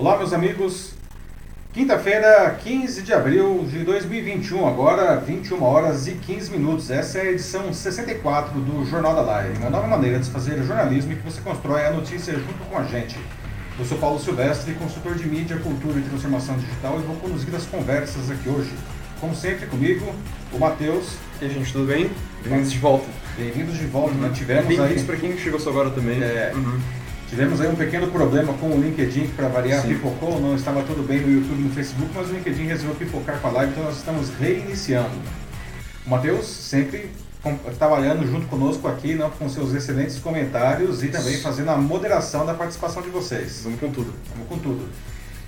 [0.00, 0.94] Olá, meus amigos.
[1.74, 6.90] Quinta-feira, 15 de abril de 2021, agora 21 horas e 15 minutos.
[6.90, 11.12] Essa é a edição 64 do Jornal da Live, uma nova maneira de fazer jornalismo
[11.12, 13.18] e que você constrói a notícia junto com a gente.
[13.78, 17.66] Eu sou Paulo Silvestre, consultor de mídia, cultura e transformação digital e vou conduzir as
[17.66, 18.72] conversas aqui hoje.
[19.20, 20.14] Como sempre, comigo,
[20.50, 21.16] o Matheus.
[21.42, 22.10] E aí, gente, tudo bem?
[22.42, 23.06] Bem-vindos de volta.
[23.36, 24.20] Bem-vindos de volta, uhum.
[24.22, 24.30] né?
[24.34, 25.04] Tivemos Bem-vindos aí...
[25.04, 26.22] para quem chegou só agora também.
[26.22, 26.52] É...
[26.54, 26.80] Uhum.
[27.30, 29.90] Tivemos aí um pequeno problema com o LinkedIn, que para variar Sim.
[29.90, 33.38] pipocou, não estava tudo bem no YouTube e no Facebook, mas o LinkedIn resolveu pipocar
[33.38, 35.14] com a live, então nós estamos reiniciando.
[36.04, 37.08] O Matheus sempre
[37.78, 42.52] trabalhando junto conosco aqui, né, com seus excelentes comentários e também fazendo a moderação da
[42.52, 43.60] participação de vocês.
[43.62, 44.12] Vamos com tudo.
[44.34, 44.88] Vamos com tudo.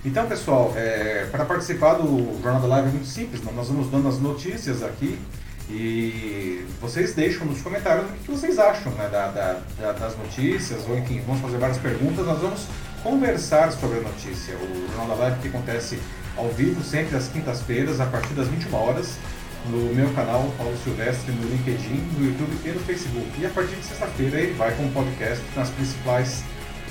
[0.05, 3.51] Então, pessoal, é, para participar do Jornal da Live é muito simples, né?
[3.53, 5.19] nós vamos dando as notícias aqui
[5.69, 10.97] e vocês deixam nos comentários o que vocês acham né, da, da, das notícias, ou
[10.97, 12.67] enfim, vamos fazer várias perguntas, nós vamos
[13.01, 14.55] conversar sobre a notícia.
[14.55, 15.99] O Jornal da Live que acontece
[16.37, 19.17] ao vivo sempre às quintas-feiras, a partir das 21 horas,
[19.69, 23.29] no meu canal Paulo Silvestre, no LinkedIn, no YouTube e no Facebook.
[23.39, 26.43] E a partir de sexta-feira ele vai com podcast nas principais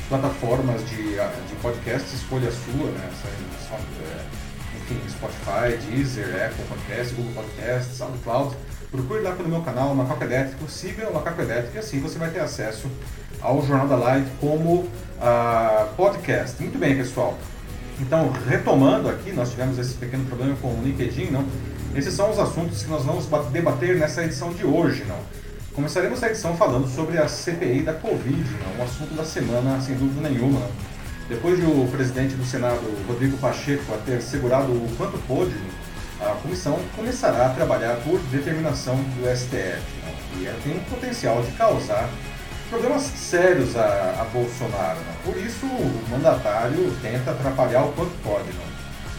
[0.09, 3.11] plataformas de, de podcast, escolha sua, né?
[4.83, 8.57] Enfim, Spotify, Deezer, Apple Podcast, Google Podcast, SoundCloud.
[8.91, 12.31] Procure lá pelo meu canal, Macaco Elétrico, siga o Macaco Elétrico e assim você vai
[12.31, 12.91] ter acesso
[13.41, 16.61] ao Jornal da Live como uh, podcast.
[16.61, 17.39] Muito bem, pessoal.
[18.01, 21.47] Então, retomando aqui, nós tivemos esse pequeno problema com o LinkedIn, não?
[21.95, 25.19] Esses são os assuntos que nós vamos debater nessa edição de hoje, não?
[25.73, 28.83] Começaremos a edição falando sobre a CPI da Covid, não?
[28.83, 30.61] um assunto da semana, sem dúvida nenhuma.
[30.61, 30.92] Não?
[31.29, 35.55] Depois de o presidente do Senado, Rodrigo Pacheco, ter segurado o quanto pôde,
[36.21, 39.83] a comissão começará a trabalhar por determinação do STF.
[40.03, 40.15] Né?
[40.39, 42.09] E ela tem um potencial de causar
[42.69, 44.99] problemas sérios a, a Bolsonaro.
[45.01, 45.15] Né?
[45.25, 48.49] Por isso, o mandatário tenta atrapalhar o quanto pode.
[48.49, 48.65] Né?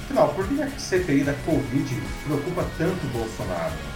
[0.06, 3.92] Afinal, por que a CPI da Covid preocupa tanto Bolsonaro?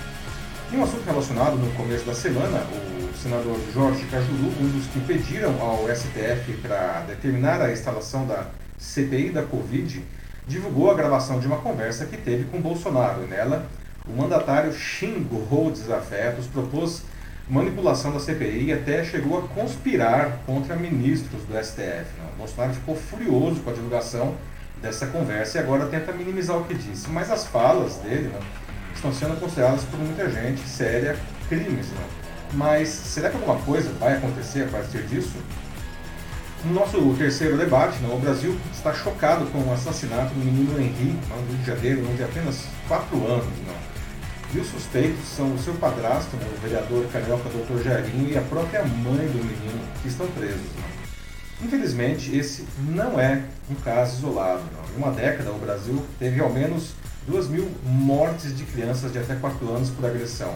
[0.70, 5.00] Em um assunto relacionado no começo da semana, o senador Jorge Cajuru, um dos que
[5.00, 8.48] pediram ao STF para determinar a instalação da
[8.78, 10.04] CPI da Covid,
[10.46, 13.26] divulgou a gravação de uma conversa que teve com Bolsonaro.
[13.28, 13.66] Nela,
[14.06, 17.04] o mandatário xingou desafetos, propôs
[17.50, 22.08] manipulação da CPI e até chegou a conspirar contra ministros do STF.
[22.34, 24.36] O Bolsonaro ficou furioso com a divulgação
[24.82, 27.10] dessa conversa e agora tenta minimizar o que disse.
[27.10, 28.40] Mas as falas dele, né,
[28.98, 31.88] estão sendo consideradas por muita gente séria crimes.
[31.88, 32.06] Né?
[32.54, 35.36] Mas será que alguma coisa vai acontecer a partir disso?
[36.66, 41.20] No nosso terceiro debate, né, o Brasil está chocado com o assassinato do menino Henrique,
[41.30, 43.46] no Rio de Janeiro, de apenas 4 anos.
[43.46, 43.76] Né?
[44.56, 47.84] E os suspeitos são o seu padrasto, né, o vereador carioca Dr.
[47.84, 50.60] Jairinho, e a própria mãe do menino, que estão presos.
[50.60, 50.84] Né?
[51.64, 54.64] Infelizmente, esse não é um caso isolado.
[54.96, 56.94] Em uma década, o Brasil teve ao menos
[57.28, 60.56] 2 mil mortes de crianças de até 4 anos por agressão.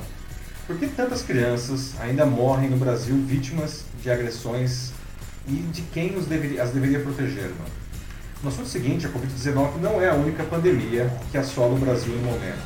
[0.66, 4.92] Por que tantas crianças ainda morrem no Brasil vítimas de agressões
[5.48, 7.50] e de quem os deveria, as deveria proteger?
[7.50, 7.81] Mano?
[8.42, 12.24] No assunto seguinte, a Covid-19 não é a única pandemia que assola o Brasil no
[12.24, 12.66] momento.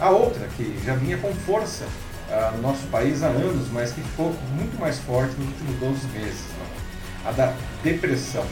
[0.00, 4.00] A outra, que já vinha com força uh, no nosso país há anos, mas que
[4.02, 6.44] ficou muito mais forte nos últimos 12 meses,
[7.24, 8.44] a da depressão.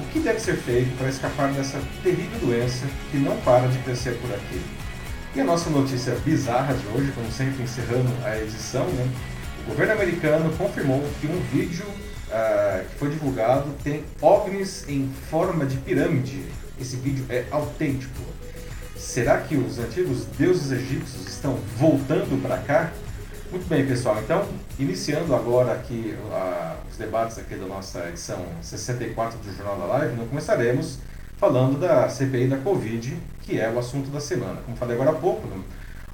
[0.00, 4.16] O que deve ser feito para escapar dessa terrível doença que não para de crescer
[4.18, 4.60] por aqui?
[5.34, 9.08] E a nossa notícia bizarra de hoje, como sempre encerrando a edição, né?
[9.62, 15.66] o governo americano confirmou que um vídeo uh, que foi divulgado tem ovnis em forma
[15.66, 16.46] de pirâmide.
[16.80, 18.22] Esse vídeo é autêntico.
[18.96, 22.90] Será que os antigos deuses egípcios estão voltando para cá?
[23.50, 24.16] Muito bem, pessoal.
[24.22, 24.46] Então,
[24.78, 30.14] iniciando agora aqui uh, os debates aqui da nossa edição 64 do Jornal da Live,
[30.14, 30.98] nós começaremos
[31.36, 34.60] falando da CPI da Covid, que é o assunto da semana.
[34.64, 35.48] Como falei agora há pouco,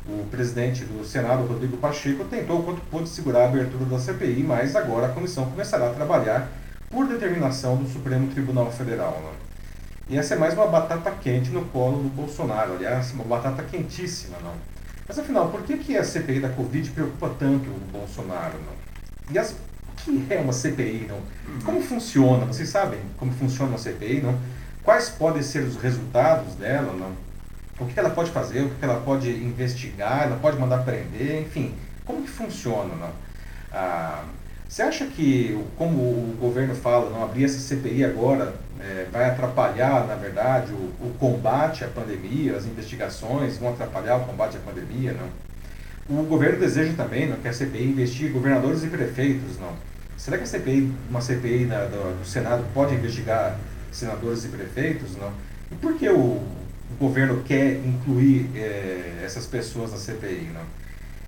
[0.07, 4.75] o presidente do Senado, Rodrigo Pacheco, tentou quanto pôde segurar a abertura da CPI, mas
[4.75, 6.49] agora a comissão começará a trabalhar
[6.89, 9.21] por determinação do Supremo Tribunal Federal.
[9.23, 9.33] Né?
[10.09, 14.39] E essa é mais uma batata quente no colo do Bolsonaro, aliás, uma batata quentíssima,
[14.43, 14.76] não?
[15.09, 18.59] Mas afinal, por que, que a CPI da Covid preocupa tanto o Bolsonaro?
[18.59, 19.33] Não?
[19.33, 21.07] E as, o que é uma CPI?
[21.09, 21.21] Não?
[21.65, 22.45] Como funciona?
[22.47, 24.23] Vocês sabem como funciona uma CPI?
[24.23, 24.39] Não?
[24.83, 26.93] Quais podem ser os resultados dela?
[26.93, 27.13] Não?
[27.79, 28.63] O que ela pode fazer?
[28.63, 30.25] O que ela pode investigar?
[30.25, 31.43] Ela pode mandar prender?
[31.43, 31.75] Enfim,
[32.05, 32.95] como que funciona?
[32.95, 33.11] Não?
[33.73, 34.25] Ah,
[34.69, 40.07] você acha que, como o governo fala, não abrir essa CPI agora é, vai atrapalhar,
[40.07, 45.13] na verdade, o, o, combate à pandemia, as investigações vão atrapalhar o combate à pandemia,
[45.13, 45.47] não?
[46.09, 49.73] O governo deseja também não, que a CPI investigue governadores e prefeitos, não?
[50.17, 53.59] Será que a CPI, uma CPI na, do, do, Senado pode investigar
[53.91, 55.33] senadores e prefeitos, não?
[55.71, 60.63] E por que o, o governo quer incluir é, essas pessoas na CPI, não?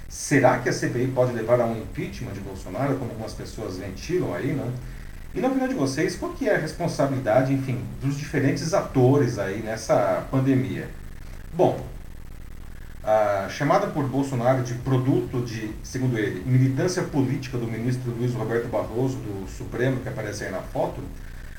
[0.09, 4.35] Será que a CPI pode levar a um impeachment de Bolsonaro, como algumas pessoas ventilam
[4.35, 4.73] aí, não?
[5.39, 9.63] E na opinião de vocês, qual que é a responsabilidade, enfim, dos diferentes atores aí
[9.63, 10.89] nessa pandemia?
[11.55, 11.81] Bom,
[13.05, 18.67] a chamada por Bolsonaro de produto de, segundo ele, militância política do ministro Luiz Roberto
[18.67, 21.01] Barroso, do Supremo, que aparece aí na foto,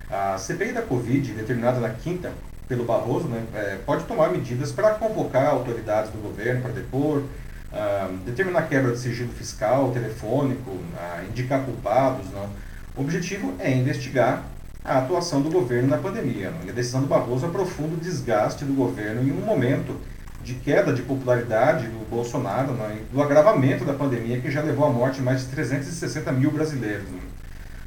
[0.10, 2.34] a CPI da Covid, determinada na quinta
[2.68, 8.18] pelo Barroso, né, é, pode tomar medidas para convocar autoridades do governo para depor, uh,
[8.26, 12.30] determinar quebra de sigilo fiscal, telefônico, uh, indicar culpados.
[12.32, 12.68] Não.
[13.00, 14.44] O objetivo é investigar
[14.84, 16.52] a atuação do governo na pandemia.
[16.66, 19.96] E a decisão do Barroso aprofunda o desgaste do governo em um momento
[20.44, 24.90] de queda de popularidade do Bolsonaro, né, do agravamento da pandemia que já levou à
[24.90, 27.08] morte mais de 360 mil brasileiros.
[27.10, 27.22] Né.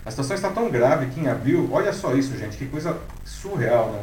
[0.06, 3.92] A situação está tão grave que em abril, olha só isso, gente, que coisa surreal.
[3.92, 4.00] Né.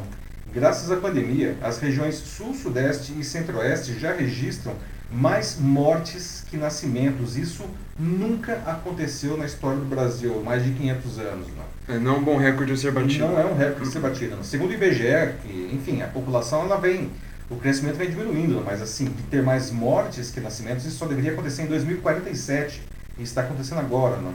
[0.54, 4.76] Graças à pandemia, as regiões sul, sudeste e centro-oeste já registram
[5.12, 7.36] mais mortes que nascimentos.
[7.36, 7.66] Isso
[8.00, 11.48] nunca aconteceu na história do Brasil, mais de 500 anos.
[11.56, 13.28] Não, é, não é um bom recorde a ser batido.
[13.28, 14.36] Não é um recorde a ser batido.
[14.38, 14.44] Não.
[14.44, 17.12] Segundo o IBGE, que, enfim, a população ela vem
[17.50, 21.32] o crescimento vem diminuindo, mas assim, de ter mais mortes que nascimentos, isso só deveria
[21.32, 22.84] acontecer em 2047.
[23.18, 24.34] E está acontecendo agora, não?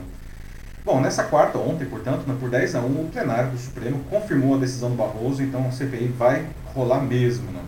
[0.85, 4.59] Bom, nessa quarta, ontem, portanto, por 10 a 1, o plenário do Supremo confirmou a
[4.59, 6.45] decisão do Barroso, então a CPI vai
[6.75, 7.51] rolar mesmo.
[7.53, 7.63] Não?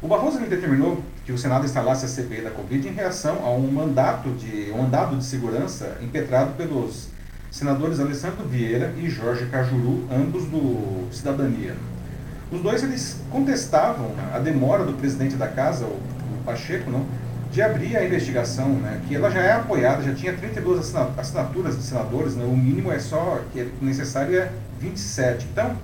[0.00, 3.68] O Barroso determinou que o Senado instalasse a CPI da Covid em reação a um
[3.68, 7.08] mandato de, um mandado de segurança impetrado pelos
[7.50, 11.74] senadores Alessandro Vieira e Jorge Cajuru, ambos do Cidadania.
[12.52, 17.04] Os dois eles contestavam a demora do presidente da casa, o, o Pacheco, não,
[17.50, 21.82] de abrir a investigação, né, que ela já é apoiada, já tinha 32 assinaturas de
[21.82, 24.48] senadores, né, o mínimo é só, que é necessário é
[24.78, 25.48] 27.
[25.50, 25.76] Então,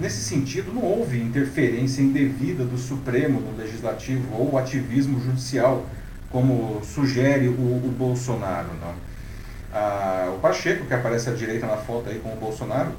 [0.00, 5.86] nesse sentido, não houve interferência indevida do Supremo, do Legislativo, ou ativismo judicial,
[6.30, 8.68] como sugere o, o Bolsonaro.
[8.80, 8.94] Não.
[9.72, 12.92] Ah, o Pacheco, que aparece à direita na foto aí com o Bolsonaro,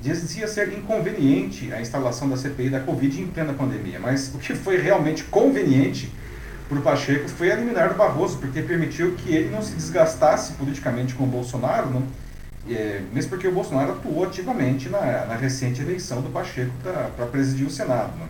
[0.00, 4.54] dizia ser inconveniente a instalação da CPI da Covid em plena pandemia, mas o que
[4.54, 6.12] foi realmente conveniente
[6.68, 11.14] para o Pacheco foi eliminar o Barroso, porque permitiu que ele não se desgastasse politicamente
[11.14, 12.02] com o Bolsonaro, não,
[12.68, 17.66] é, mesmo porque o Bolsonaro atuou ativamente na, na recente eleição do Pacheco para presidir
[17.66, 18.12] o Senado.
[18.18, 18.28] Não.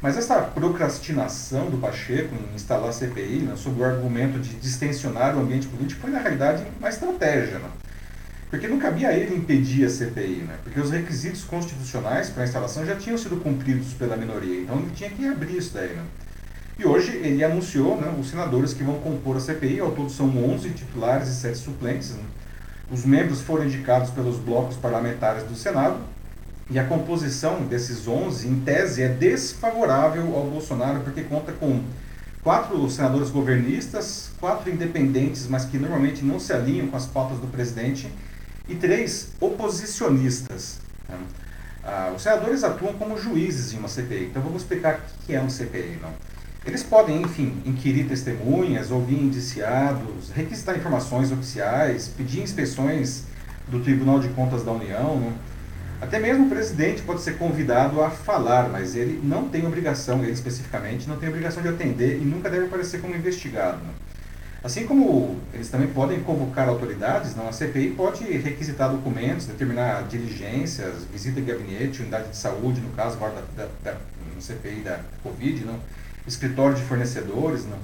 [0.00, 5.36] Mas essa procrastinação do Pacheco em instalar a CPI, né, sob o argumento de distensionar
[5.36, 7.60] o ambiente político, foi na realidade uma estratégia.
[7.60, 7.70] Não.
[8.50, 10.58] Porque não cabia a ele impedir a CPI, né?
[10.62, 14.90] porque os requisitos constitucionais para a instalação já tinham sido cumpridos pela minoria, então ele
[14.94, 15.88] tinha que abrir isso daí.
[15.88, 16.04] Né?
[16.78, 20.26] E hoje ele anunciou né, os senadores que vão compor a CPI, ao todo são
[20.26, 22.10] 11 titulares e 7 suplentes.
[22.10, 22.22] Né?
[22.90, 25.98] Os membros foram indicados pelos blocos parlamentares do Senado,
[26.70, 31.82] e a composição desses 11, em tese, é desfavorável ao Bolsonaro, porque conta com
[32.42, 37.46] quatro senadores governistas, quatro independentes, mas que normalmente não se alinham com as pautas do
[37.46, 38.10] presidente,
[38.68, 40.78] e três oposicionistas.
[41.08, 41.18] Né?
[41.84, 45.40] Ah, os senadores atuam como juízes em uma CPI, então vamos explicar o que é
[45.40, 45.98] um CPI.
[46.00, 46.10] Não?
[46.64, 53.24] Eles podem, enfim, inquirir testemunhas, ouvir indiciados, requisitar informações oficiais, pedir inspeções
[53.66, 55.18] do Tribunal de Contas da União.
[55.18, 55.32] Não?
[56.00, 60.32] Até mesmo o presidente pode ser convidado a falar, mas ele não tem obrigação, ele
[60.32, 63.78] especificamente, não tem obrigação de atender e nunca deve aparecer como investigado.
[63.78, 64.02] Não?
[64.62, 71.04] Assim como eles também podem convocar autoridades, não, a CPI pode requisitar documentos, determinar diligências,
[71.12, 73.98] visita de gabinete, unidade de saúde, no caso agora da, da, da
[74.38, 75.80] CPI da Covid, não,
[76.26, 77.64] escritório de fornecedores.
[77.64, 77.78] Não.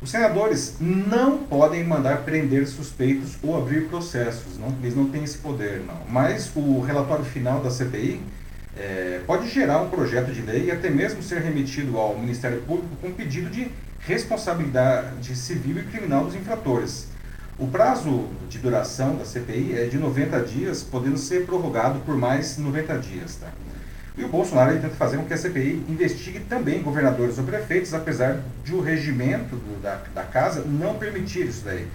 [0.00, 5.38] Os senadores não podem mandar prender suspeitos ou abrir processos, não, eles não têm esse
[5.38, 5.82] poder.
[5.86, 6.00] Não.
[6.08, 8.20] Mas o relatório final da CPI
[8.76, 12.94] é, pode gerar um projeto de lei e até mesmo ser remetido ao Ministério Público
[13.00, 17.08] com pedido de responsabilidade civil e criminal dos infratores.
[17.58, 22.58] O prazo de duração da CPI é de 90 dias, podendo ser prorrogado por mais
[22.58, 23.36] 90 dias.
[23.36, 23.48] Tá?
[24.16, 28.40] E o Bolsonaro tenta fazer com que a CPI investigue também governadores ou prefeitos, apesar
[28.64, 31.86] de o regimento do, da, da casa não permitir isso daí.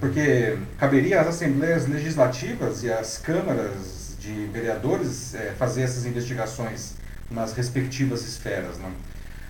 [0.00, 6.94] Porque caberia às assembleias legislativas e às câmaras de vereadores é, fazer essas investigações
[7.30, 8.78] nas respectivas esferas.
[8.78, 8.90] Não?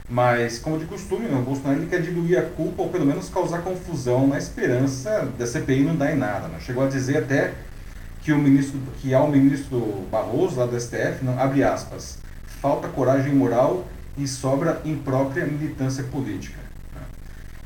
[0.09, 3.63] Mas, como de costume, o Bolsonaro ele quer diluir a culpa ou pelo menos causar
[3.63, 6.49] confusão na esperança da CPI não dar em nada.
[6.49, 6.59] Né?
[6.61, 7.55] Chegou a dizer até
[8.23, 12.19] que o ministro, que há o ministro Barroso lá do STF, não, abre aspas,
[12.61, 13.87] falta coragem moral
[14.17, 16.61] e sobra imprópria militância política.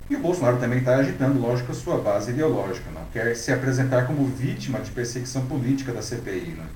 [0.08, 2.90] E o Bolsonaro também está agitando, lógico, a sua base ideológica.
[2.92, 3.04] Não?
[3.12, 6.54] Quer se apresentar como vítima de perseguição política da CPI.
[6.58, 6.66] Né?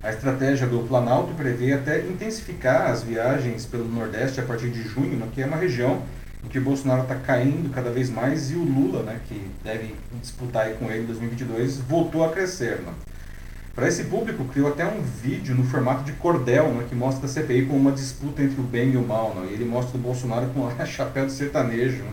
[0.00, 5.20] A estratégia do Planalto prevê até intensificar as viagens pelo Nordeste a partir de junho,
[5.34, 6.02] que é uma região
[6.44, 9.96] em que o Bolsonaro está caindo cada vez mais e o Lula, né, que deve
[10.22, 12.78] disputar com ele em 2022, voltou a crescer.
[12.78, 12.92] Né.
[13.78, 17.28] Para esse público, criou até um vídeo no formato de cordel, né, que mostra a
[17.28, 19.32] CPI como uma disputa entre o bem e o mal.
[19.36, 22.10] Né, e ele mostra o Bolsonaro com a chapéu de sertanejo, né,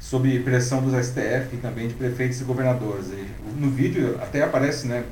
[0.00, 3.08] sob pressão dos STF e também de prefeitos e governadores.
[3.08, 3.28] E
[3.60, 5.04] no vídeo até aparece né,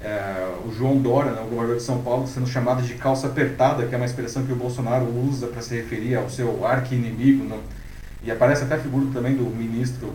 [0.00, 3.86] é, o João Dória, né, o governador de São Paulo, sendo chamado de calça apertada,
[3.86, 7.42] que é uma expressão que o Bolsonaro usa para se referir ao seu arqui-inimigo.
[7.42, 7.58] Né?
[8.22, 10.14] E aparece até a figura também do ministro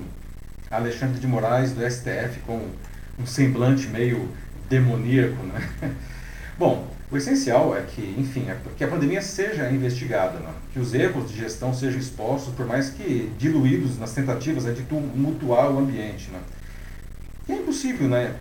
[0.71, 2.61] Alexandre de Moraes, do STF, com
[3.19, 4.29] um semblante meio
[4.69, 5.43] demoníaco.
[5.43, 5.69] Né?
[6.57, 10.49] Bom, o essencial é que, enfim, é que a pandemia seja investigada, né?
[10.71, 14.83] que os erros de gestão sejam expostos, por mais que diluídos nas tentativas né, de
[14.83, 16.29] tumultuar o ambiente.
[16.29, 16.39] Né?
[17.47, 18.35] E é impossível, né?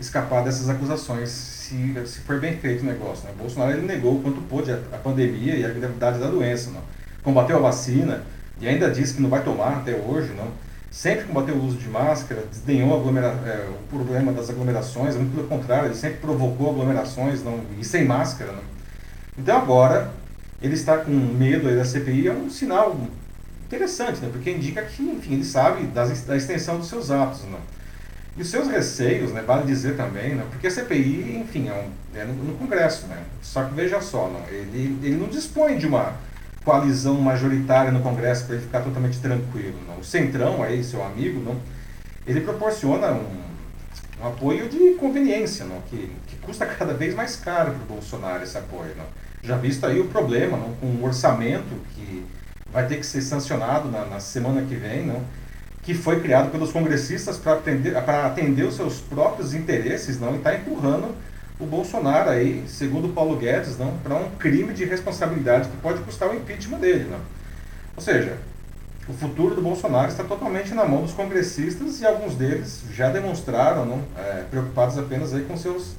[0.00, 3.26] escapar dessas acusações se, se for bem feito o negócio.
[3.26, 3.34] Né?
[3.36, 6.70] Bolsonaro ele negou quanto pôde a, a, pandemia e a gravidade da doença.
[6.70, 6.82] Não?
[7.22, 8.22] Combateu a vacina
[8.60, 10.32] e ainda disse que não vai tomar até hoje.
[10.34, 10.48] Não?
[10.96, 15.88] Sempre combateu o uso de máscara, desdenhou é, o problema das aglomerações, muito pelo contrário,
[15.88, 17.60] ele sempre provocou aglomerações não?
[17.78, 18.50] e sem máscara.
[18.52, 18.62] Não?
[19.36, 20.10] Então agora
[20.62, 22.98] ele está com medo da CPI, é um sinal
[23.66, 24.30] interessante, né?
[24.32, 27.42] porque indica que enfim, ele sabe das, da extensão dos seus atos.
[27.44, 27.60] Não?
[28.34, 32.18] E os seus receios, né, vale dizer também, né, porque a CPI, enfim, é, um,
[32.18, 35.86] é no, no, Congresso, né, só que veja só, não, ele, ele não dispõe de
[35.86, 36.14] uma
[36.66, 39.78] coalizão majoritária no Congresso para ele ficar totalmente tranquilo.
[39.86, 40.00] Não.
[40.00, 41.56] O Centrão, aí, seu amigo, não,
[42.26, 43.40] ele proporciona um,
[44.20, 48.42] um apoio de conveniência, não, que, que custa cada vez mais caro para o Bolsonaro
[48.42, 48.90] esse apoio.
[48.96, 49.04] Não.
[49.44, 52.26] Já visto aí o problema não, com o orçamento que
[52.72, 55.22] vai ter que ser sancionado na, na semana que vem, não,
[55.84, 60.52] que foi criado pelos congressistas para atender, atender os seus próprios interesses, não, e está
[60.56, 61.14] empurrando
[61.58, 66.28] o Bolsonaro aí, segundo Paulo Guedes, não, para um crime de responsabilidade que pode custar
[66.28, 67.20] o impeachment dele, não.
[67.96, 68.36] Ou seja,
[69.08, 73.86] o futuro do Bolsonaro está totalmente na mão dos congressistas e alguns deles já demonstraram
[73.86, 75.94] não, é, preocupados apenas aí com seus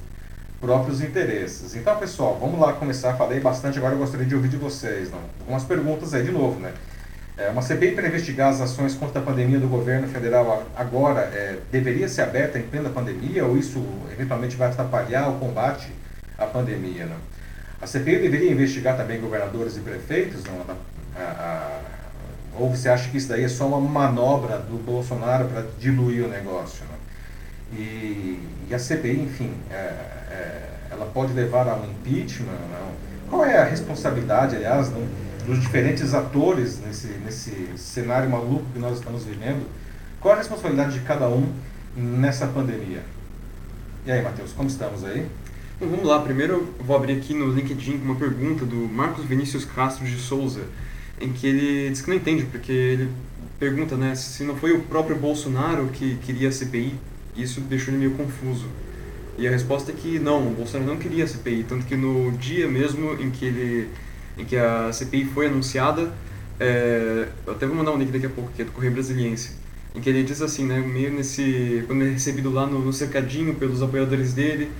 [0.60, 1.74] próprios interesses.
[1.74, 3.14] Então, pessoal, vamos lá começar.
[3.14, 5.10] Falei bastante, agora eu gostaria de ouvir de vocês.
[5.10, 5.20] Não?
[5.40, 6.72] Algumas perguntas aí de novo, né?
[7.38, 11.58] É, uma CPI para investigar as ações contra a pandemia do governo federal agora é,
[11.70, 13.80] deveria ser aberta em plena pandemia ou isso
[14.12, 15.88] eventualmente vai atrapalhar o combate
[16.36, 17.06] à pandemia?
[17.06, 17.14] Né?
[17.80, 20.42] A CPI deveria investigar também governadores e prefeitos?
[20.44, 20.64] Não?
[21.16, 21.80] A, a,
[22.58, 26.28] ou você acha que isso daí é só uma manobra do Bolsonaro para diluir o
[26.28, 26.84] negócio?
[26.86, 27.78] Né?
[27.78, 32.46] E, e, a CPI, enfim, é, é, ela pode levar a um impeachment?
[32.48, 33.28] Não?
[33.30, 35.27] Qual é a responsabilidade, aliás, não?
[35.48, 39.66] Dos diferentes atores nesse, nesse cenário maluco que nós estamos vivendo,
[40.20, 41.50] qual a responsabilidade de cada um
[41.96, 43.02] nessa pandemia?
[44.04, 45.26] E aí, Matheus, como estamos aí?
[45.76, 46.20] Então, vamos lá.
[46.20, 50.64] Primeiro eu vou abrir aqui no LinkedIn uma pergunta do Marcos Vinícius Castro de Souza,
[51.18, 53.10] em que ele diz que não entende, porque ele
[53.58, 56.94] pergunta né, se não foi o próprio Bolsonaro que queria a CPI,
[57.34, 58.66] isso deixou ele meio confuso.
[59.38, 62.32] E a resposta é que não, o Bolsonaro não queria a CPI, tanto que no
[62.32, 63.88] dia mesmo em que ele
[64.38, 66.12] em que a CPI foi anunciada,
[66.60, 69.52] é, eu até vou mandar um link daqui a pouco, que é do Correio Brasiliense,
[69.94, 73.54] em que ele diz assim, né, meio nesse, quando é recebido lá no, no cercadinho
[73.54, 74.70] pelos apoiadores dele,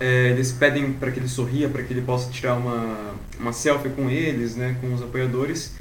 [0.00, 3.90] é, eles pedem para que ele sorria, para que ele possa tirar uma, uma selfie
[3.90, 5.74] com eles, né, com os apoiadores,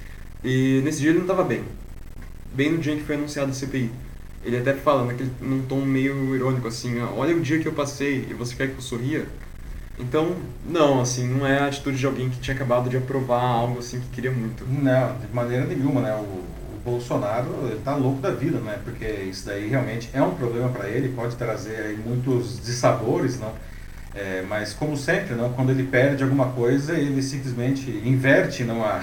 [0.43, 1.63] e nesse dia ele não estava bem,
[2.53, 3.91] bem no dia em que foi anunciada a CPI.
[4.43, 8.27] Ele até fala, naquele, num tom meio irônico, assim, olha o dia que eu passei
[8.29, 9.25] e você quer que eu sorria?
[9.99, 10.35] Então,
[10.65, 13.99] não, assim, não é a atitude de alguém que tinha acabado de aprovar algo assim
[13.99, 14.65] que queria muito.
[14.65, 16.13] Não, de maneira nenhuma, né?
[16.13, 18.79] O, Bolsonaro ele tá louco da vida, né?
[18.81, 23.51] Porque isso daí realmente é um problema para ele, pode trazer muitos dissabores, não?
[24.15, 29.01] É, mas como sempre, não, quando ele perde alguma coisa, ele simplesmente inverte não a,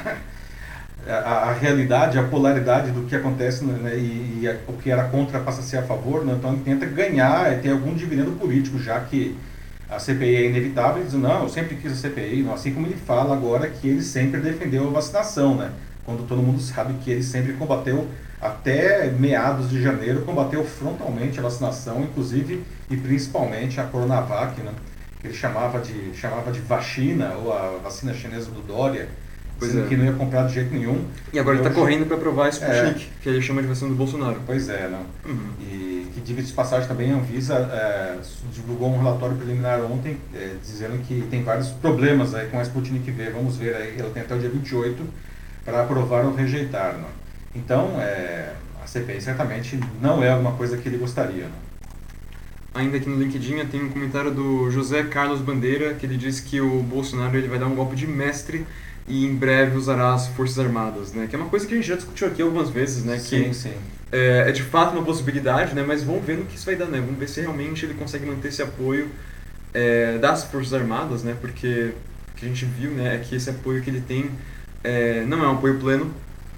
[1.07, 5.05] a, a realidade, a polaridade do que acontece né, e, e a, o que era
[5.05, 6.35] contra passa a ser a favor, né?
[6.39, 9.37] então ele tenta ganhar, ter algum dividendo político, já que
[9.89, 12.97] a CPI é inevitável, ele diz, não, eu sempre quis a CPI, assim como ele
[12.97, 15.71] fala agora que ele sempre defendeu a vacinação, né?
[16.05, 18.09] Quando todo mundo sabe que ele sempre combateu,
[18.41, 24.73] até meados de janeiro, combateu frontalmente a vacinação, inclusive e principalmente a Coronavac, né?
[25.21, 29.09] Que ele chamava de, chamava de vacina, ou a vacina chinesa do Dória,
[29.65, 29.87] É.
[29.89, 31.05] que não ia comprar de jeito nenhum.
[31.33, 33.23] E agora ele está correndo para aprovar a Sputnik, é.
[33.23, 34.41] que ele chama de vacina do Bolsonaro.
[34.47, 35.05] Pois é, não.
[35.31, 35.51] Uhum.
[35.61, 38.17] E que, diga de passagem, também a Anvisa é,
[38.53, 43.11] divulgou um relatório preliminar ontem, é, dizendo que tem vários problemas aí com a Sputnik
[43.11, 43.31] V.
[43.31, 45.03] Vamos ver aí, ela tem até o dia 28
[45.65, 46.95] para aprovar ou rejeitar.
[46.95, 47.09] Não?
[47.55, 48.53] Então, é,
[48.83, 51.45] a CPI certamente não é alguma coisa que ele gostaria.
[51.45, 51.65] Não?
[52.75, 56.61] ainda aqui no LinkedIn, tem um comentário do José Carlos Bandeira, que ele diz que
[56.61, 58.67] o Bolsonaro ele vai dar um golpe de mestre
[59.07, 61.27] e em breve usará as Forças Armadas, né?
[61.29, 63.19] Que é uma coisa que a gente já discutiu aqui algumas vezes, né?
[63.19, 63.73] Sim, que sim.
[64.11, 65.85] É, é de fato uma possibilidade, né?
[65.87, 67.01] Mas vamos ver no que isso vai dar, né?
[67.01, 69.09] Vamos ver se realmente ele consegue manter esse apoio
[69.75, 71.37] é, das Forças Armadas, né?
[71.41, 71.93] Porque
[72.33, 74.31] o que a gente viu, né, é que esse apoio que ele tem
[74.83, 76.13] é, não é um apoio pleno,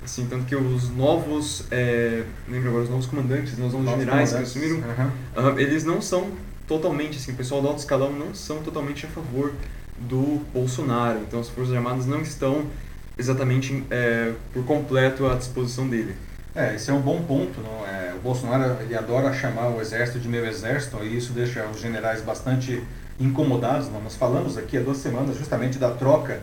[0.04, 4.32] assim, tanto que os novos, é, lembra agora, os novos comandantes, né, os novos, generais
[4.32, 5.54] que assumiram, Uhum.
[5.54, 6.30] uh, eles não são
[6.66, 9.52] totalmente, assim, o pessoal do alto escalão não são totalmente a favor
[9.98, 12.64] do Bolsonaro, então as Forças Armadas não estão
[13.18, 16.14] exatamente é, por completo à disposição dele.
[16.54, 17.60] É, esse é um bom ponto.
[17.60, 17.86] Não?
[17.86, 21.80] É, o Bolsonaro ele adora chamar o exército de meu exército e isso deixa os
[21.80, 22.82] generais bastante
[23.20, 23.88] incomodados.
[23.90, 24.02] Não?
[24.02, 26.40] Nós falamos aqui há duas semanas justamente da troca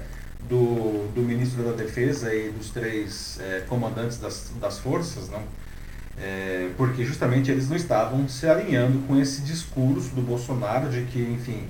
[0.47, 5.41] do, do ministro da Defesa e dos três é, comandantes das, das forças, não?
[6.15, 11.19] É, porque justamente eles não estavam se alinhando com esse discurso do Bolsonaro de que,
[11.19, 11.67] enfim,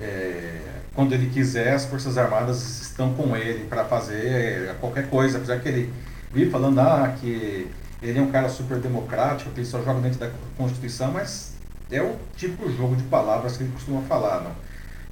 [0.00, 0.60] é,
[0.94, 5.60] quando ele quiser, as Forças Armadas estão com ele para fazer é, qualquer coisa, apesar
[5.60, 5.92] que ele
[6.32, 7.68] vive falando ah, que
[8.02, 11.54] ele é um cara super democrático, que ele só joga dentro da Constituição, mas
[11.90, 14.52] é o de jogo de palavras que ele costuma falar, não?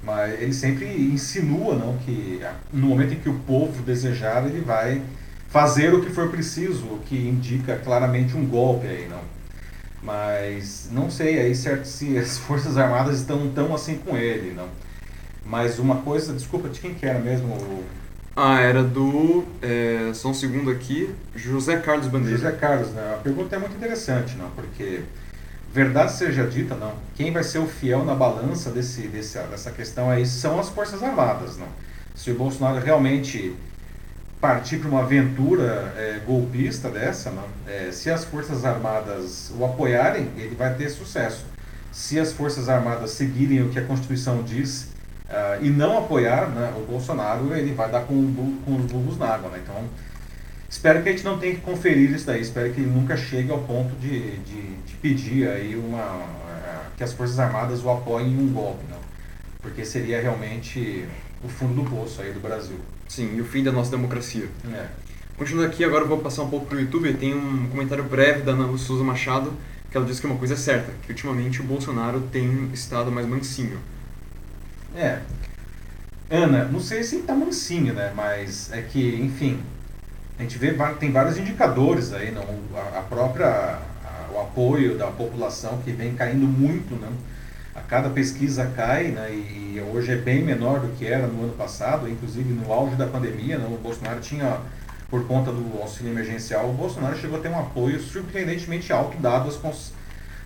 [0.03, 5.01] Mas ele sempre insinua, não, que no momento em que o povo desejar, ele vai
[5.47, 9.21] fazer o que for preciso, o que indica claramente um golpe aí, não?
[10.03, 14.67] Mas não sei aí certo se as Forças Armadas estão tão assim com ele, não?
[15.45, 17.83] Mas uma coisa, desculpa, de quem que era mesmo?
[18.35, 22.37] Ah, era do, é, só um segundo aqui, José Carlos Bandeira.
[22.37, 23.13] José Carlos, né?
[23.13, 24.49] A pergunta é muito interessante, não?
[24.51, 25.01] Porque
[25.71, 26.93] verdade seja dita, não.
[27.15, 31.03] Quem vai ser o fiel na balança desse, desse, dessa questão aí são as Forças
[31.03, 31.67] Armadas, não.
[32.15, 33.55] Se o Bolsonaro realmente
[34.43, 40.27] partir para uma aventura é, golpista dessa, não, é, se as Forças Armadas o apoiarem,
[40.35, 41.45] ele vai ter sucesso.
[41.93, 44.89] Se as Forças Armadas seguirem o que a Constituição diz
[45.29, 48.33] ah, e não apoiar né, o Bolsonaro, ele vai dar com,
[48.65, 49.49] com os burros na água.
[49.49, 49.61] Né?
[49.63, 49.81] Então,
[50.69, 52.41] espero que a gente não tenha que conferir isso daí.
[52.41, 57.03] Espero que ele nunca chegue ao ponto de, de, de pedir aí uma, eh, que
[57.03, 58.99] as Forças Armadas o apoiem em um golpe, não.
[59.61, 61.07] Porque seria realmente
[61.41, 62.77] o fundo do poço aí do Brasil.
[63.13, 64.47] Sim, e o fim da nossa democracia.
[64.73, 64.87] É.
[65.37, 67.13] Continuando aqui, agora vou passar um pouco pro YouTube.
[67.13, 69.53] Tem um comentário breve da Ana Souza Machado,
[69.91, 73.27] que ela diz que uma coisa é certa, que ultimamente o Bolsonaro tem estado mais
[73.27, 73.77] mansinho.
[74.95, 75.19] É.
[76.27, 78.11] Ana, não sei se tá mansinho, né?
[78.15, 79.59] Mas é que, enfim,
[80.39, 82.43] a gente vê, tem vários indicadores aí, não?
[82.75, 87.09] A, a própria, a- o apoio da população que vem caindo muito, né?
[87.93, 89.31] Cada pesquisa cai, né?
[89.31, 93.05] E, hoje é bem menor do que era no ano passado, inclusive no auge da
[93.05, 93.67] pandemia, né?
[93.69, 94.57] O Bolsonaro tinha,
[95.11, 99.47] por conta do auxílio emergencial, o Bolsonaro chegou a ter um apoio surpreendentemente alto, dado
[99.47, 99.91] as,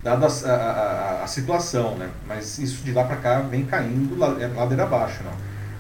[0.03, 2.09] dada a, a, a- situação, né?
[2.27, 5.31] Mas isso de lá para cá vem caindo é ladeira abaixo, não?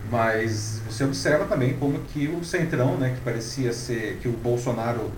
[0.09, 5.11] Mas você observa também como que o Centrão, né, que parecia ser que o Bolsonaro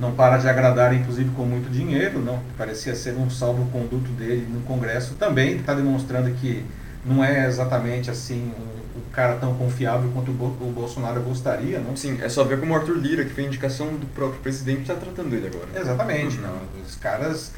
[0.00, 4.60] não para de agradar, inclusive com muito dinheiro, não, parecia ser um salvo-conduto dele no
[4.62, 6.64] Congresso, também está demonstrando que
[7.04, 11.78] não é exatamente assim um, um cara tão confiável quanto o, Bo- o Bolsonaro gostaria,
[11.78, 11.96] não?
[11.96, 14.94] Sim, é só ver como o Arthur Lira, que foi indicação do próprio presidente, está
[14.94, 15.66] tratando ele agora.
[15.78, 16.54] Exatamente, não.
[16.86, 17.52] Os caras,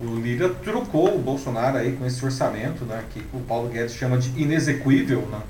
[0.00, 4.16] o Lira trocou o Bolsonaro aí com esse orçamento, né, que o Paulo Guedes chama
[4.18, 5.40] de inexequível, né?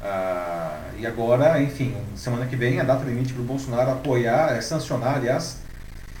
[0.00, 4.60] Ah, e agora, enfim, semana que vem a data limite para o Bolsonaro apoiar, é,
[4.60, 5.58] sancionar, aliás,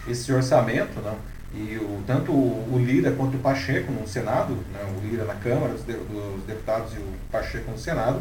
[0.08, 1.14] esse orçamento, né?
[1.54, 5.74] E o, tanto o, Lira quanto o Pacheco no Senado, né, o Lira na Câmara
[5.74, 8.20] dos, de- dos Deputados e o Pacheco no Senado,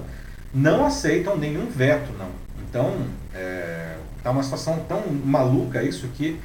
[0.54, 2.28] não aceitam nenhum veto, não.
[2.70, 2.94] Então,
[4.18, 6.38] está uma situação tão maluca isso que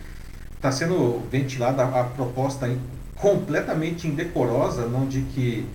[0.54, 2.70] está sendo ventilada a, a proposta
[3.16, 5.66] completamente indecorosa, não de que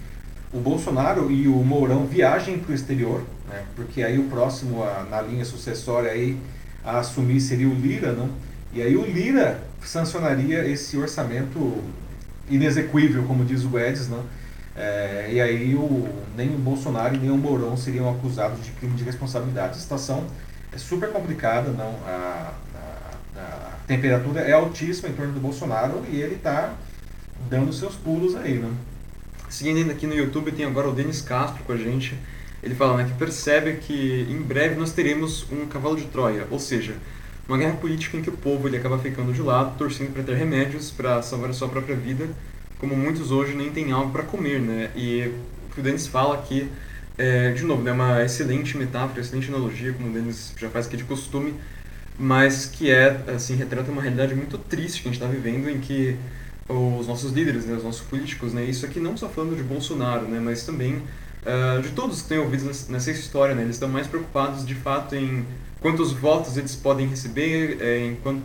[0.54, 3.64] o Bolsonaro e o Mourão viajem para o exterior, né?
[3.76, 6.38] porque aí o próximo a- na linha sucessória aí
[6.86, 8.30] a assumir seria o Lira, não?
[8.74, 11.84] E aí o Lira sancionaria esse orçamento
[12.50, 14.24] inexequível, como diz o Guedes, não?
[14.76, 18.96] É, e aí o, nem o Bolsonaro e nem o Mourão seriam acusados de crime
[18.96, 19.78] de responsabilidade.
[19.78, 20.26] A situação
[20.72, 21.96] é super complicada, não?
[22.06, 22.54] A,
[23.36, 26.74] a- a temperatura é altíssima em torno do Bolsonaro e ele está
[27.50, 28.72] dando seus pulos aí, né?
[29.50, 32.16] Seguindo aqui no YouTube, tem agora o Denis Castro com a gente.
[32.64, 36.60] Ele fala né, que percebe que em breve nós teremos um cavalo de Troia, ou
[36.60, 36.96] seja,
[37.48, 40.36] uma guerra política em que o povo ele acaba ficando de lado, torcendo para ter
[40.36, 42.28] remédios para salvar a sua própria vida,
[42.80, 44.90] como muitos hoje nem têm algo para comer, né?
[44.96, 45.32] E
[45.70, 46.70] o que o Denis fala aqui,
[47.18, 50.98] é, de novo, é uma excelente metáfora, excelente analogia, como o Denis já faz aqui
[50.98, 51.54] de costume,
[52.18, 55.80] mas que é, assim, retrata uma realidade muito triste que a gente está vivendo, em
[55.80, 56.18] que
[56.68, 60.28] os nossos líderes, né, os nossos políticos, né, isso aqui não só falando de Bolsonaro,
[60.28, 64.08] né, mas também uh, de todos que têm ouvido nessa história, né, eles estão mais
[64.08, 65.46] preocupados de fato em
[65.82, 68.42] quantos votos eles podem receber, é, em quanto,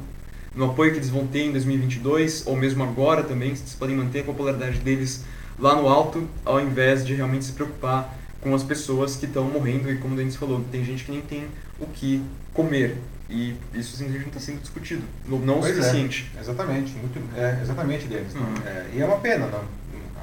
[0.54, 3.94] no apoio que eles vão ter em 2022, ou mesmo agora também, se eles podem
[3.94, 5.24] manter a popularidade deles
[5.58, 9.90] lá no alto, ao invés de realmente se preocupar com as pessoas que estão morrendo
[9.90, 11.44] e como o Denis falou, tem gente que nem tem
[11.78, 12.22] o que
[12.54, 12.96] comer
[13.28, 15.82] e isso simplesmente está sendo discutido, não pois o é.
[15.82, 16.30] suficiente.
[16.36, 18.34] É, exatamente, muito, é, exatamente, Denis.
[18.34, 18.54] Uhum.
[18.64, 19.64] É, e é uma pena, não,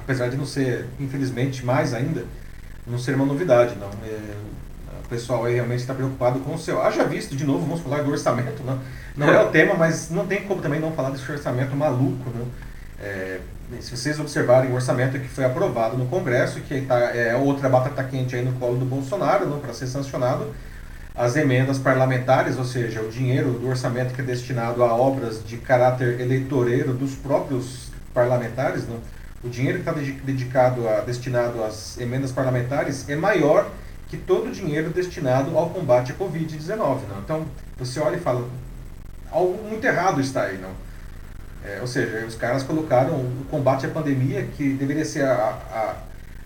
[0.00, 2.24] apesar de não ser, infelizmente, mais ainda,
[2.86, 3.90] não ser uma novidade, não.
[5.04, 6.82] É, o pessoal aí realmente está preocupado com o seu.
[6.82, 8.78] Haja visto, de novo, vamos falar do orçamento, não,
[9.16, 12.46] não é o tema, mas não tem como também não falar desse orçamento maluco, não.
[13.00, 13.40] É,
[13.80, 18.04] se vocês observarem o orçamento que foi aprovado no Congresso, que tá, é outra batata
[18.04, 20.54] quente aí no colo do Bolsonaro, para ser sancionado,
[21.14, 25.56] as emendas parlamentares, ou seja, o dinheiro do orçamento que é destinado a obras de
[25.56, 28.98] caráter eleitoreiro dos próprios parlamentares, não?
[29.42, 33.70] o dinheiro que está dedicado a, destinado às emendas parlamentares é maior
[34.14, 37.00] que todo o dinheiro destinado ao combate à Covid-19.
[37.22, 37.46] Então,
[37.76, 38.48] você olha e fala,
[39.30, 40.58] algo muito errado está aí.
[40.58, 40.70] Não?
[41.64, 45.96] É, ou seja, os caras colocaram o combate à pandemia, que deveria ser a,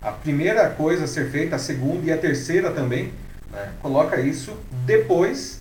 [0.02, 3.12] a, a primeira coisa a ser feita, a segunda e a terceira também,
[3.50, 3.72] né?
[3.82, 5.60] coloca isso depois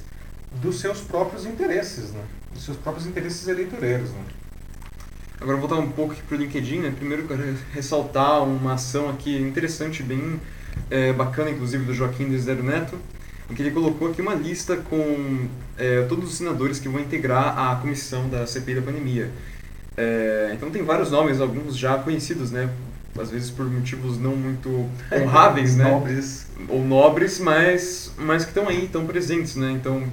[0.62, 2.24] dos seus próprios interesses, né?
[2.54, 4.12] dos seus próprios interesses eleitoreiros.
[4.12, 4.22] Né?
[5.42, 6.94] Agora voltar um pouco para o LinkedIn, né?
[6.96, 10.40] primeiro eu quero ressaltar uma ação aqui interessante, bem
[10.90, 12.98] é, bacana, inclusive, do Joaquim Desidero Neto,
[13.50, 17.58] em que ele colocou aqui uma lista com é, todos os senadores que vão integrar
[17.58, 19.32] a comissão da CPI da pandemia.
[19.96, 22.70] É, então tem vários nomes, alguns já conhecidos, né?
[23.20, 25.90] Às vezes por motivos não muito honráveis, né?
[25.90, 26.48] Nobres.
[26.68, 29.72] Ou nobres, mas, mas que estão aí, estão presentes, né?
[29.72, 30.04] Então,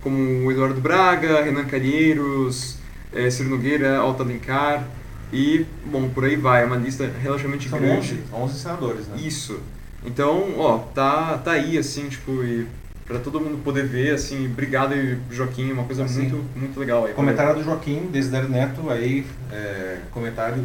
[0.00, 2.78] como o Eduardo Braga, Renan Calheiros,
[3.12, 4.86] é, Ciro Nogueira, Alta Alencar
[5.32, 6.62] e, bom, por aí vai.
[6.62, 8.22] É uma lista relativamente São grande.
[8.32, 9.16] 11, 11 senadores, né?
[9.18, 9.58] Isso.
[10.04, 12.66] Então, ó, tá, tá aí, assim, tipo, e
[13.06, 14.94] pra todo mundo poder ver, assim, obrigado
[15.30, 17.14] Joaquim, uma coisa assim, muito, muito legal aí.
[17.14, 20.64] Comentário do Joaquim, Desiderio Neto, aí, é, comentário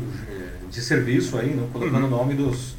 [0.69, 2.07] de serviço aí, né, colocando uhum.
[2.07, 2.75] o nome dos,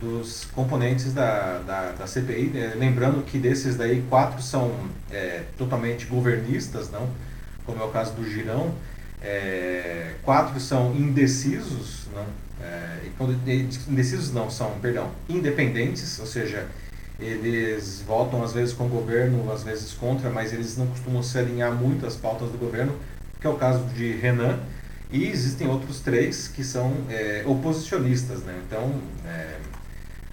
[0.00, 4.72] dos componentes da, da, da CPI, né, lembrando que desses daí, quatro são
[5.10, 7.08] é, totalmente governistas, não,
[7.64, 8.74] como é o caso do Girão,
[9.22, 12.26] é, quatro são indecisos, não,
[12.62, 13.00] é,
[13.88, 16.66] indecisos não, são, perdão, independentes, ou seja,
[17.18, 21.38] eles votam às vezes com o governo, às vezes contra, mas eles não costumam se
[21.38, 22.94] alinhar muito às pautas do governo,
[23.40, 24.58] que é o caso de Renan,
[25.12, 28.58] e existem outros três que são é, oposicionistas, né?
[28.66, 28.94] Então,
[29.26, 29.56] é,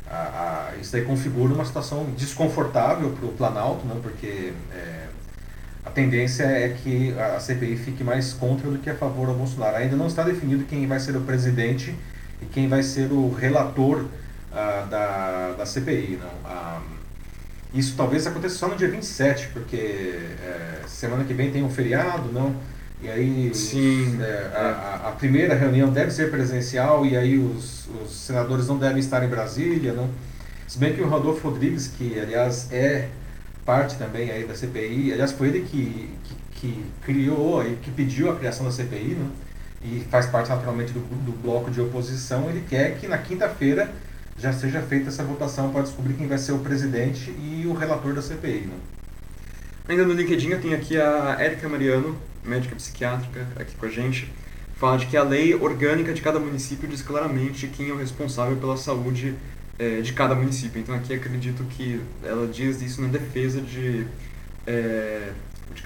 [0.10, 4.00] a, a, isso aí configura uma situação desconfortável para o Planalto, né?
[4.02, 5.08] porque é,
[5.86, 9.78] a tendência é que a CPI fique mais contra do que a favor ao Bolsonaro.
[9.78, 11.96] Ainda não está definido quem vai ser o presidente
[12.46, 14.06] quem vai ser o relator
[14.52, 16.20] uh, da, da CPI.
[16.22, 16.52] Não?
[16.52, 16.98] Uh,
[17.74, 22.32] isso talvez aconteça só no dia 27, porque é, semana que vem tem um feriado,
[22.32, 22.56] não?
[23.02, 28.12] E aí Sim, é, a, a, primeira reunião deve ser presencial e aí os, os
[28.12, 30.10] senadores não devem estar em Brasília, não?
[30.68, 33.10] Se bem que o Rodolfo Rodrigues, que aliás é
[33.66, 38.32] parte também aí da CPI, aliás foi ele que, que, que criou e que pediu
[38.32, 39.28] a criação da CPI, né?
[39.82, 43.92] E faz parte naturalmente do, do bloco de oposição, ele quer que na quinta-feira
[44.38, 48.14] já seja feita essa votação para descobrir quem vai ser o presidente e o relator
[48.14, 48.68] da CPI.
[48.68, 48.76] Né?
[49.88, 54.32] Ainda no LinkedIn eu tenho aqui a Érica Mariano, médica psiquiátrica, aqui com a gente,
[54.76, 58.58] fala de que a lei orgânica de cada município diz claramente quem é o responsável
[58.58, 59.34] pela saúde
[59.80, 60.80] é, de cada município.
[60.80, 64.06] Então aqui acredito que ela diz isso na defesa de,
[64.66, 65.32] é,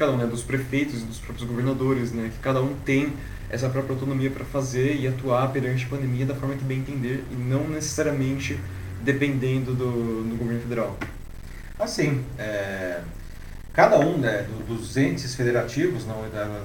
[0.02, 3.14] cada um, né, dos prefeitos e dos próprios governadores, né, que cada um tem
[3.52, 7.24] essa própria autonomia para fazer e atuar perante a pandemia da forma que bem entender
[7.30, 8.60] e não necessariamente
[9.04, 10.98] dependendo do, do governo federal.
[11.78, 13.02] Assim, é,
[13.74, 16.18] cada um né, dos entes federativos, não,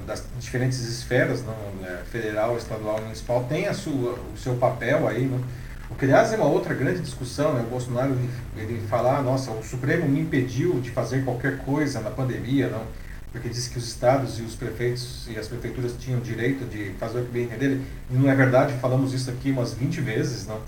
[0.07, 5.25] das diferentes esferas, não, né, federal, estadual, municipal, tem a sua, o seu papel aí,
[5.25, 5.43] não,
[5.91, 7.61] o que, aliás, é uma outra grande discussão, né?
[7.61, 12.09] O Bolsonaro, ele, ele falar, nossa, o Supremo me impediu de fazer qualquer coisa na
[12.09, 12.83] pandemia, não?
[13.31, 17.19] Porque disse que os estados e os prefeitos e as prefeituras tinham direito de fazer
[17.19, 17.81] o que bem entender.
[18.09, 20.59] E não é verdade, falamos isso aqui umas 20 vezes, não?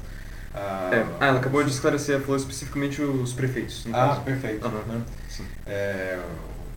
[0.54, 3.86] Ah, é, ah, ela acabou de esclarecer, falou especificamente os prefeitos.
[3.88, 4.22] Ah, caso.
[4.22, 4.68] perfeito.
[4.68, 4.82] Uhum.
[4.88, 5.02] Né?
[5.66, 6.20] É,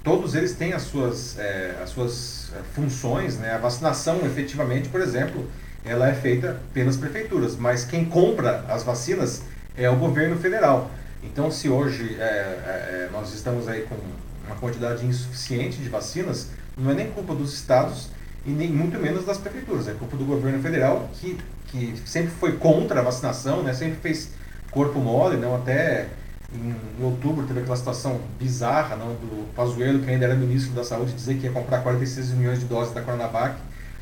[0.05, 3.53] todos eles têm as suas, é, as suas é, funções, né?
[3.53, 5.49] A vacinação, efetivamente, por exemplo,
[5.85, 9.43] ela é feita pelas prefeituras, mas quem compra as vacinas
[9.77, 10.91] é o governo federal.
[11.23, 13.97] Então, se hoje é, é nós estamos aí com
[14.47, 18.09] uma quantidade insuficiente de vacinas, não é nem culpa dos estados
[18.45, 19.89] e nem muito menos das prefeituras.
[19.89, 23.73] É culpa do governo federal que, que sempre foi contra a vacinação, né?
[23.73, 24.31] sempre fez
[24.71, 26.09] corpo mole, não até
[26.55, 31.13] em, outubro teve aquela situação bizarra não, do Pazuello, que ainda era ministro da Saúde,
[31.13, 33.57] dizer que ia comprar 46 milhões de doses da Coronavac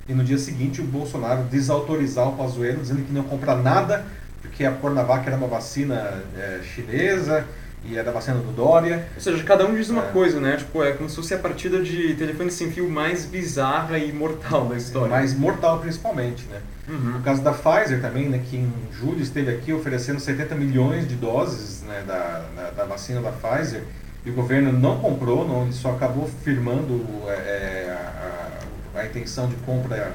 [0.08, 4.04] e no dia seguinte o Bolsonaro desautorizar o Pazuello, dizendo que não ia comprar nada
[4.40, 7.46] porque a Coronavac era uma vacina é, chinesa
[7.84, 9.08] e era a vacina do Dória.
[9.14, 10.10] Ou seja, cada um diz uma é.
[10.10, 10.56] coisa, né?
[10.56, 14.66] Tipo, é como se fosse a partida de telefone sem fio mais bizarra e mortal
[14.66, 15.08] da história.
[15.08, 16.60] Mais mortal, principalmente, né?
[16.88, 17.12] Uhum.
[17.12, 21.14] No caso da Pfizer também, né, que em julho esteve aqui oferecendo 70 milhões de
[21.14, 23.82] doses né, da, da, da vacina da Pfizer,
[24.24, 29.06] e o governo não comprou, não, ele só acabou firmando é, é a, a, a,
[29.06, 30.12] intenção de compra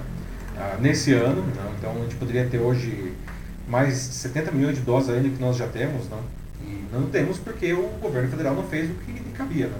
[0.57, 1.43] a, nesse ano.
[1.55, 1.71] Não?
[1.79, 3.13] Então a gente poderia ter hoje
[3.67, 6.07] mais 70 milhões de doses ainda que nós já temos.
[6.09, 6.19] Não?
[6.99, 9.67] Não temos porque o governo federal não fez o que cabia.
[9.67, 9.79] Não?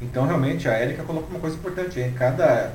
[0.00, 1.98] Então realmente a Érica colocou uma coisa importante.
[1.98, 2.14] Hein?
[2.16, 2.72] Cada,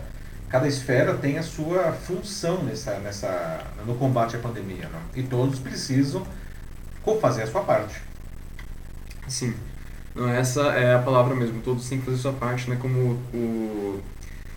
[0.49, 4.89] cada esfera tem a sua função nessa, nessa, no combate à pandemia.
[4.91, 5.01] Não?
[5.15, 6.25] E todos precisam
[7.21, 8.01] fazer a sua parte.
[9.27, 9.53] Sim.
[10.37, 12.77] Essa é a palavra mesmo, todos têm que fazer a sua parte, né?
[12.79, 14.01] Como o,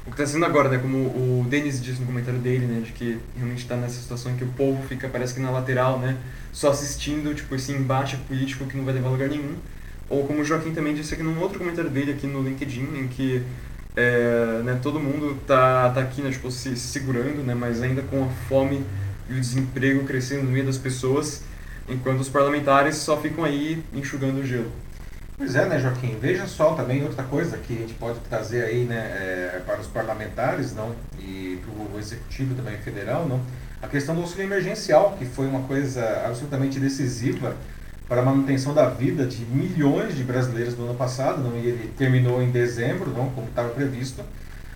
[0.05, 0.79] o que está sendo agora, né?
[0.79, 2.81] Como o Denis disse no comentário dele, né?
[2.81, 5.99] De que realmente está nessa situação em que o povo fica, parece que na lateral,
[5.99, 6.17] né?
[6.53, 9.55] Só assistindo, tipo, esse embate político que não vai levar lugar nenhum.
[10.09, 13.09] Ou como o Joaquim também disse aqui num outro comentário dele aqui no LinkedIn, em
[13.09, 13.43] que
[13.95, 17.55] é, né, todo mundo tá, tá aqui, né, tipo, se segurando, né?
[17.55, 18.85] Mas ainda com a fome
[19.31, 21.45] e o desemprego crescendo no meio das pessoas,
[21.89, 24.71] enquanto os parlamentares só ficam aí enxugando o gelo.
[25.43, 26.17] Pois é, né, Joaquim?
[26.21, 29.89] Veja só também outra coisa que a gente pode trazer aí, né, é, para os
[29.89, 33.41] parlamentares, não, e para o executivo também federal, não,
[33.83, 37.57] a questão do auxílio emergencial, que foi uma coisa absolutamente decisiva
[38.09, 41.93] para a manutenção da vida de milhões de brasileiros no ano passado, não, e ele
[41.99, 44.23] terminou em dezembro, não, como estava previsto.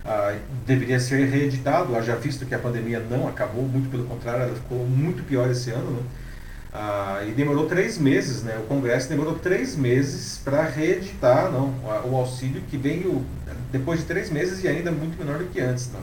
[0.03, 4.53] Ah, deveria ser reeditado, já visto que a pandemia não acabou, muito pelo contrário, ela
[4.55, 5.91] ficou muito pior esse ano.
[5.91, 6.26] Não?
[6.73, 8.57] Ah, e demorou três meses, né?
[8.59, 11.73] O Congresso demorou três meses para reeditar não,
[12.05, 13.25] o auxílio que veio
[13.71, 15.89] depois de três meses e ainda muito menor do que antes.
[15.91, 16.01] Não.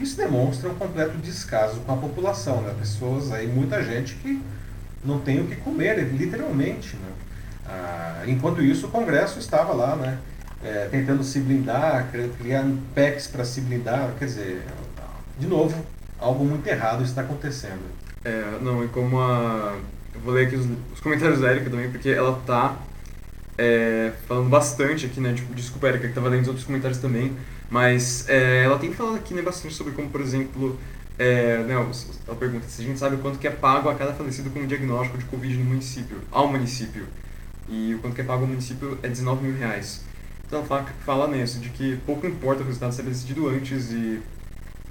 [0.00, 2.74] Isso demonstra um completo descaso com a população, né?
[2.78, 4.42] Pessoas aí, muita gente que
[5.04, 6.96] não tem o que comer, literalmente.
[6.96, 7.08] Né?
[7.66, 10.18] Ah, enquanto isso, o Congresso estava lá, né?
[10.62, 14.12] É, tentando se blindar, criando PECs para se blindar.
[14.18, 14.62] Quer dizer,
[15.38, 15.84] de novo,
[16.18, 17.82] algo muito errado está acontecendo.
[18.26, 19.78] É, não, e como a
[20.12, 22.76] eu vou ler aqui os, os comentários da Erika também, porque ela tá
[23.56, 25.32] é, falando bastante aqui, né?
[25.32, 27.36] Tipo, desculpa, Erika, que tava lendo os outros comentários também,
[27.70, 30.76] mas é, ela tem falado aqui né, bastante sobre como, por exemplo,
[31.16, 34.50] é, né, ela pergunta se a gente sabe quanto que é pago a cada falecido
[34.50, 37.06] com diagnóstico de Covid no município, ao município.
[37.68, 40.02] E o quanto que é pago ao município é 19 mil reais.
[40.46, 44.20] Então ela fala, fala nisso, de que pouco importa o resultado ser decidido antes e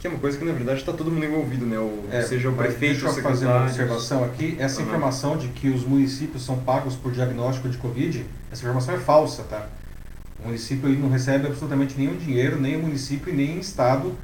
[0.05, 1.79] que é uma coisa que na verdade está todo mundo envolvido, né?
[1.79, 4.55] Ou é, seja, o prefeito, deixa eu fazer uma observação aqui.
[4.59, 4.87] Essa uhum.
[4.87, 9.43] informação de que os municípios são pagos por diagnóstico de Covid, essa informação é falsa,
[9.43, 9.67] tá?
[10.39, 14.15] O município não recebe absolutamente nenhum dinheiro, nem o município e nem o estado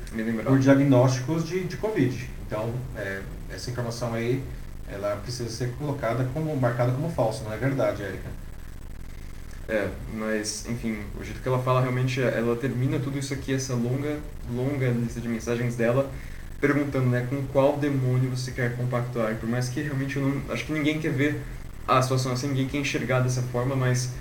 [0.46, 2.30] por diagnósticos de, de Covid.
[2.46, 4.44] Então, é, essa informação aí,
[4.88, 8.30] ela precisa ser colocada como marcada como falsa, não é verdade, Érica?
[9.72, 13.54] É, mas, enfim, o jeito que ela fala realmente, é, ela termina tudo isso aqui,
[13.54, 14.20] essa longa,
[14.54, 16.12] longa lista de mensagens dela,
[16.60, 19.34] perguntando, né, com qual demônio você quer compactuar.
[19.36, 20.54] Por mais que realmente eu não.
[20.54, 21.42] Acho que ninguém quer ver
[21.88, 24.12] a situação assim, ninguém quer enxergar dessa forma, mas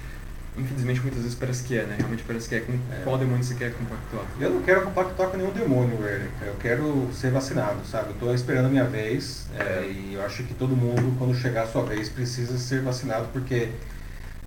[0.57, 1.97] infelizmente muitas vezes parece que é, né?
[1.99, 2.61] Realmente parece que é.
[2.61, 3.01] Com é.
[3.03, 4.25] qual demônio você quer compactuar?
[4.41, 6.31] Eu não quero compactuar com nenhum demônio, velho.
[6.47, 8.11] Eu quero ser vacinado, sabe?
[8.11, 11.65] Eu tô esperando a minha vez é, e eu acho que todo mundo, quando chegar
[11.65, 13.69] a sua vez, precisa ser vacinado porque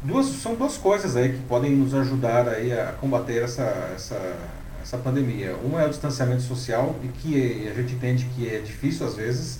[0.03, 3.63] duas, são duas coisas aí que podem nos ajudar aí a combater essa,
[3.95, 4.35] essa,
[4.81, 5.55] essa pandemia.
[5.63, 9.59] Uma é o distanciamento social e que a gente entende que é difícil às vezes,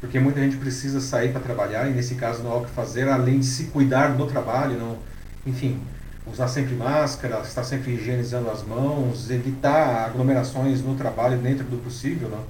[0.00, 3.08] porque muita gente precisa sair para trabalhar e nesse caso não há o que fazer,
[3.08, 4.98] além de se cuidar do trabalho, não,
[5.46, 5.80] enfim,
[6.26, 12.28] usar sempre máscara, estar sempre higienizando as mãos, evitar aglomerações no trabalho dentro do possível,
[12.28, 12.44] não.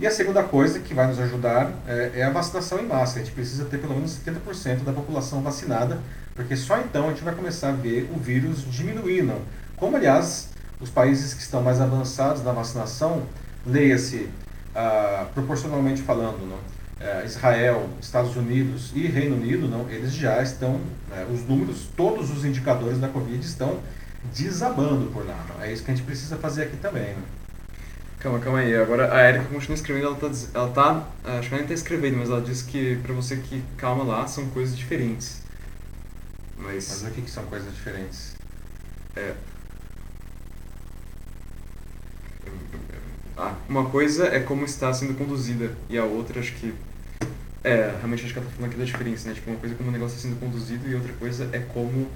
[0.00, 3.18] E a segunda coisa que vai nos ajudar é, é a vacinação em massa.
[3.18, 5.98] A gente precisa ter pelo menos 70% da população vacinada
[6.38, 9.34] porque só então a gente vai começar a ver o vírus diminuindo.
[9.74, 13.24] Como, aliás, os países que estão mais avançados na vacinação,
[13.66, 14.30] leia-se
[14.72, 16.58] ah, proporcionalmente falando, não?
[17.00, 20.80] É, Israel, Estados Unidos e Reino Unido, não, eles já estão,
[21.10, 23.80] né, os números, todos os indicadores da Covid estão
[24.32, 25.44] desabando por lá.
[25.48, 25.64] Não?
[25.64, 27.14] É isso que a gente precisa fazer aqui também.
[27.14, 27.47] Não?
[28.20, 28.74] Calma, calma aí.
[28.74, 32.16] Agora a Erika continua escrevendo, ela tá, ela tá acho que ela nem está escrevendo,
[32.18, 35.42] mas ela disse que para você que calma lá, são coisas diferentes.
[36.56, 38.36] Mas, Mas o que, que são coisas diferentes?
[39.14, 39.34] É.
[43.36, 46.74] ah, uma coisa é como está sendo conduzida e a outra acho que
[47.62, 49.34] é, realmente acho que ela está falando aqui da diferença, né?
[49.34, 52.10] Tipo, uma coisa é como o negócio está sendo conduzido e outra coisa é como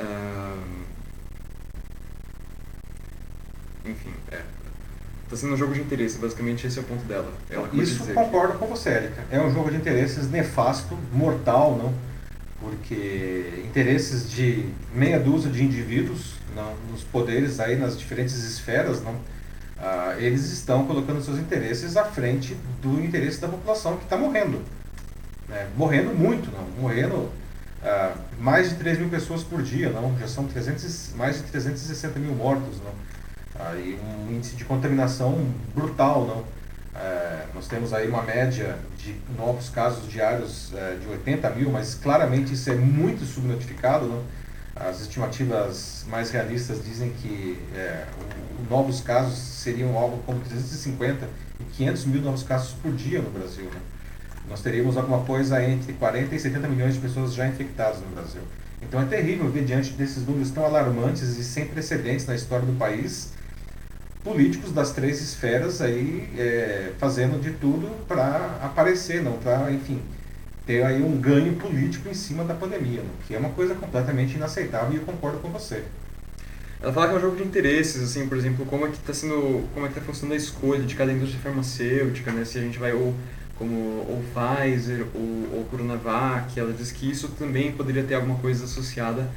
[0.00, 0.84] uh,
[3.84, 4.42] enfim, é,
[5.30, 7.32] Está sendo um jogo de interesse, basicamente esse é o ponto dela.
[7.48, 9.22] Ela Isso concordo com você, Erika.
[9.30, 11.94] É um jogo de interesses nefasto, mortal, não?
[12.58, 19.14] Porque interesses de meia dúzia de indivíduos não, nos poderes aí nas diferentes esferas, não?
[19.78, 24.60] Ah, eles estão colocando seus interesses à frente do interesse da população que está morrendo.
[25.48, 25.68] Né?
[25.76, 26.64] Morrendo muito, não?
[26.82, 27.30] Morrendo
[27.84, 30.18] ah, mais de 3 mil pessoas por dia, não?
[30.18, 33.19] Já são 300, mais de 360 mil mortos, não?
[33.68, 36.60] Aí um índice de contaminação brutal, não?
[37.00, 41.94] É, nós temos aí uma média de novos casos diários é, de 80 mil, mas
[41.94, 44.22] claramente isso é muito subnotificado, não?
[44.74, 51.28] As estimativas mais realistas dizem que é, o, o novos casos seriam algo como 350
[51.60, 53.64] e 500 mil novos casos por dia no Brasil.
[53.64, 53.80] Né?
[54.48, 58.42] Nós teríamos alguma coisa entre 40 e 70 milhões de pessoas já infectadas no Brasil.
[58.82, 62.72] Então é terrível ver diante desses números tão alarmantes e sem precedentes na história do
[62.78, 63.32] país
[64.22, 70.00] políticos das três esferas aí é, fazendo de tudo para aparecer, não para, enfim,
[70.66, 73.10] ter aí um ganho político em cima da pandemia, não?
[73.26, 75.82] que é uma coisa completamente inaceitável e eu concordo com você.
[76.82, 79.12] Ela fala que é um jogo de interesses, assim, por exemplo, como é que está
[79.12, 82.44] sendo, como é que está funcionando a escolha de cada indústria farmacêutica, né?
[82.46, 83.14] Se a gente vai ou
[83.58, 83.74] como
[84.08, 89.30] ou Pfizer ou, ou Coronavac, ela diz que isso também poderia ter alguma coisa associada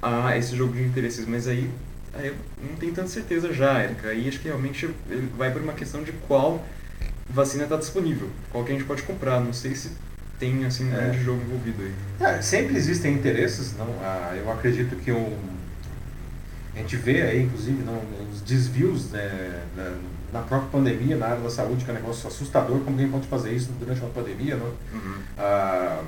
[0.00, 1.68] a esse jogo de interesses, mas aí
[2.16, 4.08] Aí eu não tenho tanta certeza já, Erika.
[4.08, 4.88] Aí acho que realmente
[5.36, 6.64] vai por uma questão de qual
[7.28, 9.40] vacina está disponível, qual que a gente pode comprar.
[9.40, 9.90] Não sei se
[10.38, 10.96] tem assim um é.
[10.96, 11.94] grande jogo envolvido aí.
[12.20, 13.88] É, sempre existem interesses, não?
[14.02, 15.36] Ah, eu acredito que um,
[16.74, 18.00] a gente vê aí, inclusive, não,
[18.32, 19.92] os desvios né, na,
[20.32, 23.28] na, própria pandemia, na área da saúde, que é um negócio assustador, como alguém pode
[23.28, 24.66] fazer isso durante uma pandemia, não?
[24.66, 25.14] Uhum.
[25.38, 26.02] Ah,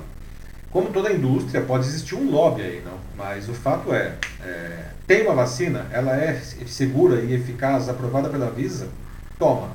[0.71, 2.97] como toda indústria, pode existir um lobby aí, não?
[3.15, 8.49] Mas o fato é, é, tem uma vacina, ela é segura e eficaz, aprovada pela
[8.51, 8.87] Visa,
[9.39, 9.69] toma.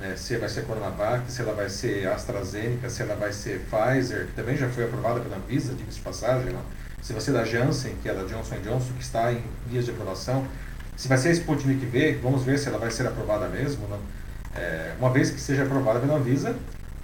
[0.00, 4.26] É, se vai ser Coronavac, se ela vai ser AstraZeneca, se ela vai ser Pfizer,
[4.26, 6.62] que também já foi aprovada pela Visa, diga-se de passagem, não?
[7.02, 9.90] se vai ser da Janssen, que é da Johnson Johnson, que está em vias de
[9.90, 10.46] aprovação,
[10.96, 13.98] se vai ser a Sputnik V, vamos ver se ela vai ser aprovada mesmo, não?
[14.54, 16.54] É, uma vez que seja aprovada pela Visa,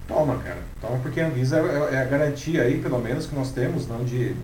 [0.07, 0.59] Toma, cara.
[0.79, 4.03] Toma porque a Anvisa é, é a garantia aí, pelo menos, que nós temos, não
[4.03, 4.35] de,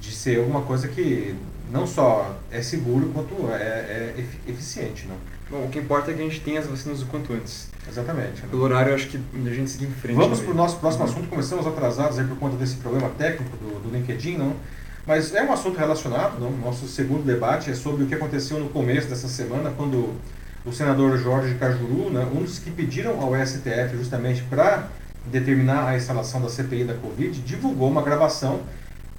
[0.00, 1.34] de ser alguma coisa que
[1.70, 5.16] não só é seguro, quanto é, é eficiente, não?
[5.50, 7.68] Bom, o que importa é que a gente tenha as vacinas o quanto antes.
[7.88, 8.42] Exatamente.
[8.42, 8.48] Né?
[8.50, 10.16] Pelo horário, acho que a gente seguir em frente.
[10.16, 11.28] Vamos para o nosso próximo assunto.
[11.28, 14.54] Começamos atrasados aí por conta desse problema técnico do, do LinkedIn, não?
[15.06, 16.50] Mas é um assunto relacionado, não?
[16.52, 20.14] Nosso segundo debate é sobre o que aconteceu no começo dessa semana, quando
[20.64, 24.88] o senador Jorge Cajuru, né, um dos que pediram ao STF justamente para
[25.26, 28.60] determinar a instalação da CPI da Covid, divulgou uma gravação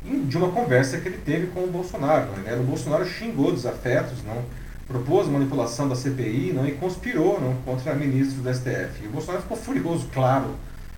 [0.04, 2.32] de uma conversa que ele teve com o Bolsonaro.
[2.44, 2.56] Né?
[2.56, 4.44] O Bolsonaro xingou desafetos, não
[4.88, 9.04] propôs manipulação da CPI não, e conspirou não, contra ministros do STF.
[9.04, 10.56] E o Bolsonaro ficou furioso, claro,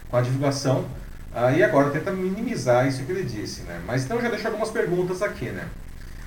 [0.09, 0.85] com a divulgação
[1.33, 3.61] ah, e agora tenta minimizar isso que ele disse.
[3.63, 3.81] Né?
[3.85, 5.45] Mas então já deixo algumas perguntas aqui.
[5.45, 5.65] Né?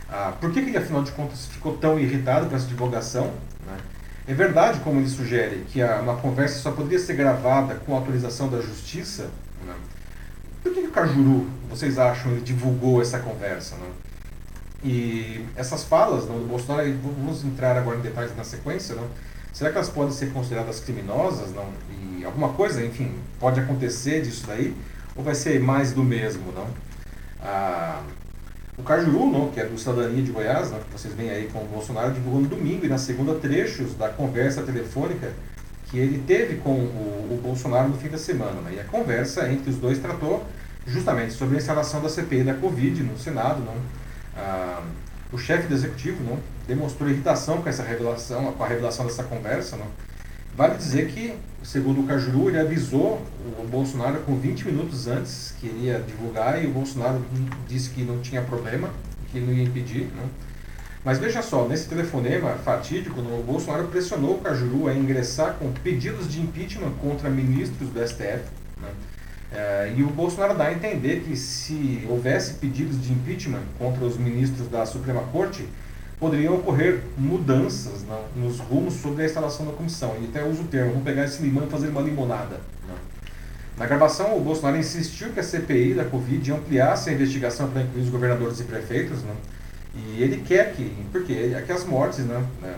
[0.09, 3.33] Ah, por que, que ele, afinal de contas, ficou tão irritado com essa divulgação?
[3.67, 3.77] Né?
[4.29, 8.61] É verdade, como ele sugere, que uma conversa só poderia ser gravada com autorização da
[8.61, 9.31] justiça?
[10.63, 13.75] Por que, o Cajuru, vocês acham, ele divulgou essa conversa?
[13.77, 13.91] Né?
[14.85, 19.09] E essas falas do Bolsonaro, vamos entrar agora em detalhes na sequência, não?
[19.51, 21.55] será que elas podem ser consideradas criminosas?
[21.55, 21.67] Não?
[21.91, 24.77] E alguma coisa, enfim, pode acontecer disso daí?
[25.17, 26.53] Ou vai ser mais do mesmo?
[26.53, 26.69] Não?
[27.43, 28.03] Ah,
[28.79, 31.59] o Cajuru, não, que é do Cidadania de Goiás, né, que vocês veem aí com
[31.59, 35.33] o Bolsonaro, divulgou no domingo e na segunda trechos da conversa telefônica
[35.87, 38.61] que ele teve com o, o Bolsonaro no fim da semana.
[38.61, 40.47] Né, e a conversa entre os dois tratou
[40.87, 43.63] justamente sobre a instalação da CPI da Covid no Senado.
[43.63, 43.75] Não,
[44.37, 44.83] ah,
[45.33, 49.77] o chefe do executivo não, demonstrou irritação com essa revelação, com a revelação dessa conversa.
[49.77, 49.87] Não,
[50.59, 53.25] Vale dizer que, segundo o Cajuru, ele avisou
[53.61, 57.25] o Bolsonaro com 20 minutos antes que iria divulgar e o Bolsonaro
[57.69, 58.91] disse que não tinha problema,
[59.31, 60.07] que não ia impedir.
[60.07, 60.29] Né?
[61.05, 66.29] Mas veja só, nesse telefonema fatídico, o Bolsonaro pressionou o Cajuru a ingressar com pedidos
[66.29, 68.43] de impeachment contra ministros do STF.
[68.83, 68.89] Né?
[69.53, 74.17] É, e o Bolsonaro dá a entender que se houvesse pedidos de impeachment contra os
[74.17, 75.65] ministros da Suprema Corte,
[76.19, 78.05] poderiam ocorrer mudanças
[78.35, 80.17] nos rumos sobre a instalação da comissão.
[80.21, 82.61] E até uso o termo, vamos pegar esse limão e fazer uma limonada.
[83.77, 88.03] Na gravação, o Bolsonaro insistiu que a CPI da Covid ampliasse a investigação para incluir
[88.03, 89.33] os governadores e prefeitos, né,
[89.95, 92.77] e ele quer que, porque é que as mortes né, né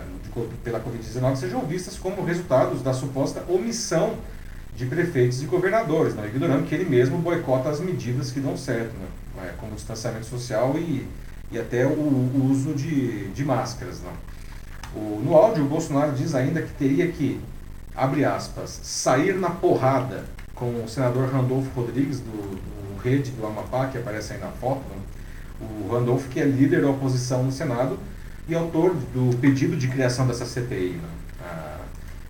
[0.63, 4.17] pela Covid-19 sejam vistas como resultados da suposta omissão
[4.77, 6.31] de prefeitos e governadores, né?
[6.33, 9.07] ignorando que ele mesmo boicota as medidas que dão certo, né?
[9.45, 11.07] É, como distanciamento social e,
[11.53, 14.01] e até o, o uso de, de máscaras.
[14.01, 14.11] Né?
[14.95, 17.41] O, no áudio, o Bolsonaro diz ainda que teria que,
[17.95, 20.25] abre aspas, sair na porrada
[20.55, 24.83] com o senador Randolfo Rodrigues, do, do Rede do Amapá, que aparece aí na foto.
[24.91, 24.97] Né?
[25.61, 27.99] O Randolfo, que é líder da oposição no Senado
[28.49, 31.01] e autor do pedido de criação dessa CPI.
[31.03, 31.09] Né?
[31.43, 31.79] Ah,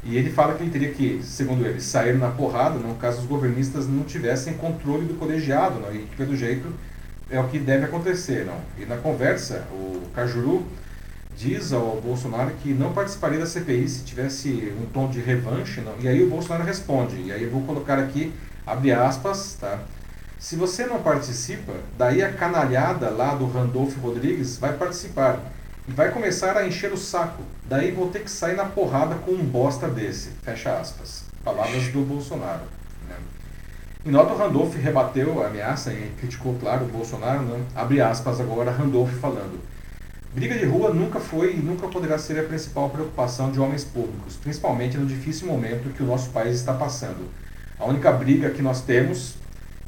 [0.05, 3.27] e ele fala que ele teria que, segundo ele, sair na porrada, não, caso os
[3.27, 6.73] governistas não tivessem controle do colegiado, não, e pelo jeito
[7.31, 8.45] é o que deve acontecer.
[8.45, 8.61] Não.
[8.79, 10.67] E na conversa, o Cajuru
[11.37, 15.95] diz ao Bolsonaro que não participaria da CPI se tivesse um tom de revanche, não.
[15.99, 18.31] e aí o Bolsonaro responde, e aí eu vou colocar aqui,
[18.67, 19.79] abre aspas, tá?
[20.39, 25.39] Se você não participa, daí a canalhada lá do Randolfo Rodrigues vai participar
[25.87, 27.43] e vai começar a encher o saco.
[27.67, 30.31] Daí vou ter que sair na porrada com um bosta desse.
[30.43, 31.25] Fecha aspas.
[31.45, 32.63] Palavras do Bolsonaro.
[34.05, 37.43] Em nota, Randolph rebateu a ameaça e criticou, claro, o Bolsonaro.
[37.43, 37.63] Né?
[37.75, 39.61] Abre aspas agora, Randolph falando.
[40.35, 44.37] Briga de rua nunca foi e nunca poderá ser a principal preocupação de homens públicos,
[44.37, 47.29] principalmente no difícil momento que o nosso país está passando.
[47.79, 49.35] A única briga que nós temos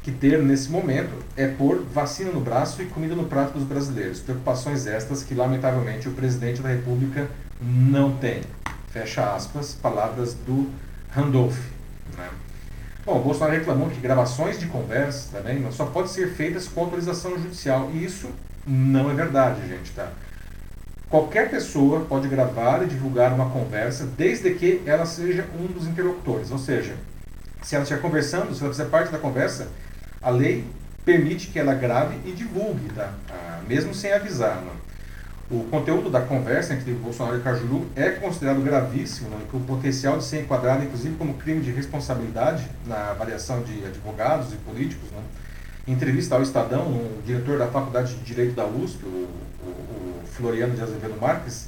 [0.03, 4.19] que ter nesse momento é pôr vacina no braço e comida no prato dos brasileiros.
[4.19, 7.27] Preocupações estas que, lamentavelmente, o presidente da República
[7.59, 8.41] não tem.
[8.91, 10.69] Fecha aspas, palavras do
[11.09, 11.57] Randolph.
[12.15, 12.29] Né?
[13.05, 17.31] Bom, o Bolsonaro reclamou que gravações de conversa também só podem ser feitas com autorização
[17.37, 17.89] judicial.
[17.93, 18.29] E isso
[18.65, 19.91] não é verdade, gente.
[19.91, 20.09] Tá?
[21.09, 26.49] Qualquer pessoa pode gravar e divulgar uma conversa desde que ela seja um dos interlocutores.
[26.49, 26.95] Ou seja,
[27.61, 29.67] se ela estiver conversando, se ela fizer parte da conversa,
[30.21, 30.65] a lei
[31.03, 33.11] permite que ela grave e divulgue, tá?
[33.29, 34.55] Ah, mesmo sem avisar.
[34.61, 34.71] Né?
[35.53, 39.37] O conteúdo da conversa entre Bolsonaro e Cajuru é considerado gravíssimo, né?
[39.51, 44.51] com o potencial de ser enquadrado, inclusive, como crime de responsabilidade na avaliação de advogados
[44.51, 45.11] e políticos.
[45.11, 45.21] Né?
[45.87, 50.25] Em entrevista ao Estadão, o diretor da Faculdade de Direito da USP, o, o, o
[50.25, 51.67] Floriano de Azevedo Marques,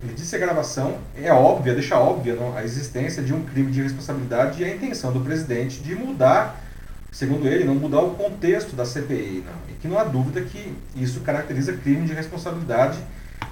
[0.00, 2.56] ele disse que a gravação é óbvia, deixa óbvia não?
[2.56, 6.62] a existência de um crime de responsabilidade e a intenção do presidente de mudar
[7.10, 9.44] segundo ele, não mudar o contexto da CPI.
[9.46, 9.72] Não.
[9.72, 12.98] E que não há dúvida que isso caracteriza crime de responsabilidade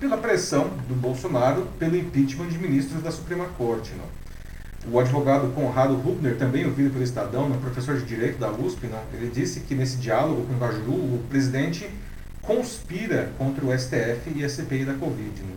[0.03, 3.93] pela pressão do Bolsonaro pelo impeachment de ministros da Suprema Corte.
[3.97, 4.93] Não.
[4.93, 8.99] O advogado Conrado Rubner, também ouvido pelo Estadão, não, professor de Direito da USP, não,
[9.15, 11.89] ele disse que nesse diálogo com o Cajuru, o presidente
[12.43, 15.41] conspira contra o STF e a CPI da Covid.
[15.41, 15.57] Não.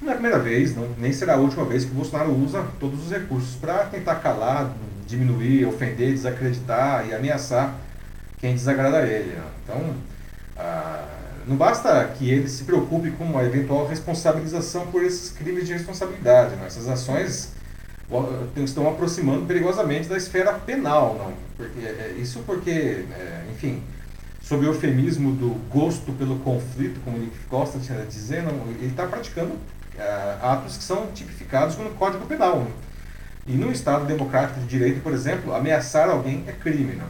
[0.00, 2.66] não é a primeira vez, não, nem será a última vez que o Bolsonaro usa
[2.80, 4.74] todos os recursos para tentar calar,
[5.06, 7.76] diminuir, ofender, desacreditar e ameaçar
[8.38, 9.36] quem desagrada a ele.
[9.36, 9.44] Né?
[9.62, 9.94] Então,
[10.56, 15.72] ah, não basta que ele se preocupe com a eventual responsabilização por esses crimes de
[15.72, 16.54] responsabilidade.
[16.56, 16.66] Né?
[16.66, 17.52] Essas ações
[18.56, 21.16] estão aproximando perigosamente da esfera penal.
[21.18, 21.32] Não?
[21.56, 23.82] Porque, é, isso porque, é, enfim,
[24.40, 29.06] sob o eufemismo do gosto pelo conflito, como ele gosta de dizer, não, ele está
[29.06, 29.56] praticando
[30.40, 32.66] atos que são tipificados no Código Penal.
[33.46, 36.94] E no Estado democrático de direito, por exemplo, ameaçar alguém é crime.
[36.94, 37.04] Né?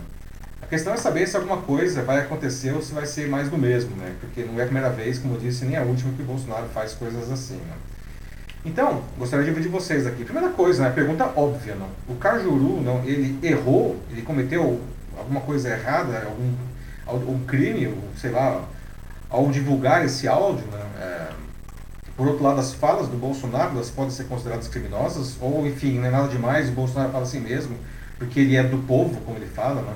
[0.73, 3.95] Questão é saber se alguma coisa vai acontecer ou se vai ser mais do mesmo,
[3.95, 4.15] né?
[4.19, 6.67] porque não é a primeira vez, como eu disse, nem a última que o Bolsonaro
[6.73, 7.57] faz coisas assim.
[7.57, 7.75] Né?
[8.65, 10.25] Então, gostaria de ouvir de vocês aqui.
[10.25, 10.91] Primeira coisa, né?
[10.91, 11.75] pergunta óbvia.
[11.75, 11.89] Não?
[12.09, 14.81] O Cajuru, não, ele errou, ele cometeu
[15.19, 16.55] alguma coisa errada, algum,
[17.05, 18.65] algum crime, sei lá,
[19.29, 20.81] ao divulgar esse áudio, né?
[20.99, 21.29] É,
[22.17, 26.07] por outro lado, as falas do Bolsonaro elas podem ser consideradas criminosas, ou enfim, não
[26.07, 27.77] é nada demais, o Bolsonaro fala assim mesmo,
[28.17, 29.93] porque ele é do povo, como ele fala, né?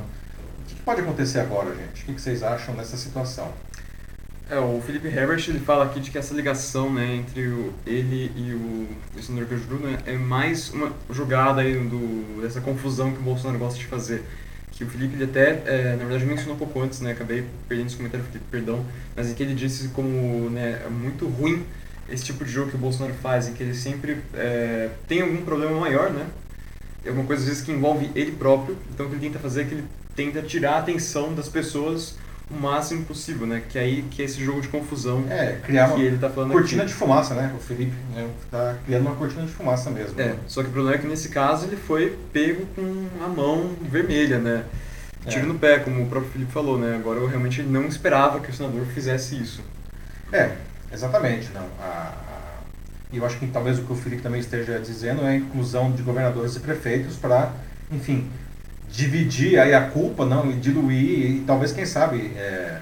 [0.86, 2.04] Pode acontecer agora, gente?
[2.04, 3.52] O que vocês acham nessa situação?
[4.48, 8.30] É, o Felipe Herbert ele fala aqui de que essa ligação né, entre o, ele
[8.36, 13.18] e o, o senador Cajuru né, é mais uma jogada aí do, dessa confusão que
[13.18, 14.22] o Bolsonaro gosta de fazer.
[14.70, 17.88] Que o Felipe ele até, é, na verdade, mencionou um pouco antes, né, acabei perdendo
[17.88, 21.66] esse comentário, Felipe, perdão, mas em que ele disse como né, é muito ruim
[22.08, 25.42] esse tipo de jogo que o Bolsonaro faz, em que ele sempre é, tem algum
[25.44, 26.28] problema maior, né?
[27.04, 29.64] Alguma coisa às vezes que envolve ele próprio, então o que ele tenta fazer é
[29.64, 29.84] que ele
[30.16, 32.16] tenta tirar a atenção das pessoas
[32.50, 33.62] o máximo possível, né?
[33.68, 36.52] Que é aí que é esse jogo de confusão é, criar que ele tá falando
[36.52, 36.92] cortina aqui.
[36.92, 37.52] de fumaça, né?
[37.56, 40.20] O Felipe né, tá criando uma cortina de fumaça mesmo.
[40.20, 40.36] É, né?
[40.46, 44.38] só que o problema é que nesse caso ele foi pego com a mão vermelha,
[44.38, 44.64] né?
[45.26, 45.48] Tiro é.
[45.48, 46.94] no pé, como o próprio Felipe falou, né?
[46.94, 49.60] Agora eu realmente não esperava que o senador fizesse isso.
[50.32, 50.52] É,
[50.92, 51.66] Exatamente, não.
[51.80, 52.62] A, a,
[53.12, 56.02] eu acho que talvez o que o Felipe também esteja dizendo é a inclusão de
[56.02, 57.52] governadores e prefeitos para,
[57.90, 58.28] enfim,
[58.90, 62.80] dividir aí a culpa, não, e diluir e talvez, quem sabe, é,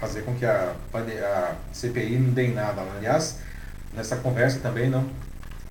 [0.00, 2.82] fazer com que a, a CPI não dê em nada.
[2.96, 3.38] Aliás,
[3.94, 5.04] nessa conversa também, não,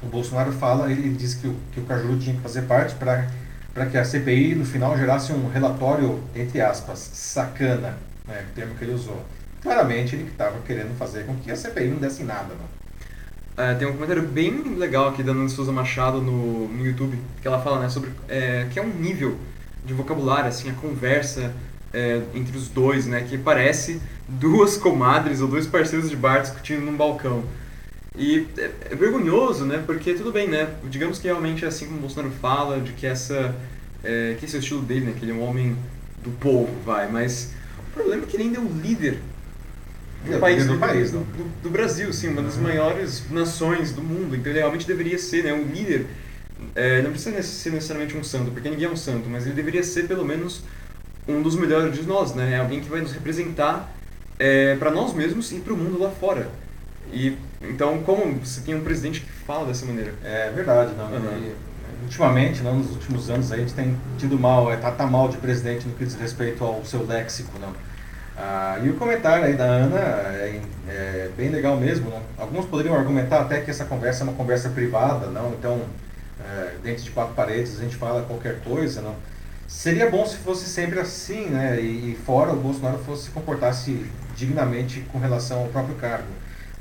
[0.01, 3.85] o Bolsonaro fala, ele diz que o, que o Cajuru tinha que fazer parte para
[3.87, 7.97] que a CPI no final gerasse um relatório, entre aspas, sacana,
[8.27, 9.25] né, o termo que ele usou.
[9.61, 12.53] Claramente ele estava querendo fazer com que a CPI não desse nada.
[12.53, 12.65] Né?
[13.57, 17.47] É, tem um comentário bem legal aqui da Ana Souza Machado no, no YouTube, que
[17.47, 19.37] ela fala né, sobre é, que é um nível
[19.85, 21.53] de vocabulário, assim, a conversa
[21.93, 26.81] é, entre os dois, né, que parece duas comadres ou dois parceiros de bar discutindo
[26.81, 27.43] num balcão.
[28.15, 29.81] E é, é, vergonhoso, né?
[29.85, 30.67] Porque tudo bem, né?
[30.89, 33.55] Digamos que realmente é assim como o Bolsonaro fala, de que essa
[34.03, 35.13] é, que esse é o estilo dele, né?
[35.17, 35.77] Que ele é um homem
[36.23, 37.09] do povo, vai.
[37.09, 37.53] Mas
[37.87, 39.19] o problema é que ele ainda é o líder
[40.25, 41.25] do, é, país, do, do, país do,
[41.63, 42.63] do, Brasil, sim, uma das uhum.
[42.63, 44.35] maiores nações do mundo.
[44.35, 45.53] Então ele realmente deveria ser, né?
[45.53, 46.05] Um líder.
[46.75, 49.83] É, não precisa ser necessariamente um santo, porque ninguém é um santo, mas ele deveria
[49.83, 50.61] ser pelo menos
[51.27, 52.53] um dos melhores de nós, né?
[52.53, 53.91] É alguém que vai nos representar
[54.37, 56.49] é, para nós mesmos e para o mundo lá fora.
[57.11, 60.13] E então, como você tem um presidente que fala dessa maneira?
[60.23, 61.05] É verdade, não.
[61.05, 61.37] Uhum.
[61.37, 61.55] E,
[62.03, 65.37] ultimamente, não, nos últimos anos, a gente tem tido mal, é, tá, tá mal de
[65.37, 67.73] presidente no que diz respeito ao seu léxico, não.
[68.37, 72.09] Ah, e o comentário aí da Ana é, é, bem legal mesmo.
[72.09, 72.21] Não?
[72.37, 75.49] Alguns poderiam argumentar até que essa conversa é uma conversa privada, não?
[75.49, 75.81] Então,
[76.49, 79.15] é, dentro de quatro paredes a gente fala qualquer coisa, não?
[79.67, 81.79] Seria bom se fosse sempre assim, né?
[81.79, 84.03] E, e fora o Bolsonaro fosse se comportasse
[84.35, 86.27] dignamente com relação ao próprio cargo.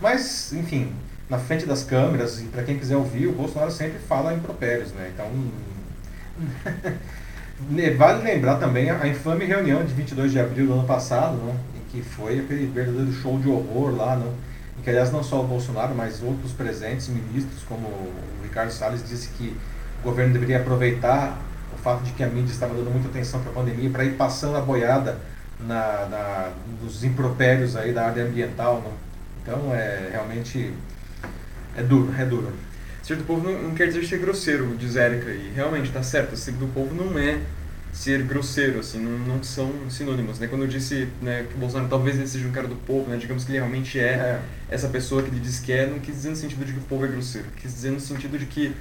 [0.01, 0.93] Mas, enfim,
[1.29, 5.13] na frente das câmeras, e para quem quiser ouvir, o Bolsonaro sempre fala impropérios, né?
[5.13, 5.31] Então,
[7.99, 11.55] vale lembrar também a infame reunião de 22 de abril do ano passado, né?
[11.77, 14.33] em que foi aquele verdadeiro show de horror lá, né?
[14.83, 19.29] Que, aliás, não só o Bolsonaro, mas outros presentes, ministros, como o Ricardo Salles, disse
[19.31, 19.57] que
[20.01, 21.39] o governo deveria aproveitar
[21.73, 24.15] o fato de que a mídia estava dando muita atenção para a pandemia para ir
[24.15, 25.19] passando a boiada
[25.61, 26.53] na, na,
[26.83, 28.91] nos impropérios aí da área ambiental, né?
[29.43, 30.73] Então, é realmente
[31.77, 32.53] é duro, é duro.
[33.03, 36.37] Ser do povo não, não quer dizer ser grosseiro, diz Érica, e realmente está certo,
[36.37, 37.41] ser do povo não é
[37.93, 40.47] ser grosseiro, assim, não, não são sinônimos, né?
[40.47, 43.17] Quando eu disse né, que o Bolsonaro talvez ele seja um cara do povo, né?
[43.17, 44.41] Digamos que ele realmente é, é.
[44.71, 46.83] essa pessoa que ele diz que é, não quis dizer no sentido de que o
[46.83, 48.75] povo é grosseiro, quis dizer no sentido de que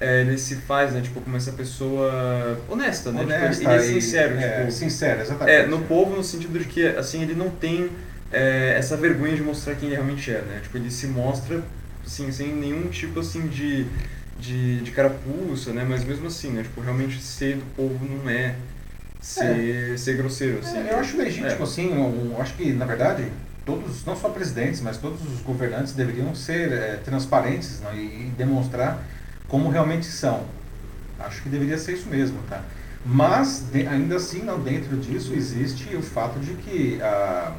[0.00, 3.22] é, ele se faz, né, tipo, como essa pessoa honesta, né?
[3.22, 5.56] Honesta tipo, ele, ele é sincero, e, tipo, é, sincero, exatamente.
[5.56, 7.88] É, no povo no sentido de que, assim, ele não tem
[8.32, 10.60] é, essa vergonha de mostrar quem ele realmente é, né?
[10.62, 11.62] Tipo, ele se mostra,
[12.04, 13.86] assim, sem nenhum tipo, assim, de,
[14.42, 15.86] de, de carapuça, né?
[15.88, 16.64] Mas mesmo assim, né?
[16.64, 18.56] Tipo, realmente ser do povo não é
[19.20, 19.96] ser, é.
[19.96, 20.78] ser grosseiro, assim.
[20.78, 21.62] É, eu acho legítimo, é.
[21.62, 23.28] assim, um, acho que, na verdade,
[23.64, 27.94] todos, não só presidentes, mas todos os governantes deveriam ser é, transparentes né?
[27.94, 29.00] e, e demonstrar
[29.46, 30.44] como realmente são.
[31.20, 32.62] Acho que deveria ser isso mesmo, tá?
[33.06, 37.00] Mas, de, ainda assim, não, dentro disso existe o fato de que...
[37.00, 37.54] Ah,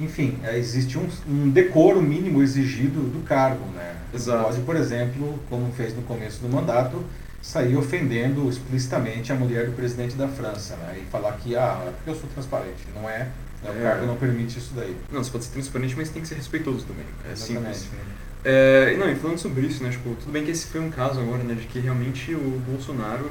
[0.00, 3.64] enfim, é, existe um, um, decoro mínimo exigido do cargo.
[3.74, 3.96] Né?
[4.14, 4.44] Exato.
[4.44, 7.04] Pode, por exemplo, como fez no começo do mandato,
[7.42, 11.00] sair ofendendo explicitamente a mulher do presidente da França né?
[11.02, 12.86] e falar que, ah, é porque eu sou transparente.
[12.94, 13.28] Não é,
[13.62, 13.70] né?
[13.70, 13.82] o é.
[13.82, 14.96] cargo não permite isso daí.
[15.10, 17.06] Não, você pode ser transparente, mas tem que ser respeitoso também.
[17.28, 17.78] É Exatamente.
[17.78, 18.18] simples.
[18.44, 21.20] É, não, e falando sobre isso, né, tipo, tudo bem que esse foi um caso
[21.20, 23.30] agora, né, de que realmente o Bolsonaro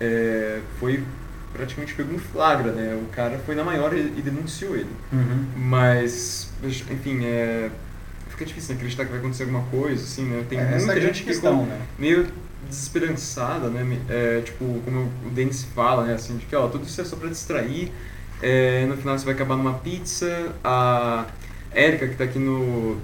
[0.00, 1.04] é, foi
[1.52, 2.98] praticamente pegou um flagra, né?
[3.02, 4.90] O cara foi na maior e, e denunciou ele.
[5.12, 5.46] Uhum.
[5.56, 7.70] Mas, enfim, é,
[8.28, 10.44] fica difícil né, acreditar que vai acontecer alguma coisa, assim, né?
[10.48, 11.80] Tem é, muita é gente que ficou né?
[11.98, 12.26] meio
[12.68, 13.98] desesperançada, né?
[14.08, 16.14] É, tipo, como o Denis fala, né?
[16.14, 17.92] Assim, de que, ó, tudo isso é só pra distrair.
[18.42, 20.54] É, no final você vai acabar numa pizza.
[20.64, 21.26] A
[21.72, 22.96] Érica, que tá aqui no,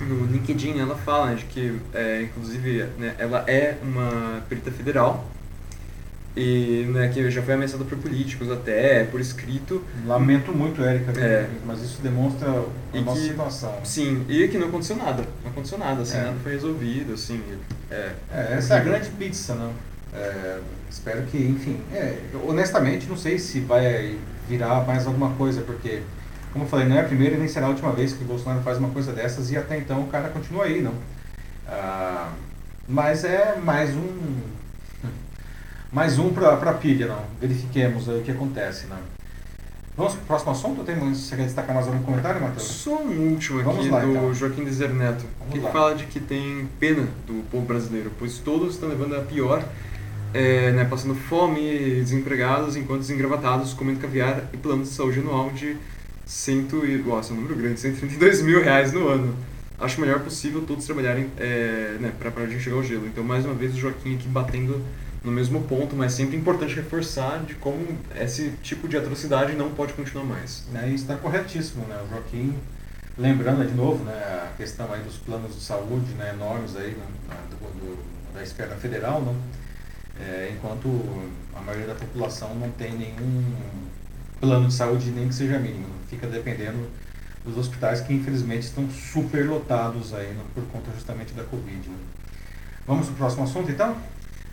[0.00, 5.26] no LinkedIn, ela fala né, de que, é, inclusive, né, ela é uma perita federal
[6.40, 9.84] e né, que já foi ameaçado por políticos até, por escrito.
[10.06, 11.46] Lamento muito, Érica, é.
[11.66, 13.74] mas isso demonstra a e nossa que, situação.
[13.84, 16.22] Sim, e que não aconteceu nada, não aconteceu nada, assim, é.
[16.22, 17.42] nada foi resolvido, assim.
[17.90, 19.70] É, é essa é a grande pizza, não?
[20.14, 24.16] É, espero que, enfim, é, honestamente não sei se vai
[24.48, 26.00] virar mais alguma coisa, porque,
[26.54, 28.26] como eu falei, não é a primeira e nem será a última vez que o
[28.26, 30.94] Bolsonaro faz uma coisa dessas e até então o cara continua aí, não?
[31.68, 32.32] Ah,
[32.88, 34.59] mas é mais um
[35.92, 37.24] mais um para a pilha, não.
[37.40, 38.96] Verifiquemos aí o que acontece, né?
[39.96, 40.84] Vamos para o próximo assunto?
[40.84, 42.62] Tem, você quer destacar mais algum comentário, Matheus?
[42.62, 44.34] Só um último Vamos aqui lá, do então.
[44.34, 45.70] Joaquim Dezer Neto, Vamos que lá.
[45.70, 49.64] fala de que tem pena do povo brasileiro, pois todos estão levando a pior,
[50.32, 51.60] é, né, passando fome,
[51.96, 55.76] desempregados, enquanto desengravatados, comendo caviar e planos de saúde anual de
[56.24, 59.34] cento e, nossa, um número grande, 132 mil reais no ano.
[59.78, 63.06] Acho melhor possível todos trabalharem é, né, para a gente chegar ao gelo.
[63.06, 64.80] Então, mais uma vez, o Joaquim aqui batendo
[65.22, 67.86] no mesmo ponto, mas sempre importante reforçar de como
[68.18, 70.64] esse tipo de atrocidade não pode continuar mais.
[70.74, 72.00] É, isso está corretíssimo, né?
[72.06, 72.54] O Joaquim
[73.20, 77.36] Lembrando de novo né, a questão aí dos planos de saúde né, enormes aí, né,
[77.50, 77.98] do, do,
[78.32, 79.34] da esfera federal, né,
[80.18, 80.88] é, enquanto
[81.54, 83.44] a maioria da população não tem nenhum
[84.40, 85.88] plano de saúde nem que seja mínimo.
[86.08, 86.88] Fica dependendo
[87.44, 91.90] dos hospitais que infelizmente estão super lotados aí né, por conta justamente da Covid.
[91.90, 91.96] Né.
[92.86, 93.96] Vamos para o próximo assunto então?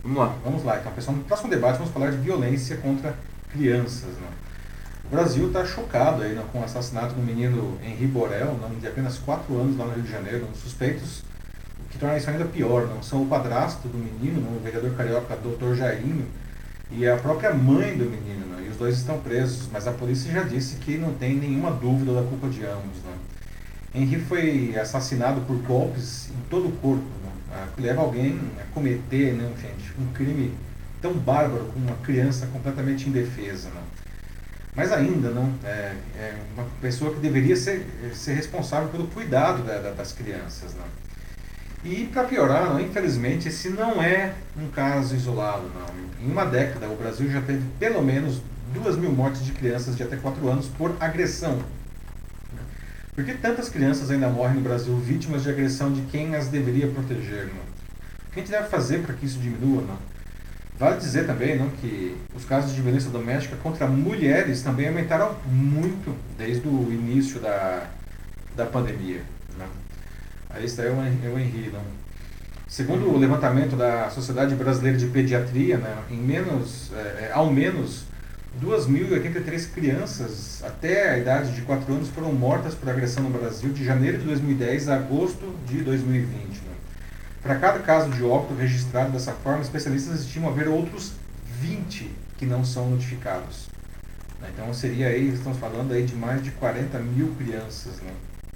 [0.04, 0.36] Vamos lá.
[0.44, 0.78] Vamos lá.
[0.80, 3.16] Então, pessoal, no próximo debate vamos falar de violência contra
[3.50, 4.10] crianças.
[4.10, 4.28] Né.
[5.06, 8.88] O Brasil está chocado aí, né, com o assassinato do menino Henri Borel, né, de
[8.88, 10.48] apenas 4 anos lá no Rio de Janeiro.
[10.54, 11.24] Os suspeitos,
[11.80, 14.92] o que torna isso ainda pior, não são o padrasto do menino, né, o vereador
[14.96, 15.76] carioca Dr.
[15.76, 16.26] Jairinho,
[16.92, 18.46] e a própria mãe do menino.
[18.48, 21.72] Né, e os dois estão presos, mas a polícia já disse que não tem nenhuma
[21.72, 22.98] dúvida da culpa de ambos.
[23.06, 23.14] Né.
[23.96, 27.06] Henri foi assassinado por golpes em todo o corpo,
[27.50, 29.50] né, que leva alguém a cometer, né,
[30.00, 30.54] um crime
[31.02, 33.70] tão bárbaro com uma criança completamente indefesa.
[33.70, 33.82] Né.
[34.76, 39.80] Mas ainda não é, é uma pessoa que deveria ser, ser responsável pelo cuidado da,
[39.80, 40.76] da, das crianças.
[40.76, 41.08] Não.
[41.84, 45.64] E para piorar, não, infelizmente, esse não é um caso isolado.
[45.74, 46.28] Não.
[46.28, 48.42] Em uma década, o Brasil já teve pelo menos
[48.74, 51.60] duas mil mortes de crianças de até 4 anos por agressão.
[53.18, 56.86] Por que tantas crianças ainda morrem no Brasil vítimas de agressão de quem as deveria
[56.86, 57.48] proteger?
[57.48, 57.64] Não?
[58.28, 59.82] O que a gente deve fazer para que isso diminua?
[59.82, 59.98] Não?
[60.78, 66.16] Vale dizer também não, que os casos de violência doméstica contra mulheres também aumentaram muito
[66.38, 67.88] desde o início da,
[68.56, 69.24] da pandemia.
[69.58, 69.66] Né?
[70.52, 71.72] Aí está é o Henri.
[71.74, 71.82] Não?
[72.68, 78.04] Segundo o levantamento da Sociedade Brasileira de Pediatria, né, em menos, é, é ao menos
[78.62, 83.86] 2.083 crianças até a idade de 4 anos foram mortas por agressão no Brasil de
[83.86, 86.68] janeiro de 2010 a agosto de 2020.
[87.42, 91.14] Para cada caso de óbito registrado dessa forma, especialistas estimam haver outros
[91.62, 93.70] 20 que não são notificados.
[94.42, 94.50] Né?
[94.54, 98.12] Então seria aí, estamos falando aí de mais de 40 mil crianças né,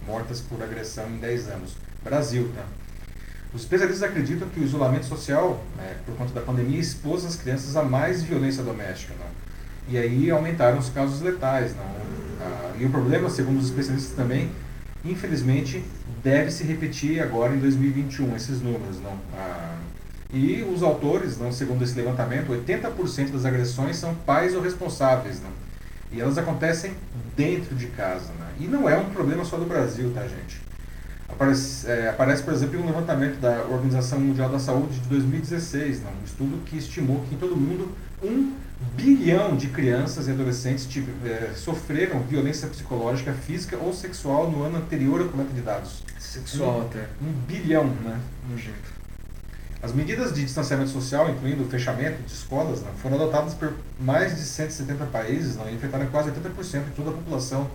[0.05, 1.77] mortas por agressão em 10 anos.
[2.03, 2.65] Brasil, tá?
[3.53, 7.75] Os especialistas acreditam que o isolamento social, né, por conta da pandemia, expôs as crianças
[7.75, 9.13] a mais violência doméstica.
[9.13, 9.25] Né?
[9.87, 11.75] E aí aumentaram os casos letais.
[11.75, 11.85] Não?
[12.41, 14.49] Ah, e o problema, segundo os especialistas também,
[15.03, 15.83] infelizmente,
[16.23, 18.99] deve se repetir agora em 2021 esses números.
[18.99, 19.17] Não?
[19.33, 19.77] Ah,
[20.33, 25.41] e os autores, não, segundo esse levantamento, 80% das agressões são pais ou responsáveis.
[25.41, 25.49] Não?
[26.11, 26.93] E elas acontecem
[27.35, 28.31] dentro de casa.
[28.39, 28.47] Né?
[28.59, 30.61] E não é um problema só do Brasil, tá, gente?
[31.27, 36.11] Aparece, é, aparece, por exemplo, um levantamento da Organização Mundial da Saúde de 2016, não?
[36.11, 37.89] um estudo que estimou que em todo o mundo
[38.21, 38.53] um
[38.95, 40.87] bilhão de crianças e adolescentes
[41.25, 46.03] é, sofreram violência psicológica, física ou sexual no ano anterior à coleta de dados.
[46.19, 47.07] Sexual um, até.
[47.21, 48.19] Um bilhão, né?
[48.49, 49.01] No jeito.
[49.83, 54.35] As medidas de distanciamento social, incluindo o fechamento de escolas, né, foram adotadas por mais
[54.35, 57.67] de 170 países não, e afetaram quase 80% de toda a população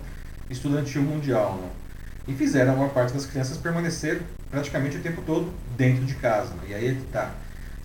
[0.48, 1.60] estudantil mundial.
[1.60, 6.14] Não, e fizeram a maior parte das crianças permanecer praticamente o tempo todo dentro de
[6.14, 6.54] casa.
[6.54, 7.34] Não, e aí é que está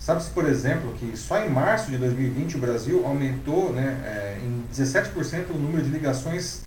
[0.02, 4.64] Sabe-se, por exemplo, que só em março de 2020 o Brasil aumentou né, é, em
[4.74, 6.62] 17% o número de ligações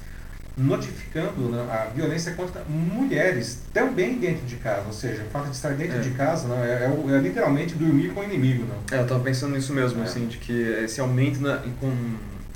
[0.55, 4.83] notificando né, a violência contra mulheres também dentro de casa.
[4.87, 5.99] Ou seja, o fato de estar dentro é.
[5.99, 8.63] de casa não, é, é, é, literalmente dormir com o inimigo.
[8.69, 8.97] Não.
[8.97, 10.05] É, eu estava pensando nisso mesmo, é.
[10.05, 10.53] assim, de que
[10.85, 11.91] esse aumento na, com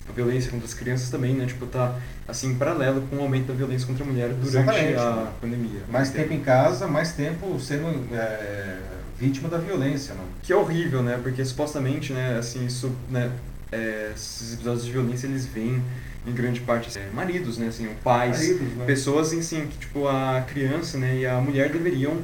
[0.07, 1.93] a violência contra as crianças também, né, tipo, tá
[2.25, 5.27] assim, em paralelo com o aumento da violência contra a mulher durante Exatamente, a né?
[5.41, 5.81] pandemia.
[5.91, 8.77] Mais tempo em casa, mais tempo sendo é,
[9.19, 10.23] vítima da violência, não?
[10.41, 11.19] Que é horrível, né?
[11.21, 13.31] Porque supostamente, né, assim, isso, né,
[13.71, 15.81] é, esses episódios de violência eles vêm
[16.25, 18.85] em grande parte é, maridos, né, assim, pais, maridos, né?
[18.85, 22.17] pessoas assim que tipo a criança, né, e a mulher deveriam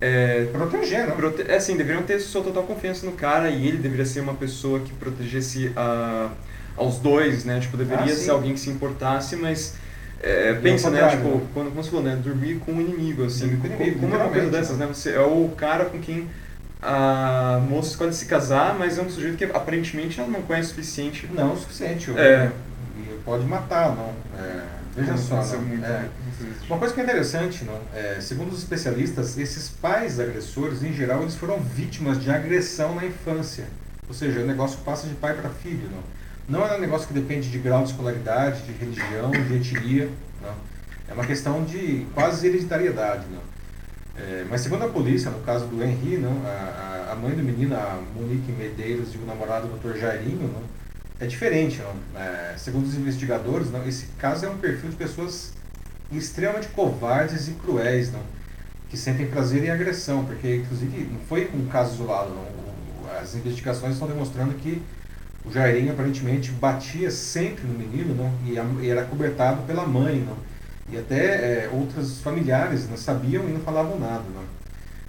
[0.00, 1.16] é, proteger, não?
[1.16, 4.34] Prote é, assim, deveriam ter sua total confiança no cara e ele deveria ser uma
[4.34, 6.30] pessoa que protegesse a,
[6.76, 7.60] aos dois, né?
[7.60, 9.74] Tipo, deveria ah, ser alguém que se importasse, mas
[10.22, 11.08] é, pensa, né?
[11.08, 11.46] Tipo, né?
[11.54, 12.16] quando você falou, né?
[12.22, 13.56] Dormir com o inimigo, assim.
[13.56, 14.86] Com inimigo, como, é uma coisa dessas, né?
[14.86, 16.28] Você é o cara com quem
[16.82, 20.74] a moça escolhe se casar, mas é um sujeito que aparentemente ela não conhece o
[20.74, 21.28] suficiente.
[21.32, 22.10] Não o suficiente.
[22.16, 22.50] É.
[23.24, 24.12] Pode matar, não.
[24.38, 24.62] É,
[24.94, 25.36] veja só.
[25.36, 26.08] Não, é.
[26.68, 31.22] Uma coisa que é interessante, não, é, segundo os especialistas, esses pais agressores, em geral,
[31.22, 33.64] eles foram vítimas de agressão na infância.
[34.08, 35.88] Ou seja, o negócio passa de pai para filho.
[35.90, 36.19] Não?
[36.50, 40.10] Não é um negócio que depende de grau de escolaridade, de religião, de etnia.
[40.42, 40.52] Não.
[41.08, 43.24] É uma questão de quase hereditariedade.
[43.30, 43.40] Não.
[44.20, 47.76] É, mas segundo a polícia, no caso do Henri, não, a, a mãe do menino,
[47.76, 49.96] a Monique Medeiros, e o namorado, o Dr.
[49.96, 50.62] Jairinho, não,
[51.20, 51.80] é diferente.
[51.80, 52.20] Não.
[52.20, 55.52] É, segundo os investigadores, não, esse caso é um perfil de pessoas
[56.10, 58.22] extremamente covardes e cruéis, não,
[58.88, 62.30] que sentem prazer em agressão, porque inclusive não foi um caso isolado.
[62.30, 62.60] Não.
[63.20, 64.82] As investigações estão demonstrando que
[65.44, 68.32] o Jairinho aparentemente batia sempre no menino não?
[68.44, 70.20] E, a, e era cobertado pela mãe.
[70.20, 70.36] Não?
[70.90, 74.24] E até é, outros familiares não sabiam e não falavam nada.
[74.34, 74.44] Não.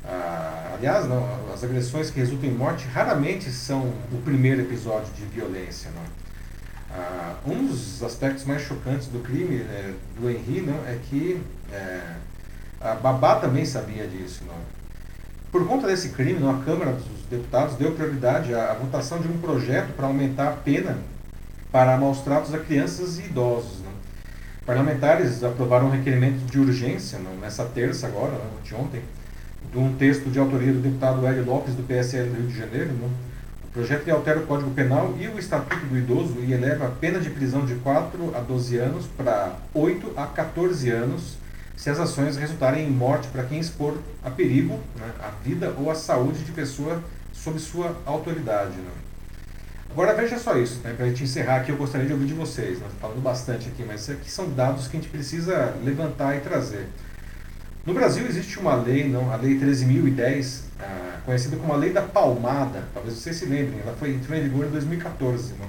[0.05, 1.23] Ah, aliás, não,
[1.53, 5.91] as agressões que resultam em morte raramente são o primeiro episódio de violência.
[5.91, 6.03] Não.
[6.93, 12.01] Ah, um dos aspectos mais chocantes do crime né, do Henri não, é que é,
[12.79, 14.43] a babá também sabia disso.
[14.47, 14.80] Não.
[15.51, 19.37] Por conta desse crime, não, a Câmara dos Deputados deu prioridade à, votação de um
[19.37, 20.97] projeto para aumentar a pena
[21.69, 23.79] para maus tratos a crianças e idosos.
[23.79, 23.91] Não.
[24.65, 29.01] Parlamentares aprovaram um requerimento de urgência não, nessa terça agora, não, de ontem,
[29.71, 32.93] de um texto de autoria do deputado Hélio Lopes, do PSL do Rio de Janeiro.
[32.93, 33.09] Não.
[33.65, 37.19] O projeto altera o Código Penal e o Estatuto do Idoso e eleva a pena
[37.19, 41.37] de prisão de 4 a 12 anos para 8 a 14 anos
[41.81, 45.89] se as ações resultarem em morte para quem expor a perigo né, a vida ou
[45.89, 47.03] a saúde de pessoa
[47.33, 48.75] sob sua autoridade.
[48.75, 48.91] Né.
[49.89, 52.35] Agora veja só isso, né, para a gente encerrar aqui, eu gostaria de ouvir de
[52.35, 56.41] vocês, né, falando bastante aqui, mas aqui são dados que a gente precisa levantar e
[56.41, 56.85] trazer.
[57.83, 62.03] No Brasil existe uma lei, não, a Lei 13.010, ah, conhecida como a Lei da
[62.03, 65.53] Palmada, talvez vocês se lembrem, ela foi entrou em vigor em 2014.
[65.59, 65.67] Não?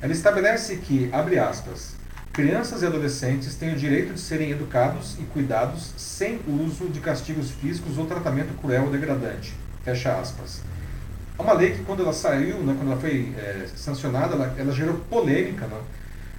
[0.00, 1.96] Ela estabelece que, abre aspas,
[2.34, 7.52] crianças e adolescentes têm o direito de serem educados e cuidados sem uso de castigos
[7.52, 9.54] físicos ou tratamento cruel ou degradante.
[9.84, 10.60] Fecha aspas.
[11.38, 14.72] É uma lei que, quando ela saiu, né, quando ela foi é, sancionada, ela, ela
[14.72, 15.80] gerou polêmica, né?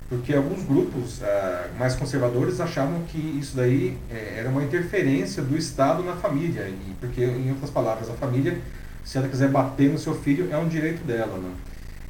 [0.10, 5.58] porque alguns grupos ah, mais conservadores achavam que isso daí é, era uma interferência do
[5.58, 8.60] Estado na família, e porque, em outras palavras, a família,
[9.04, 11.38] se ela quiser bater no seu filho, é um direito dela.
[11.38, 11.52] Né?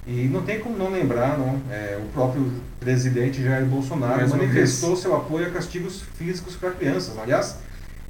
[0.08, 4.95] E não tem como não lembrar, não, é, o próprio presidente Jair Bolsonaro Mais manifestou
[4.95, 7.18] seu apoio a castigos físicos para crianças.
[7.18, 7.58] Aliás,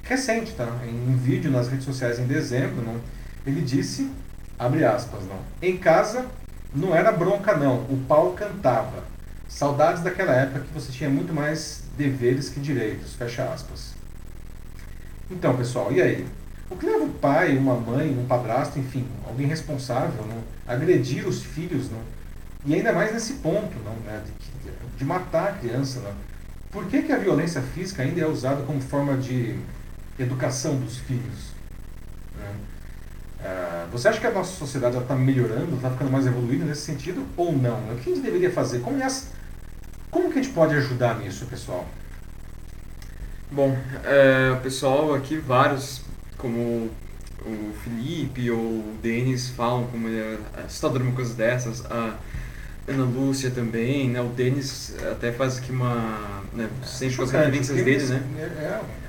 [0.04, 0.68] recente, tá?
[0.86, 3.00] em um vídeo nas redes sociais em dezembro, não,
[3.48, 4.12] ele disse,
[4.60, 6.26] abre aspas, não, em casa
[6.74, 9.06] não era bronca não, o pau cantava.
[9.48, 13.94] Saudades daquela época que você tinha muito mais deveres que direitos, fecha aspas.
[15.32, 16.28] Então, pessoal, e aí?
[16.70, 21.28] O que leva o pai, uma mãe, um padrasto, enfim, alguém responsável, não, a agredir
[21.28, 22.02] os filhos, não?
[22.66, 26.00] e ainda mais nesse ponto, não, né, de, de matar a criança?
[26.00, 26.14] Não?
[26.72, 29.58] Por que, que a violência física ainda é usada como forma de
[30.18, 31.52] educação dos filhos?
[32.36, 32.54] Né?
[33.46, 37.26] Ah, você acha que a nossa sociedade está melhorando, está ficando mais evoluída nesse sentido
[37.38, 37.78] ou não?
[37.92, 38.80] O que a gente deveria fazer?
[38.80, 39.30] Como, as,
[40.10, 41.88] como que a gente pode ajudar nisso, pessoal?
[43.52, 46.02] Bom, é, pessoal aqui, vários,
[46.46, 46.92] como
[47.42, 52.16] o Felipe ou o Denis falam como ele é assustador uma coisa dessas, a
[52.88, 54.22] Ana Lúcia também, né?
[54.22, 56.44] O Denis até faz aqui uma...
[56.54, 58.24] Né, sempre com as referências dele, né?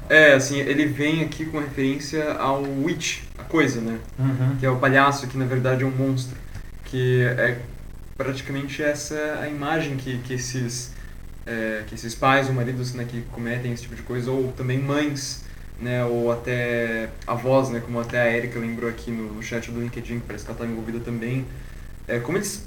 [0.09, 3.99] É, é, assim, ele vem aqui com referência ao Witch, a coisa, né?
[4.19, 4.57] Uhum.
[4.59, 6.37] Que é o palhaço, que na verdade é um monstro.
[6.87, 7.59] Que é
[8.17, 10.91] praticamente essa a imagem que, que, esses,
[11.45, 14.79] é, que esses pais ou maridos né, que cometem esse tipo de coisa, ou também
[14.79, 15.45] mães,
[15.81, 16.05] né?
[16.05, 17.81] Ou até avós, né?
[17.85, 20.61] Como até a Erika lembrou aqui no, no chat do LinkedIn, que parece que ela
[20.61, 21.47] está envolvida também.
[22.09, 22.65] É, como eles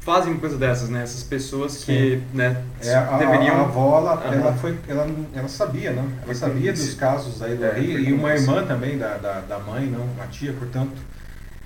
[0.00, 1.02] fazem coisa dessas, né?
[1.02, 3.56] Essas pessoas que, né, é, a, deveriam...
[3.56, 4.32] A, avó, ela, uhum.
[4.32, 6.02] ela, foi, ela, ela sabia, né?
[6.24, 9.58] Ela sabia dos casos aí do é, Rio, e uma irmã também da, da, da,
[9.58, 10.96] mãe, não, uma tia, portanto,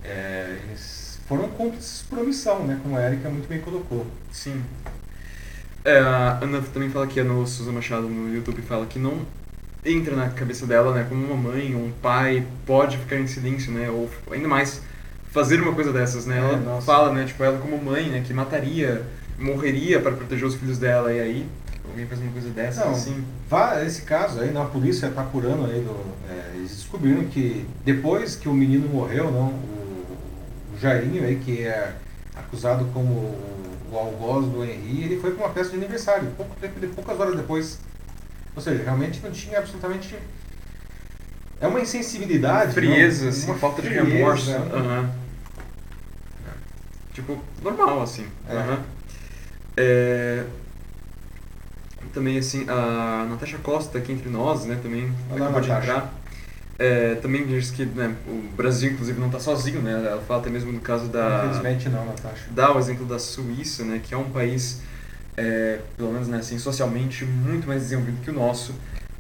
[0.03, 2.81] é, eles foram cúmplices por omissão, né?
[2.83, 4.07] Como a Erika muito bem colocou.
[4.33, 4.61] Sim.
[5.85, 9.21] É, a Ana também fala aqui, a Ana Souza Machado no YouTube fala que não
[9.85, 11.07] entra na cabeça dela, né?
[11.09, 13.91] Como uma mãe ou um pai pode ficar em silêncio, né?
[13.91, 14.81] Ou ainda mais
[15.33, 16.39] fazer uma coisa dessas, né?
[16.39, 19.03] Ela é, fala, né, tipo, ela como mãe, né, que mataria,
[19.39, 21.47] morreria para proteger os filhos dela, e aí
[21.89, 23.25] alguém faz uma coisa dessa, não, assim...
[23.49, 25.87] Vá, esse caso aí, na polícia está apurando aí,
[26.29, 30.17] é, eles descobriram que depois que o menino morreu, não, o,
[30.75, 31.95] o Jairinho aí, que é
[32.37, 36.55] acusado como o, o algoz do Henri, ele foi para uma festa de aniversário, pouco
[36.61, 37.79] tempo, poucas horas depois.
[38.55, 40.17] Ou seja, realmente não tinha absolutamente...
[41.61, 42.75] É uma insensibilidade.
[42.75, 44.51] Frieza, não, assim, uma falta frieza, de remorso.
[44.51, 44.59] Né?
[44.59, 45.11] Uhum.
[47.13, 48.27] Tipo, normal, assim.
[48.49, 48.55] É.
[48.55, 48.79] Uhum.
[49.77, 50.45] É...
[52.13, 55.81] Também, assim, a Natasha Costa aqui entre nós, né, também Olá, acabou Natasha.
[55.81, 56.15] de entrar.
[56.79, 59.93] É, também diz que né, o Brasil, inclusive, não está sozinho, né?
[59.93, 61.45] Ela fala até mesmo no caso da...
[61.45, 62.49] Infelizmente não, Natasha.
[62.51, 64.81] Dá o exemplo da Suíça, né, que é um país,
[65.37, 68.75] é, pelo menos, né, assim, socialmente muito mais desenvolvido que o nosso.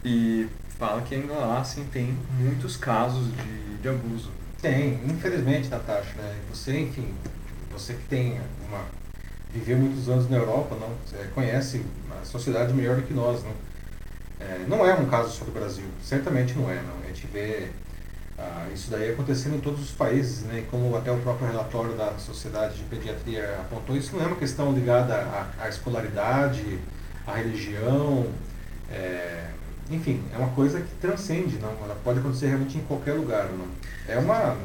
[0.04, 0.48] E
[0.78, 4.30] fala que ainda lá, assim, tem muitos casos de, de abuso.
[4.60, 6.36] Tem, infelizmente, Natasha, né?
[6.50, 7.12] Você, enfim,
[7.70, 8.84] você que tem uma
[9.76, 11.84] muitos anos na Europa, não é, conhece
[12.20, 13.52] a sociedade melhor do que nós, não?
[14.40, 17.04] É, não é um caso só do Brasil, certamente não é, não.
[17.04, 17.68] A gente vê
[18.42, 20.64] ah, isso daí acontecendo em todos os países, né?
[20.68, 24.72] como até o próprio relatório da Sociedade de Pediatria apontou, isso não é uma questão
[24.72, 26.78] ligada à, à escolaridade,
[27.26, 28.26] à religião,
[28.90, 29.46] É,
[29.90, 31.70] enfim, é uma coisa que transcende, não?
[31.84, 33.66] Ela pode acontecer realmente em qualquer lugar, não?
[34.06, 34.56] É uma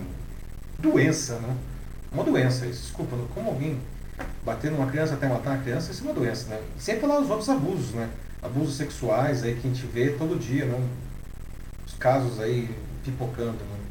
[0.80, 1.56] doença, não?
[2.12, 3.28] Uma doença, isso, desculpa, não?
[3.28, 3.80] como alguém
[4.44, 6.62] bater numa criança até matar uma criança, isso é uma doença, né?
[6.78, 8.10] Sem falar os outros abusos, né?
[8.42, 10.82] Abusos sexuais aí que a gente vê todo dia, não?
[11.86, 12.70] Os casos aí
[13.12, 13.88] pipocando, não?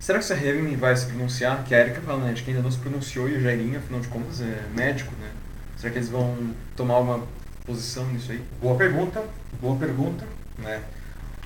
[0.00, 1.64] Será que o CRM vai se pronunciar?
[1.64, 4.40] Que a Erika né, que ainda não se pronunciou e o Jairinho, afinal de contas,
[4.40, 5.30] é médico, né?
[5.76, 6.36] Será que eles vão
[6.76, 7.26] tomar uma
[7.66, 8.42] posição nisso aí?
[8.60, 9.22] Boa pergunta,
[9.60, 10.24] boa pergunta,
[10.58, 10.82] né?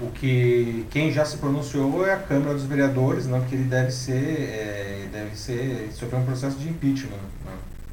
[0.00, 3.90] O que quem já se pronunciou é a Câmara dos Vereadores, não que ele deve
[3.90, 7.52] ser, é, deve ser sofrer um processo de impeachment, né?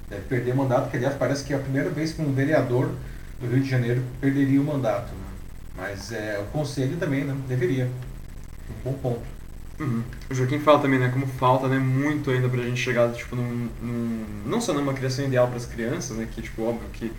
[0.10, 2.92] deve perder mandato, que aliás parece que é a primeira vez que um vereador
[3.40, 5.28] do Rio de Janeiro perderia o mandato, né?
[5.78, 7.90] mas é, o Conselho também né, deveria,
[8.70, 9.40] um bom ponto.
[9.80, 10.04] Uhum.
[10.30, 13.70] O Joaquim fala também, né, como falta, né, muito ainda pra gente chegar, tipo, num,
[13.82, 17.12] num não só numa criação ideal para as crianças, né, que, tipo, óbvio que,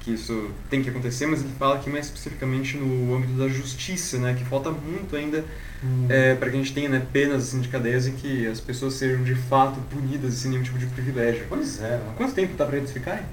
[0.00, 4.18] que isso tem que acontecer, mas ele fala que mais especificamente no âmbito da justiça,
[4.18, 5.44] né, que falta muito ainda
[5.84, 6.06] hum.
[6.08, 8.94] é, para que a gente tenha, né, penas, assim, de cadeias e que as pessoas
[8.94, 11.44] sejam de fato punidas sem nenhum tipo de privilégio.
[11.50, 11.98] Pois é.
[11.98, 12.14] Né?
[12.16, 13.24] Quanto tempo tá para eles ficarem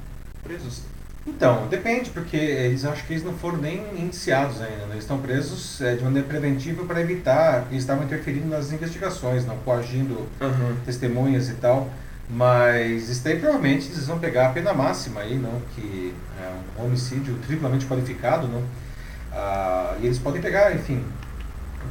[0.43, 0.81] presos?
[1.25, 4.85] Então, depende, porque eles acho que eles não foram nem indiciados ainda.
[4.85, 4.91] Né?
[4.91, 9.45] Eles estão presos é, de maneira preventiva para evitar que eles estavam interferindo nas investigações,
[9.45, 10.75] não coagindo uhum.
[10.85, 11.89] testemunhas e tal.
[12.29, 15.61] Mas isso daí provavelmente eles vão pegar a pena máxima aí, não?
[15.75, 18.63] Que é um homicídio triplamente qualificado, não?
[19.31, 21.03] Ah, e eles podem pegar, enfim,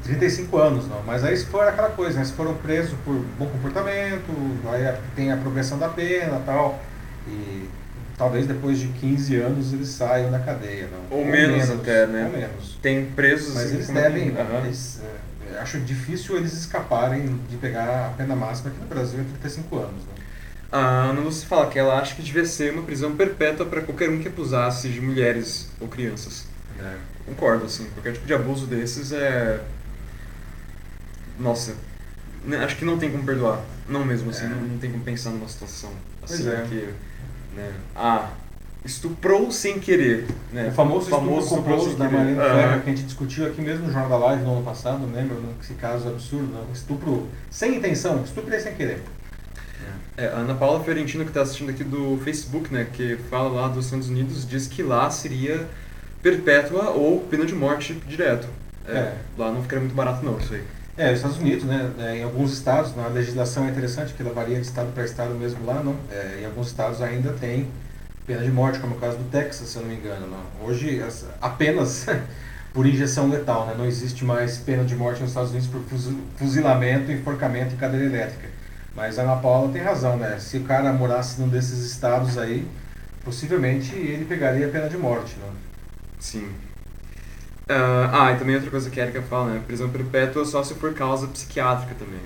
[0.04, 1.02] 35 anos, não?
[1.06, 2.24] Mas aí se for aquela coisa, né?
[2.24, 4.32] se foram presos por bom comportamento,
[4.70, 6.80] aí tem a progressão da pena tal.
[7.26, 7.68] E
[8.16, 10.88] talvez depois de 15 anos eles saiam da cadeia.
[10.90, 11.18] Não?
[11.18, 12.26] Ou, ou menos, menos, até, né?
[12.26, 12.78] Ou menos.
[12.82, 14.30] Tem presos Mas assim, eles devem.
[14.30, 14.64] Uhum.
[14.64, 15.00] Eles,
[15.52, 19.76] é, acho difícil eles escaparem de pegar a pena máxima aqui no Brasil é 35
[19.78, 20.04] anos.
[20.04, 20.12] Né?
[20.70, 24.08] A Ana Lúcia fala que ela acha que devia ser uma prisão perpétua para qualquer
[24.08, 26.46] um que abusasse de mulheres ou crianças.
[26.80, 26.96] É.
[27.26, 27.86] Concordo, assim.
[27.94, 29.60] Qualquer tipo de abuso desses é.
[31.38, 31.74] Nossa,
[32.44, 33.60] né, acho que não tem como perdoar.
[33.88, 34.48] Não mesmo assim, é.
[34.48, 35.92] não, não, tem como pensar numa situação
[36.22, 36.66] assim é.
[36.68, 36.88] que
[37.54, 37.72] né?
[37.94, 38.30] Ah,
[38.84, 40.26] estuprou sem querer.
[40.52, 40.68] Né?
[40.68, 42.80] O famoso, famoso estupro culposo da Marina uhum.
[42.80, 45.36] Que a gente discutiu aqui mesmo no Jornal da Live no ano passado, lembra?
[45.60, 46.72] Esse caso absurdo, não?
[46.72, 49.02] estupro sem intenção, estupro sem querer.
[50.16, 53.68] É, a Ana Paula Fiorentino, que está assistindo aqui do Facebook, né, que fala lá
[53.68, 55.66] dos Estados Unidos, diz que lá seria
[56.22, 58.46] perpétua ou pena de morte direto.
[58.86, 59.14] É, é.
[59.38, 60.62] Lá não ficaria muito barato não, isso aí.
[61.02, 64.32] É, os Estados Unidos, né, é, em alguns estados, a legislação é interessante, que ela
[64.32, 65.96] varia de estado para estado mesmo lá, não?
[66.08, 67.66] É, em alguns estados ainda tem
[68.24, 70.28] pena de morte, como é o caso do Texas, se eu não me engano.
[70.28, 70.64] Não?
[70.64, 71.04] Hoje,
[71.40, 72.06] apenas
[72.72, 73.74] por injeção letal, né?
[73.76, 75.82] não existe mais pena de morte nos Estados Unidos por
[76.36, 78.48] fuzilamento, enforcamento e cadeira elétrica.
[78.94, 80.38] Mas a Ana Paula tem razão, né?
[80.38, 82.64] Se o cara morasse num desses estados aí,
[83.24, 85.50] possivelmente ele pegaria a pena de morte, né?
[86.20, 86.48] Sim.
[87.68, 89.62] Uh, ah, e também outra coisa que a Erika fala, né?
[89.66, 92.20] Prisão perpétua só se for causa psiquiátrica também.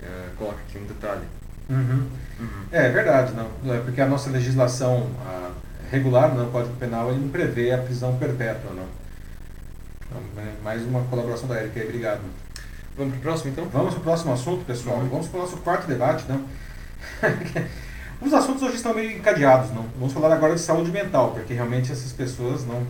[0.00, 1.26] Uh, coloca aqui um detalhe.
[1.68, 2.06] Uhum.
[2.40, 2.64] Uhum.
[2.70, 3.74] É, verdade, não.
[3.74, 5.50] É porque a nossa legislação a,
[5.90, 8.86] regular no Código Penal ele não prevê a prisão perpétua, não.
[10.06, 12.20] Então, é mais uma colaboração da Erika aí, obrigado.
[12.96, 13.68] Vamos para o próximo, então?
[13.68, 14.98] Vamos para o próximo assunto, pessoal.
[14.98, 15.08] Uhum.
[15.08, 16.44] Vamos para o nosso quarto debate, não?
[18.20, 19.86] Os assuntos hoje estão meio encadeados, não?
[19.96, 22.84] Vamos falar agora de saúde mental, porque realmente essas pessoas não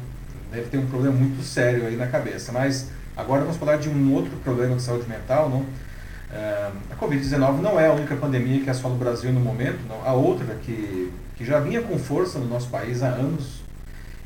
[0.51, 2.53] deve ter um problema muito sério aí na cabeça.
[2.53, 5.61] Mas agora vamos falar de um outro problema de saúde mental, não?
[5.61, 10.05] Uh, a Covid-19 não é a única pandemia que assola o Brasil no momento, não.
[10.05, 13.63] A outra que, que já vinha com força no nosso país há anos,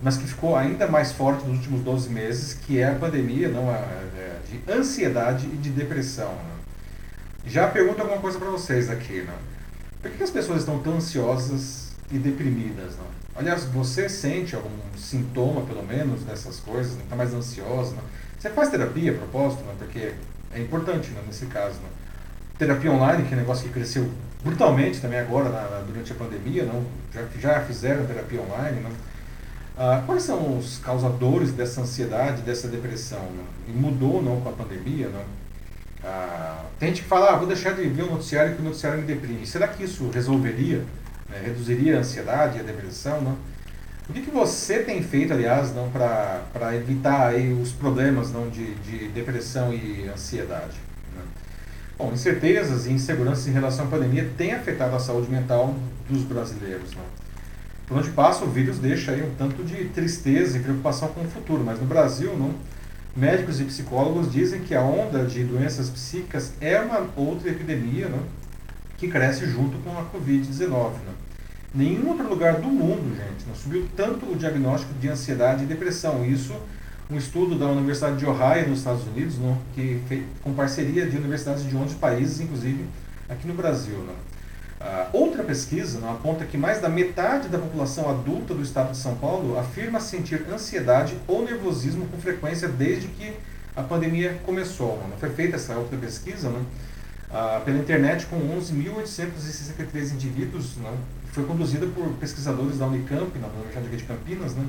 [0.03, 3.71] mas que ficou ainda mais forte nos últimos 12 meses, que é a pandemia não,
[3.71, 4.03] a,
[4.51, 6.29] de ansiedade e de depressão.
[6.29, 7.51] Não.
[7.51, 9.23] Já pergunto alguma coisa para vocês aqui.
[9.23, 9.35] Não?
[10.03, 12.97] Por que as pessoas estão tão ansiosas e deprimidas?
[12.97, 13.22] Não?
[13.35, 16.95] Aliás, você sente algum sintoma, pelo menos, dessas coisas?
[16.95, 17.95] Não está mais ansiosa?
[17.95, 18.03] Não?
[18.39, 19.65] Você faz terapia a propósito?
[19.65, 19.75] Não?
[19.77, 20.13] Porque
[20.53, 21.77] é importante não, nesse caso.
[21.77, 21.89] Não?
[22.59, 24.09] Terapia online, que é um negócio que cresceu
[24.45, 26.65] brutalmente também agora, na, durante a pandemia.
[26.65, 26.85] Não?
[27.13, 28.81] Já, já fizeram terapia online?
[28.81, 28.91] Não?
[29.79, 33.21] Ah, quais são os causadores dessa ansiedade, dessa depressão?
[33.21, 33.45] Não?
[33.67, 35.09] E mudou não com a pandemia?
[35.09, 35.25] Não?
[36.05, 39.01] Ah, tem gente que fala, ah, vou deixar de ver o noticiário que o noticiário
[39.01, 39.47] me deprime.
[39.47, 40.85] Será que isso resolveria?
[41.33, 43.37] Né, reduziria a ansiedade e a depressão, não?
[44.09, 48.75] O que, que você tem feito, aliás, não para evitar aí os problemas não de,
[48.75, 50.77] de depressão e ansiedade?
[51.15, 51.23] Né?
[51.97, 55.75] Bom, incertezas e inseguranças em relação à pandemia têm afetado a saúde mental
[56.11, 56.91] dos brasileiros.
[56.95, 57.05] Não?
[57.87, 61.29] Por onde passa, o vírus deixa aí um tanto de tristeza e preocupação com o
[61.29, 62.55] futuro, mas no Brasil, não,
[63.17, 68.23] médicos e psicólogos dizem que a onda de doenças psíquicas é uma outra epidemia não,
[69.03, 70.93] que cresce junto com a Covid-19.
[71.75, 76.25] Nenhum outro lugar do mundo, gente, não subiu tanto o diagnóstico de ansiedade e depressão.
[76.25, 76.55] Isso
[77.11, 81.17] um estudo da Universidade de Ohio, nos Estados Unidos, não, que fez, com parceria de
[81.17, 82.87] universidades de 11 países, inclusive
[83.29, 83.99] aqui no Brasil.
[83.99, 84.13] Não.
[84.87, 88.99] Uh, outra pesquisa não, aponta que mais da metade da população adulta do estado de
[88.99, 93.33] São Paulo afirma sentir ansiedade ou nervosismo com frequência desde que
[93.75, 95.03] a pandemia começou.
[95.09, 95.17] Não.
[95.19, 96.65] Foi feita essa outra pesquisa não,
[97.33, 100.93] uh, pela internet com 11.863 indivíduos, não,
[101.33, 104.67] foi conduzida por pesquisadores da Unicamp, na Universidade de Campinas, né,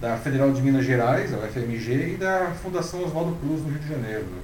[0.00, 3.88] da Federal de Minas Gerais, a UFMG, e da Fundação Oswaldo Cruz, no Rio de
[3.88, 4.24] Janeiro.
[4.24, 4.40] Né.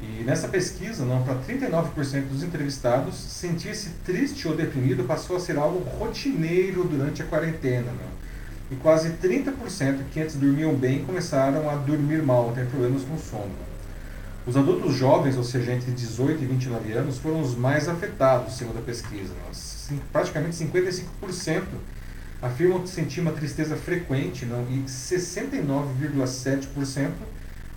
[0.00, 5.56] E nessa pesquisa, não, para 39% dos entrevistados, sentir-se triste ou deprimido passou a ser
[5.56, 7.92] algo rotineiro durante a quarentena.
[7.92, 8.08] Né.
[8.72, 13.71] E quase 30% que antes dormiam bem começaram a dormir mal, ter problemas com sono.
[14.44, 18.78] Os adultos jovens, ou seja, entre 18 e 29 anos, foram os mais afetados, segundo
[18.78, 19.32] a pesquisa.
[20.12, 21.62] Praticamente 55%
[22.40, 27.12] afirmam que sentir uma tristeza frequente não, e 69,7%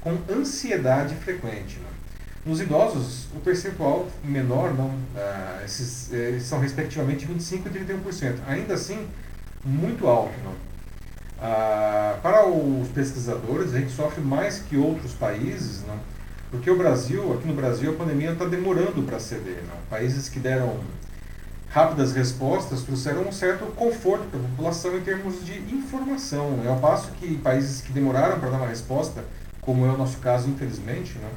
[0.01, 1.77] com ansiedade frequente.
[1.79, 1.93] Não.
[2.51, 8.39] Nos idosos, o percentual menor, não, ah, esses, eh, são respectivamente 25% e 31%.
[8.47, 9.07] Ainda assim,
[9.63, 10.33] muito alto.
[10.43, 10.53] Não.
[11.39, 15.97] Ah, para os pesquisadores, a gente sofre mais que outros países, não,
[16.55, 19.61] porque o Brasil, aqui no Brasil, a pandemia está demorando para ceder.
[19.67, 19.75] Não.
[19.89, 20.79] Países que deram
[21.69, 26.51] rápidas respostas trouxeram um certo conforto para a população em termos de informação.
[26.51, 26.69] Né?
[26.69, 29.23] Ao passo que países que demoraram para dar uma resposta,
[29.59, 31.29] como é o nosso caso, infelizmente, né?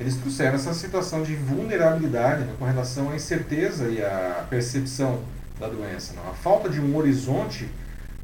[0.00, 2.52] eles trouxeram essa situação de vulnerabilidade né?
[2.58, 5.20] com relação à incerteza e à percepção
[5.60, 6.14] da doença.
[6.14, 6.20] Né?
[6.28, 7.68] A falta de um horizonte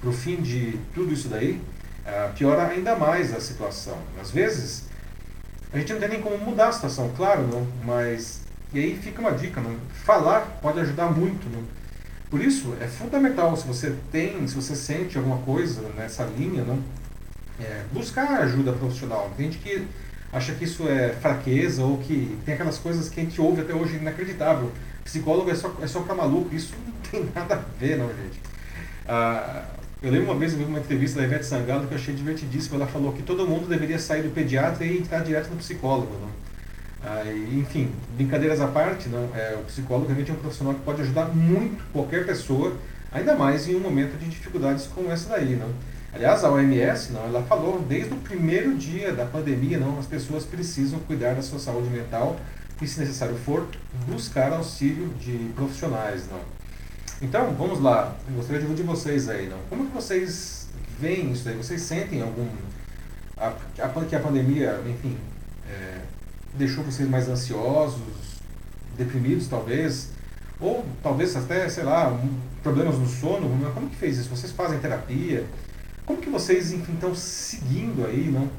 [0.01, 1.61] para o fim de tudo isso daí
[2.05, 3.99] uh, piora ainda mais a situação.
[4.21, 4.93] Às vezes,
[5.75, 8.45] a gente não tem nem como mudar a situação, claro, não, mas
[8.75, 9.77] e aí fica uma dica, não?
[10.05, 11.49] falar pode ajudar muito.
[11.49, 11.63] Não?
[12.29, 16.83] Por isso, é fundamental, se você tem, se você sente alguma coisa nessa linha, não?
[17.61, 19.33] É, buscar ajuda profissional.
[19.37, 19.87] Tem gente que
[20.33, 23.73] acha que isso é fraqueza ou que tem aquelas coisas que a gente ouve até
[23.73, 24.73] hoje inacreditável.
[25.05, 26.53] Psicólogo é só, é só pra maluco.
[26.53, 28.41] Isso não tem nada a ver, não, gente.
[29.07, 29.67] Ah,
[30.05, 32.77] eu lembro uma vez, eu vi uma entrevista da Ivete Sangalo que eu achei divertidíssima.
[32.77, 36.13] Ela falou que todo mundo deveria sair do pediatra e entrar direto no psicólogo.
[37.03, 41.03] Ah, enfim, brincadeiras à parte, não, é, o psicólogo realmente é um profissional que pode
[41.03, 42.75] ajudar muito qualquer pessoa,
[43.13, 45.57] ainda mais em um momento de dificuldades como essa daí.
[45.57, 45.69] Não?
[46.15, 50.45] Aliás, a OMS não, ela falou desde o primeiro dia da pandemia, não, as pessoas
[50.45, 52.39] precisam cuidar da sua saúde mental
[52.81, 53.67] e, se necessário for,
[54.07, 56.27] buscar auxílio de profissionais.
[56.31, 56.54] Não?
[57.25, 59.49] Então, vamos lá, eu gostaria de ouvir de vocês aí.
[59.49, 59.57] Não?
[59.71, 60.69] Como que vocês
[61.01, 61.57] veem isso aí?
[61.57, 62.47] Vocês sentem algum...
[63.35, 65.17] A, a, que a pandemia, enfim,
[65.67, 66.01] é,
[66.53, 68.03] deixou vocês mais ansiosos,
[68.99, 70.11] deprimidos talvez,
[70.61, 72.15] ou talvez até, sei lá,
[72.63, 74.29] problemas no sono, como que fez isso?
[74.29, 75.47] Vocês fazem terapia?
[76.05, 78.51] Como que vocês, enfim, estão seguindo aí, não?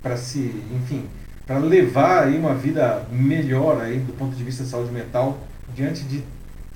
[0.00, 1.08] Para se, enfim,
[1.44, 5.40] para levar aí uma vida melhor aí do ponto de vista de saúde mental
[5.74, 6.22] diante de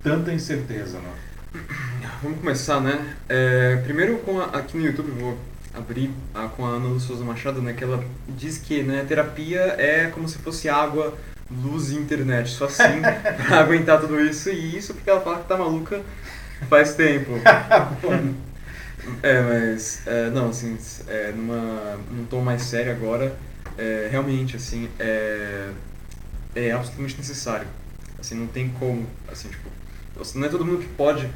[0.07, 1.61] tanta incerteza, não?
[2.23, 3.17] Vamos começar, né?
[3.29, 5.37] É, primeiro com a, aqui no YouTube vou
[5.75, 10.09] abrir a, com a Ana Souza Machado, né, que ela diz que né, terapia é
[10.15, 11.13] como se fosse água,
[11.51, 13.03] luz e internet, só assim
[13.49, 16.01] pra aguentar tudo isso, e isso porque ela fala que tá maluca
[16.69, 17.33] faz tempo.
[19.25, 20.79] é, mas, é, não, assim,
[21.09, 23.37] é, numa, num tom mais sério agora,
[23.77, 25.69] é, realmente, assim, é,
[26.55, 27.67] é absolutamente necessário.
[28.19, 29.76] Assim, não tem como, assim, tipo,
[30.35, 31.29] não é todo mundo que pode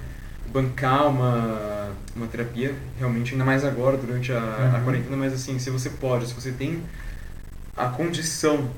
[0.52, 4.76] bancar uma, uma terapia, realmente, ainda mais agora, durante a, uhum.
[4.76, 6.82] a quarentena, mas assim, se você pode, se você tem
[7.76, 8.68] a condição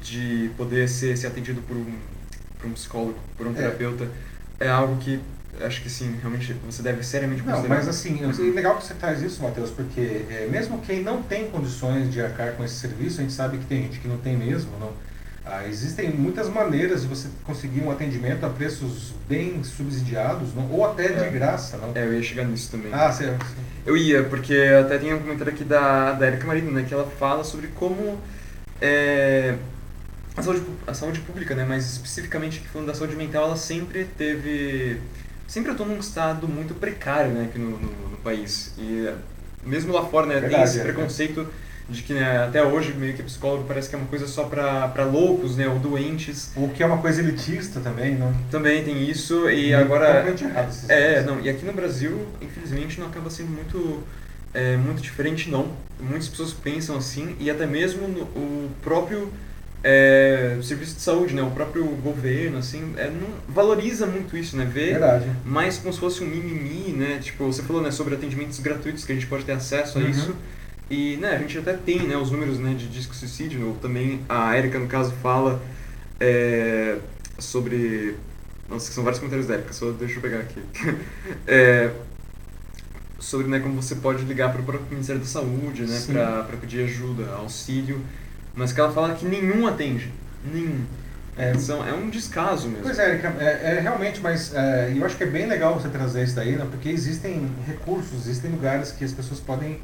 [0.00, 1.94] de poder ser, ser atendido por um,
[2.58, 3.54] por um psicólogo, por um é.
[3.54, 4.08] terapeuta,
[4.58, 5.20] é algo que
[5.60, 7.68] acho que sim, realmente você deve seriamente considerar.
[7.68, 11.22] Não, mas assim, é legal que você traz isso, Matheus, porque é, mesmo quem não
[11.22, 14.18] tem condições de arcar com esse serviço, a gente sabe que tem gente que não
[14.18, 14.92] tem mesmo, não
[15.44, 20.70] ah, existem muitas maneiras de você conseguir um atendimento a preços bem subsidiados, não?
[20.70, 21.30] ou até de é.
[21.30, 21.78] graça.
[21.78, 21.92] Não?
[21.94, 22.92] É, eu ia chegar nisso também.
[22.92, 23.44] Ah, certo.
[23.86, 27.06] Eu ia, porque até tem um comentário aqui da, da Erika Marino, né, que ela
[27.18, 28.20] fala sobre como
[28.80, 29.54] é,
[30.36, 35.00] a, saúde, a saúde pública, né, mas especificamente falando da saúde mental, ela sempre teve...
[35.48, 38.72] Sempre atuou num estado muito precário né, aqui no, no, no país.
[38.78, 39.12] E
[39.64, 41.40] mesmo lá fora né, Verdade, tem esse é, preconceito...
[41.66, 44.44] É de que né, até hoje meio que psicólogo parece que é uma coisa só
[44.44, 46.50] para loucos, né, ou doentes.
[46.56, 48.32] Ou que é uma coisa elitista também, né?
[48.50, 50.24] Também tem isso e agora
[50.88, 54.02] é, não, e aqui no Brasil, infelizmente, não acaba sendo muito
[54.54, 55.68] é, muito diferente não.
[56.00, 59.30] Muitas pessoas pensam assim e até mesmo no, o próprio
[59.82, 61.42] é, serviço de saúde, né?
[61.42, 64.68] O próprio governo, assim, é, não valoriza muito isso, né?
[64.70, 65.26] Vê Verdade.
[65.44, 67.18] mais como se fosse um mimimi, né?
[67.22, 70.08] Tipo, você falou, né, sobre atendimentos gratuitos que a gente pode ter acesso a Uhum.
[70.10, 70.36] isso.
[70.90, 74.22] E, né, a gente até tem, né, os números, né, de disco suicídio, ou também
[74.28, 75.62] a Erika, no caso, fala
[76.18, 76.98] é,
[77.38, 78.16] sobre...
[78.68, 80.60] Nossa, são vários comentários da Erika, só deixa eu pegar aqui.
[81.46, 81.92] É,
[83.20, 86.84] sobre, né, como você pode ligar para o próprio Ministério da Saúde, né, para pedir
[86.84, 88.00] ajuda, auxílio,
[88.54, 90.10] mas que ela fala que nenhum atende,
[90.52, 90.84] nenhum.
[91.36, 91.54] É.
[91.54, 92.82] São, é um descaso mesmo.
[92.82, 95.88] Pois é, Erika, é, é realmente, mas é, eu acho que é bem legal você
[95.88, 96.66] trazer isso daí, né?
[96.68, 99.80] porque existem recursos, existem lugares que as pessoas podem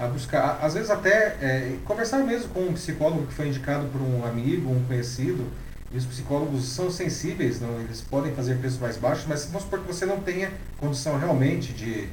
[0.00, 4.00] ah, buscar, às vezes até é, conversar mesmo com um psicólogo que foi indicado por
[4.00, 5.46] um amigo, um conhecido,
[5.92, 7.78] e os psicólogos são sensíveis, não?
[7.80, 11.74] eles podem fazer preços mais baixos, mas vamos supor que você não tenha condição realmente
[11.74, 12.08] de,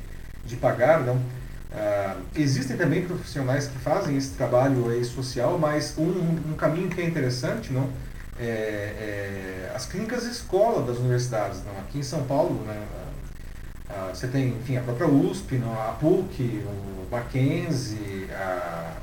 [0.46, 1.18] de pagar, não?
[1.72, 7.00] Ah, existem também profissionais que fazem esse trabalho aí social, mas um, um caminho que
[7.00, 7.90] é interessante, não?
[8.40, 11.72] É, é, as clínicas escola das universidades, não?
[11.80, 12.84] Aqui em São Paulo, né?
[13.90, 18.94] Ah, você tem, enfim, a própria USP, a PUC, o Mackenzie, a,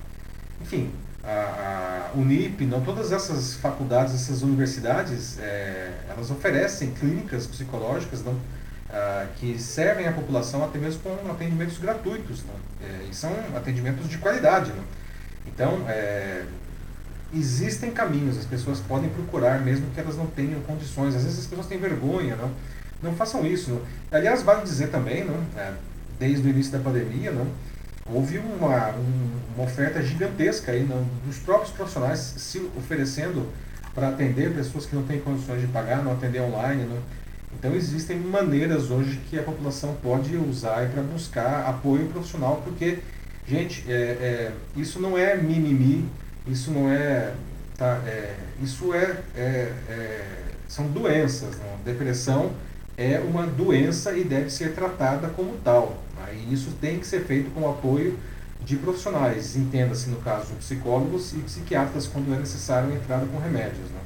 [0.60, 0.90] enfim,
[1.22, 2.82] a, a Unip, não?
[2.82, 8.38] Todas essas faculdades, essas universidades, é, elas oferecem clínicas psicológicas, não?
[8.94, 12.54] ah, que servem à população até mesmo com atendimentos gratuitos, não?
[12.86, 14.84] É, e são atendimentos de qualidade, não?
[15.46, 16.44] Então, é,
[17.32, 21.14] existem caminhos, as pessoas podem procurar, mesmo que elas não tenham condições.
[21.14, 22.50] Às vezes as pessoas têm vergonha, não?
[23.04, 23.70] Não façam isso.
[23.70, 23.80] Não?
[24.10, 25.26] Aliás, vale dizer também?
[25.56, 25.72] É,
[26.18, 27.32] desde o início da pandemia,
[28.06, 30.88] houve uma, um- uma oferta gigantesca aí,
[31.26, 33.46] dos próprios profissionais se oferecendo
[33.94, 36.88] para atender pessoas que não têm condições de pagar, não atender online.
[37.56, 42.98] Então existem maneiras hoje que a população pode usar para buscar apoio profissional, porque,
[43.46, 46.08] gente, é, é, isso não é mimimi,
[46.48, 47.32] isso não é.
[47.76, 50.24] Tá, é, isso é, é- é-
[50.68, 51.56] são doenças.
[51.84, 52.52] Depressão
[52.96, 56.02] é uma doença e deve ser tratada como tal.
[56.32, 58.18] E isso tem que ser feito com o apoio
[58.64, 63.90] de profissionais, entenda-se no caso psicólogos e psiquiatras quando é necessário a entrada com remédios.
[63.90, 64.00] Né?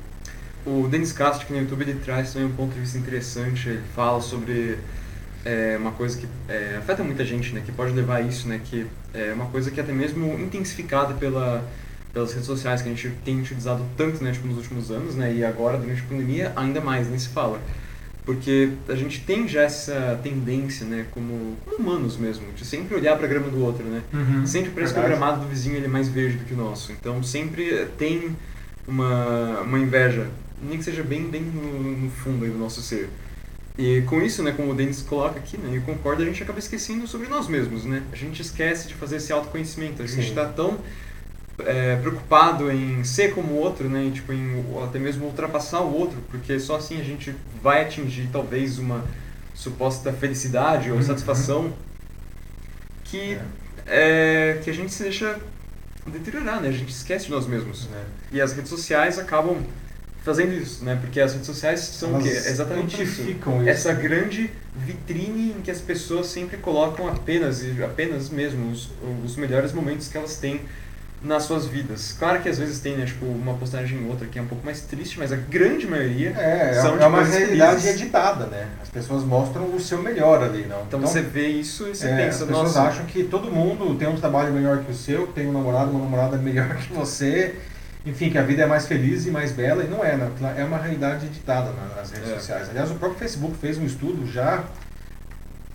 [0.67, 3.69] O Denis Castro, que no YouTube, ele traz também um ponto de vista interessante.
[3.69, 4.79] Ele fala sobre
[5.45, 7.63] é, uma coisa que é, afeta muita gente, né?
[7.65, 8.61] Que pode levar a isso, né?
[8.63, 11.65] Que é uma coisa que é até mesmo intensificada pela,
[12.13, 14.33] pelas redes sociais, que a gente tem utilizado tanto, né?
[14.33, 15.33] Tipo, nos últimos anos, né?
[15.33, 17.61] E agora, durante a pandemia, ainda mais, nem se fala.
[18.29, 21.07] Porque a gente tem já essa tendência, né?
[21.13, 24.03] Como, como humanos mesmo, de sempre olhar para a grama do outro, né?
[24.45, 25.19] Sempre parece que o Verdade.
[25.19, 26.93] gramado do vizinho ele é mais verde do que o nosso.
[26.93, 28.37] Então sempre tem
[28.87, 30.27] uma, uma inveja,
[30.63, 33.09] nem que seja bem, bem no, no fundo aí do nosso ser.
[33.79, 36.59] E com isso, né, como o Denis coloca aqui, né, eu concordo, a gente acaba
[36.59, 38.03] esquecendo sobre nós mesmos, né?
[38.13, 40.03] A gente esquece de fazer esse autoconhecimento.
[40.03, 40.77] A gente está tão
[41.61, 45.93] é, preocupado em ser como o outro, né, e, tipo, em até mesmo ultrapassar o
[45.95, 49.05] outro, porque só assim a gente vai atingir talvez uma
[49.55, 51.03] suposta felicidade ou Uhum.
[51.03, 51.73] satisfação
[53.05, 53.39] que
[53.87, 55.39] é, que a gente se deixa
[56.07, 56.69] deteriorar, né?
[56.69, 57.87] A gente esquece de nós mesmos.
[57.87, 58.05] Né?
[58.33, 59.57] E as redes sociais acabam
[60.23, 60.99] fazendo isso, né?
[61.01, 62.29] Porque as redes sociais são o quê?
[62.29, 63.23] Elas Exatamente isso.
[63.23, 63.39] isso.
[63.67, 68.91] Essa grande vitrine em que as pessoas sempre colocam apenas, e apenas mesmo, os,
[69.25, 70.61] os melhores momentos que elas têm
[71.23, 72.15] nas suas vidas.
[72.17, 74.65] Claro que às vezes tem, né, tipo, uma postagem ou outra que é um pouco
[74.65, 78.01] mais triste, mas a grande maioria É, é, são é de uma coisas realidade felizes.
[78.03, 78.69] editada, né?
[78.81, 80.83] As pessoas mostram o seu melhor ali, não?
[80.83, 83.97] Então, você vê isso e você é, pensa, as pessoas nossa, acham que todo mundo
[83.97, 87.57] tem um trabalho melhor que o seu, tem um namorado, uma namorada melhor que você,
[88.07, 90.31] enfim, que a vida é mais feliz e mais bela, e não é, né?
[90.57, 92.35] É uma realidade editada na- nas redes É.
[92.35, 92.69] sociais.
[92.71, 94.63] Aliás, o próprio Facebook fez um estudo já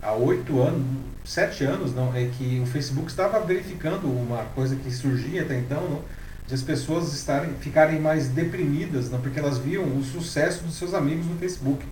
[0.03, 0.83] há oito anos,
[1.23, 5.81] sete anos, não, é que o Facebook estava verificando uma coisa que surgia até então,
[5.89, 6.01] não,
[6.47, 10.93] de as pessoas estarem, ficarem mais deprimidas, não, porque elas viam o sucesso dos seus
[10.93, 11.85] amigos no Facebook.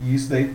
[0.00, 0.54] E isso daí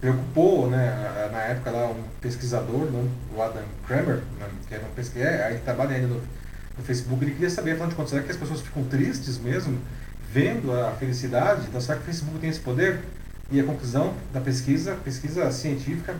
[0.00, 4.90] preocupou, né, na época lá um pesquisador, não, o Adam Kramer, né, que era um
[4.90, 6.20] pesquisador, é, ele trabalha ainda no,
[6.78, 9.78] no Facebook, ele queria saber, afinal de contas, será que as pessoas ficam tristes mesmo,
[10.32, 11.66] vendo a felicidade?
[11.68, 13.00] Então, será que o Facebook tem esse poder?
[13.50, 16.14] E a conclusão da pesquisa, pesquisa científica,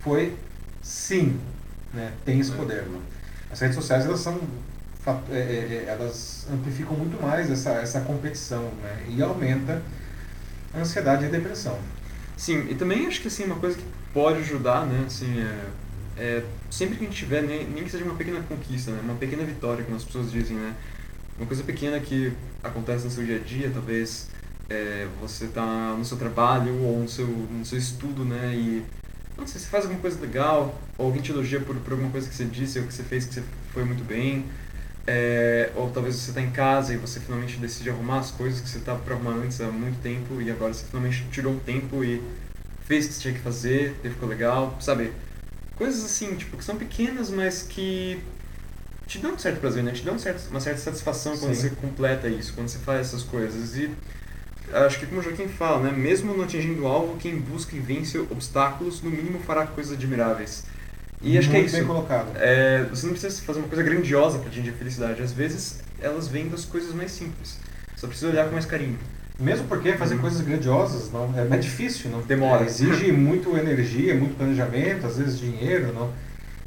[0.00, 0.36] foi
[0.82, 1.38] sim,
[1.92, 2.82] né, tem esse poder.
[2.82, 2.98] Né?
[3.50, 4.40] As redes sociais, elas são
[5.06, 9.82] é, é, é, elas amplificam muito mais essa, essa competição né, e aumenta
[10.74, 11.78] a ansiedade e a depressão.
[12.36, 15.66] Sim, e também acho que assim, uma coisa que pode ajudar, né, assim, é,
[16.18, 19.14] é sempre que a gente tiver, nem, nem que seja uma pequena conquista, né, uma
[19.14, 20.74] pequena vitória, como as pessoas dizem, né,
[21.38, 22.32] uma coisa pequena que
[22.62, 24.28] acontece no seu dia a dia, talvez
[24.68, 28.84] é, você tá no seu trabalho ou no seu, no seu estudo, né, e
[29.40, 32.28] não sei, você faz alguma coisa legal, ou alguém te elogia por, por alguma coisa
[32.28, 33.42] que você disse ou que você fez que você
[33.72, 34.46] foi muito bem,
[35.06, 38.68] É, ou talvez você está em casa e você finalmente decide arrumar as coisas que
[38.68, 42.04] você estava para arrumar antes há muito tempo e agora você finalmente tirou o tempo
[42.04, 42.22] e
[42.86, 45.12] fez o que você tinha que fazer e ficou legal, sabe?
[45.74, 48.22] Coisas assim, tipo, que são pequenas, mas que
[49.06, 49.92] te dão um certo prazer, né?
[49.92, 51.62] Te dão um certo, uma certa satisfação quando Sim.
[51.62, 53.76] você completa isso, quando você faz essas coisas.
[53.76, 53.90] E
[54.72, 55.92] acho que como o Joaquim fala, né?
[55.96, 60.64] Mesmo não atingindo o alvo, quem busca e vence obstáculos, no mínimo fará coisas admiráveis.
[61.22, 61.76] E acho que é Muito isso.
[61.78, 62.28] bem colocado.
[62.36, 65.22] É, você não precisa fazer uma coisa grandiosa para atingir a felicidade.
[65.22, 67.58] Às vezes, elas vêm das coisas mais simples.
[67.96, 68.98] Só precisa olhar com mais carinho.
[69.38, 70.20] Mesmo porque fazer Uhum.
[70.22, 72.64] coisas grandiosas não, é, é difícil, não Demora.
[72.64, 76.10] É, exige muito energia, muito planejamento, às vezes dinheiro, não.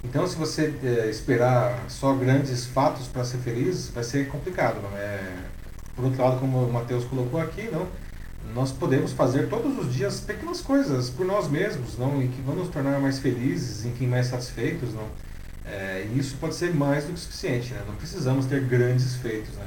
[0.04, 4.98] Então, se você é, esperar só grandes fatos para ser feliz, vai ser complicado, não
[4.98, 5.20] é?
[5.96, 7.88] Por outro lado, como o Matheus colocou aqui, não,
[8.54, 12.56] nós podemos fazer todos os dias pequenas coisas por nós mesmos, não, e que vão
[12.56, 15.08] nos tornar mais felizes, enfim, mais satisfeitos, não.
[15.66, 17.82] É, e isso pode ser mais do que suficiente, né?
[17.88, 19.66] Não precisamos ter grandes feitos, né?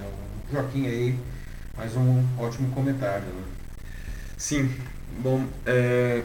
[0.48, 1.18] O Joaquim aí
[1.76, 3.24] mais um ótimo comentário.
[3.24, 3.42] Né?
[4.36, 4.70] Sim.
[5.20, 6.22] Bom, é,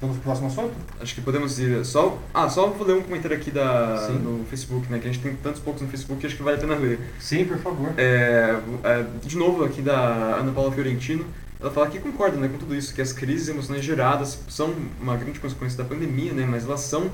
[0.00, 0.74] Vamos pro próximo assunto?
[1.00, 1.84] acho que podemos ir.
[1.84, 4.18] Só, ah, só vou ler um comentário aqui da, Sim.
[4.18, 4.98] no Facebook, né?
[4.98, 6.98] Que a gente tem tantos poucos no Facebook que acho que vale a pena ler.
[7.18, 7.92] Sim, por favor.
[7.96, 9.96] É, é, de novo, aqui da
[10.38, 11.24] Ana Paula Fiorentino.
[11.58, 15.16] Ela fala que concorda né, com tudo isso, que as crises emocionais geradas são uma
[15.16, 17.10] grande consequência da pandemia, né, mas elas são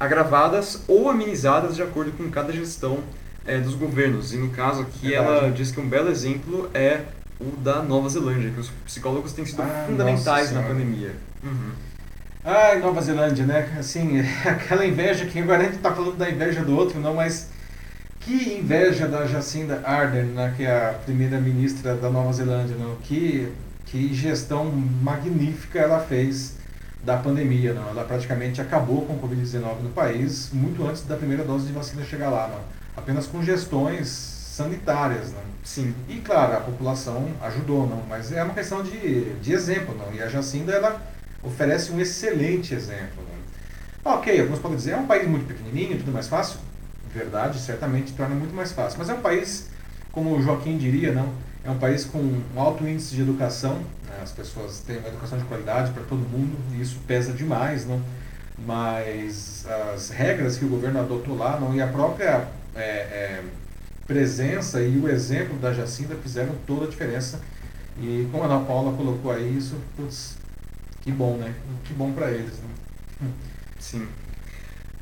[0.00, 2.98] agravadas ou amenizadas de acordo com cada gestão
[3.46, 4.34] é, dos governos.
[4.34, 5.38] E no caso aqui, Verdade.
[5.38, 7.02] ela diz que um belo exemplo é
[7.40, 11.14] o da Nova Zelândia, que os psicólogos têm sido Ah, fundamentais na pandemia.
[11.42, 11.70] Uhum.
[12.46, 13.74] Ai, Nova Zelândia, né?
[13.78, 17.48] Assim, aquela inveja que agora a gente tá falando da inveja do outro, não, mas
[18.20, 22.96] que inveja da Jacinda Ardern, né, que é a primeira ministra da Nova Zelândia, não?
[22.96, 23.50] Que,
[23.86, 26.56] que gestão magnífica ela fez
[27.02, 27.88] da pandemia, não?
[27.88, 32.04] Ela praticamente acabou com o Covid-19 no país muito antes da primeira dose de vacina
[32.04, 32.60] chegar lá, não?
[32.94, 35.40] Apenas com gestões sanitárias, não?
[35.62, 35.94] Sim.
[36.10, 40.14] E claro, a população ajudou, não, mas é uma questão de, de exemplo, não.
[40.14, 41.13] E a Jacinda ela
[41.44, 43.22] oferece um excelente exemplo.
[44.04, 44.12] Não.
[44.12, 46.58] Ok, alguns podem dizer, é um país muito pequenininho, tudo mais fácil.
[47.12, 48.98] Verdade, certamente torna muito mais fácil.
[48.98, 49.70] Mas é um país,
[50.12, 51.28] como o Joaquim diria, não,
[51.64, 53.76] é um país com um alto índice de educação.
[54.06, 57.86] né, As pessoas têm uma educação de qualidade para todo mundo e isso pesa demais,
[57.86, 58.02] não.
[58.66, 63.42] Mas as regras que o governo adotou lá, não, e a própria é, é,
[64.06, 67.40] presença e o exemplo da Jacinda fizeram toda a diferença.
[67.98, 70.36] E como a Ana Paula colocou aí, isso, putz,
[71.04, 71.52] que bom, né?
[71.84, 72.54] Que bom para eles.
[73.20, 73.28] Né?
[73.78, 74.08] Sim.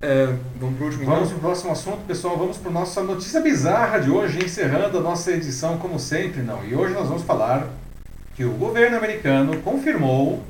[0.00, 1.28] É, vamos pro último Vamos então?
[1.28, 2.36] para o próximo assunto, pessoal.
[2.36, 6.64] Vamos para nossa notícia bizarra de hoje, encerrando a nossa edição, como sempre, não.
[6.64, 7.68] E hoje nós vamos falar
[8.34, 10.42] que o governo americano confirmou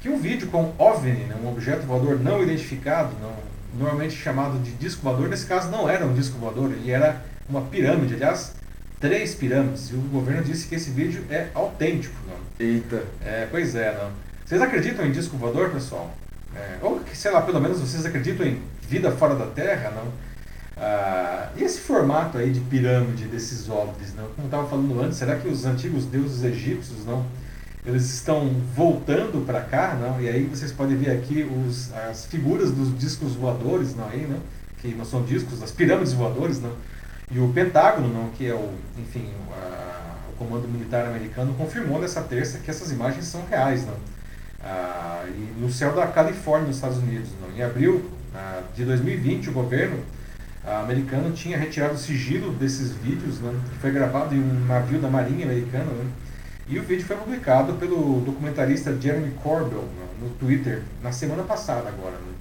[0.00, 3.32] que um vídeo com OVNI, né, um objeto voador não identificado, não,
[3.78, 7.60] normalmente chamado de disco voador, nesse caso não era um disco voador, ele era uma
[7.60, 8.54] pirâmide, aliás,
[8.98, 9.90] três pirâmides.
[9.90, 12.36] E o governo disse que esse vídeo é autêntico, não.
[12.58, 13.04] Eita.
[13.24, 14.29] É, pois é, não.
[14.50, 16.10] Vocês acreditam em disco voador, pessoal?
[16.56, 20.08] É, ou, sei lá, pelo menos vocês acreditam em vida fora da Terra, não?
[20.76, 24.24] Ah, e esse formato aí de pirâmide desses OVNIs, não?
[24.30, 27.24] Como eu estava falando antes, será que os antigos deuses egípcios, não?
[27.86, 30.20] Eles estão voltando para cá, não?
[30.20, 34.08] E aí vocês podem ver aqui os, as figuras dos discos voadores, não?
[34.08, 34.40] Aí, não?
[34.78, 36.72] Que não são discos, as pirâmides voadores, não?
[37.30, 38.30] E o Pentágono, não?
[38.30, 38.68] Que é o,
[38.98, 43.94] enfim, a- o comando militar americano confirmou nessa terça que essas imagens são reais, não?
[44.62, 47.30] Ah, e no céu da Califórnia, nos Estados Unidos.
[47.40, 47.56] Não?
[47.56, 49.98] Em abril ah, de 2020, o governo
[50.64, 55.00] ah, americano tinha retirado o sigilo desses vídeos, né, que foi gravado em um navio
[55.00, 55.84] da Marinha Americana.
[55.84, 56.10] Né,
[56.68, 61.88] e o vídeo foi publicado pelo documentarista Jeremy Corbell né, no Twitter na semana passada
[61.88, 62.12] agora.
[62.12, 62.34] né.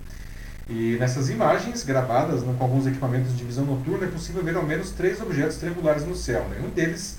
[0.70, 4.64] E nessas imagens gravadas né, com alguns equipamentos de visão noturna é possível ver ao
[4.64, 6.46] menos três objetos triangulares no céu.
[6.50, 6.62] Né.
[6.64, 7.18] Um deles,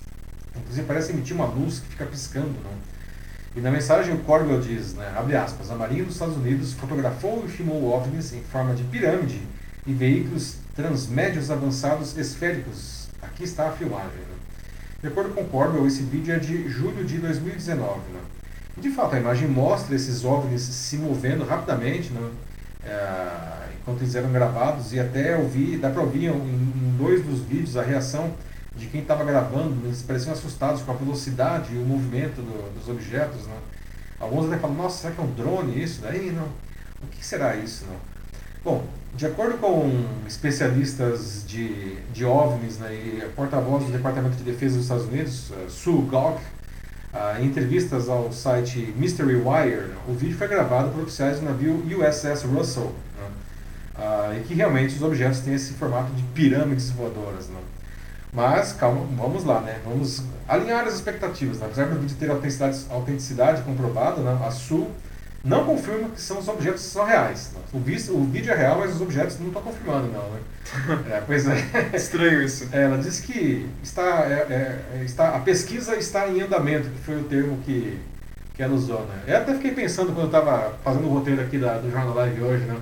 [0.56, 2.46] inclusive, parece emitir uma luz que fica piscando.
[2.46, 2.70] Né.
[3.54, 7.44] E na mensagem o Corbell diz, né, abre aspas, a Marinha dos Estados Unidos fotografou
[7.44, 9.42] e filmou OVNIs em forma de pirâmide
[9.84, 13.08] e veículos transmédios avançados esféricos.
[13.20, 14.06] Aqui está a filmagem.
[14.06, 14.36] Né.
[15.02, 17.98] De acordo com Corbell, esse vídeo é de julho de 2019.
[18.12, 18.20] Né.
[18.78, 22.30] E de fato, a imagem mostra esses OVNIs se movendo rapidamente, né,
[22.84, 27.40] é, enquanto eles eram gravados, e até ouvir, dá para ouvir em, em dois dos
[27.40, 28.32] vídeos a reação
[28.80, 32.88] de quem estava gravando, eles pareciam assustados com a velocidade e o movimento do- dos
[32.88, 33.56] objetos, né?
[34.18, 36.00] Alguns até falam, nossa, será que é um drone isso?
[36.02, 36.48] Daí, não.
[37.02, 37.96] O que será isso, não?
[38.64, 38.84] Bom,
[39.14, 44.84] de acordo com especialistas de, de OVNIs né, e porta-voz do Departamento de Defesa dos
[44.84, 46.40] Estados Unidos, eh, Sue Gauck,
[47.12, 51.82] ah, em entrevistas ao site Mystery Wire, o vídeo foi gravado por oficiais do navio
[51.86, 53.28] USS Russell, né,
[53.96, 57.48] ah, e que realmente os objetos têm esse formato de pirâmides voadoras.
[57.48, 57.58] Né.
[58.32, 59.80] Mas, calma, vamos lá, né?
[59.84, 61.58] Vamos alinhar as expectativas.
[61.58, 61.66] Né?
[61.66, 64.38] Apesar do vídeo ter autenticidade, autenticidade comprovada, né?
[64.46, 64.90] a Sul
[65.42, 67.50] não confirma que são os objetos que são reais.
[67.54, 67.60] Né?
[67.72, 70.22] O, vídeo, o vídeo é real, mas os objetos não estão confirmando, não.
[70.30, 70.40] Né?
[71.10, 71.56] É, pois é.
[71.96, 72.68] Estranho isso.
[72.70, 77.24] Ela disse que está, é, é, está, a pesquisa está em andamento, que foi o
[77.24, 77.98] termo que,
[78.54, 79.00] que ela usou.
[79.06, 79.22] Né?
[79.26, 82.42] Eu até fiquei pensando quando eu estava fazendo o roteiro aqui da, do Jornal Live
[82.42, 82.64] hoje.
[82.64, 82.76] Né?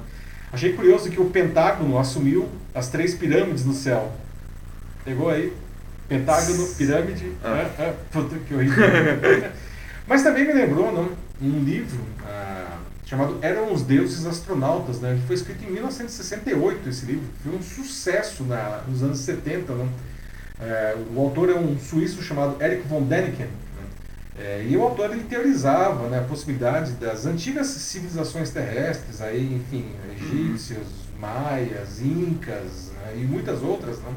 [0.52, 4.12] Achei curioso que o Pentágono assumiu as três pirâmides no céu.
[5.08, 5.56] Pegou aí?
[6.06, 7.32] Pentágono, pirâmide.
[7.42, 7.66] Ah.
[7.78, 8.84] É, é, puta que horrível.
[10.06, 11.08] Mas também me lembrou não,
[11.40, 12.76] um livro ah,
[13.06, 15.18] chamado Eram os Deuses Astronautas, né?
[15.18, 17.24] que foi escrito em 1968 esse livro.
[17.42, 19.72] Foi um sucesso na, nos anos 70.
[19.72, 19.88] Não?
[20.60, 23.46] É, o autor é um suíço chamado Eric von Däniken.
[23.46, 23.82] Né?
[24.38, 29.86] É, e o autor ele teorizava né, a possibilidade das antigas civilizações terrestres, aí, enfim,
[30.14, 30.86] egípcios,
[31.18, 34.12] maias, incas né, e muitas outras, não?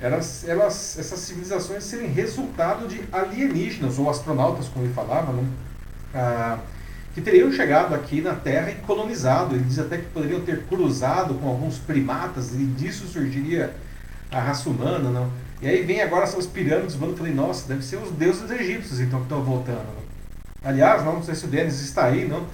[0.00, 5.44] Elas, elas, essas civilizações serem resultado de alienígenas, ou astronautas, como ele falava, não?
[6.14, 6.58] Ah,
[7.14, 9.54] que teriam chegado aqui na Terra e colonizado.
[9.54, 13.74] Ele diz até que poderiam ter cruzado com alguns primatas e disso surgiria
[14.30, 15.10] a raça humana.
[15.10, 15.28] Não?
[15.60, 17.16] E aí vem agora essas pirâmides voando.
[17.16, 19.98] Falei, nossa, deve ser os deuses egípcios então que estão voltando.
[20.62, 22.46] Aliás, não, não sei se o Denis está aí, não?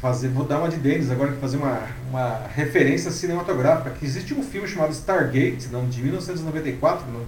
[0.00, 3.90] Fazer, vou dar uma de Denis agora fazer uma, uma referência cinematográfica.
[3.90, 7.06] Que existe um filme chamado Stargate, não, de 1994.
[7.10, 7.24] Não?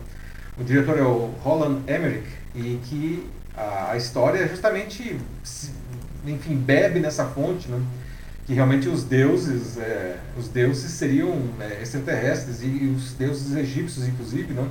[0.59, 3.27] O diretor é o Roland Emmerich e que
[3.57, 5.19] a, a história é justamente,
[6.27, 7.81] enfim, bebe nessa fonte, né?
[8.49, 14.55] que realmente os deuses, é, os deuses seriam é, extraterrestres e os deuses egípcios, inclusive,
[14.55, 14.67] não,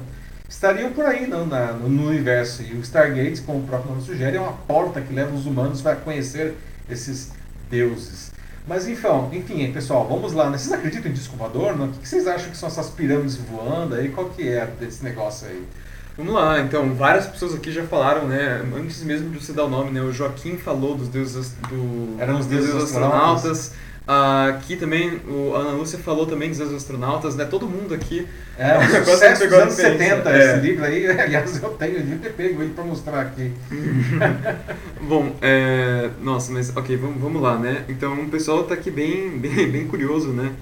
[0.50, 2.64] estariam por aí não, na, no, no, universo.
[2.64, 5.80] E o Stargate, como o próprio nome sugere, é uma porta que leva os humanos
[5.80, 6.56] para conhecer
[6.90, 7.32] esses
[7.70, 8.32] deuses.
[8.68, 10.50] Mas enfim, enfim, pessoal, vamos lá.
[10.50, 10.58] Né?
[10.58, 11.78] Vocês acreditam em disco voador?
[11.78, 11.86] Não?
[11.88, 14.10] O que vocês acham que são essas pirâmides voando aí?
[14.10, 15.66] Qual que é desse negócio aí?
[16.18, 19.70] Vamos lá, então, várias pessoas aqui já falaram, né, antes mesmo de você dar o
[19.70, 23.46] nome, né, o Joaquim falou dos deuses do Eram os deuses, deuses astronautas.
[23.46, 23.87] astronautas.
[24.08, 28.26] Aqui também, o Ana Lúcia falou também dos astronautas, né, todo mundo aqui.
[28.58, 30.40] É, um sucesso dos anos 70, é.
[30.40, 33.52] esse livro aí, aliás, eu tenho, eu ter pego ele para mostrar aqui.
[35.02, 39.30] Bom, é, nossa, mas ok, vamos, vamos lá, né, então o pessoal está aqui bem,
[39.38, 40.54] bem, bem curioso, né.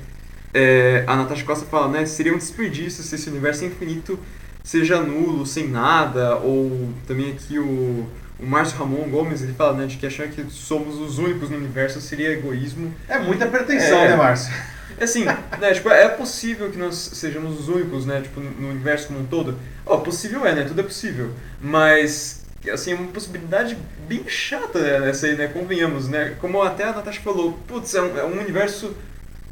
[0.52, 4.18] É, a Natasha Costa fala, né, seria um desperdício se esse universo infinito
[4.64, 8.08] seja nulo, sem nada, ou também aqui o,
[8.40, 11.58] o Márcio Ramon Gomes, ele fala né, de que achar que somos os únicos no
[11.58, 12.94] universo seria egoísmo.
[13.08, 14.54] É muita pretensão, é, né, Márcio?
[15.00, 19.20] Assim, né, tipo, é possível que nós sejamos os únicos, né, tipo, no universo como
[19.20, 19.58] um todo.
[19.86, 21.32] Ó, oh, possível é, né, tudo é possível,
[21.62, 26.94] mas assim, é uma possibilidade bem chata essa aí, né, convenhamos, né, como até a
[26.94, 28.96] Natasha falou, putz, é um, é um universo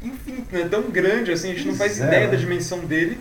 [0.02, 3.20] infinito, né, tão grande, assim, a gente não faz é, ideia da dimensão dele,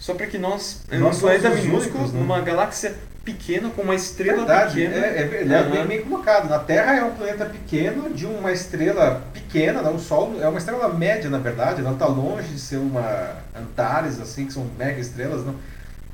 [0.00, 2.18] só para que nós, em um planeta minúsculo, né?
[2.18, 5.06] numa galáxia pequena, com uma estrela Verdade, pequena.
[5.06, 6.48] É, é, é bem, bem, colocado.
[6.48, 9.90] Na Terra é um planeta pequeno de uma estrela pequena, né?
[9.90, 14.18] o Sol é uma estrela média, na verdade, não está longe de ser uma Antares,
[14.18, 15.44] assim, que são mega estrelas.
[15.44, 15.54] Não?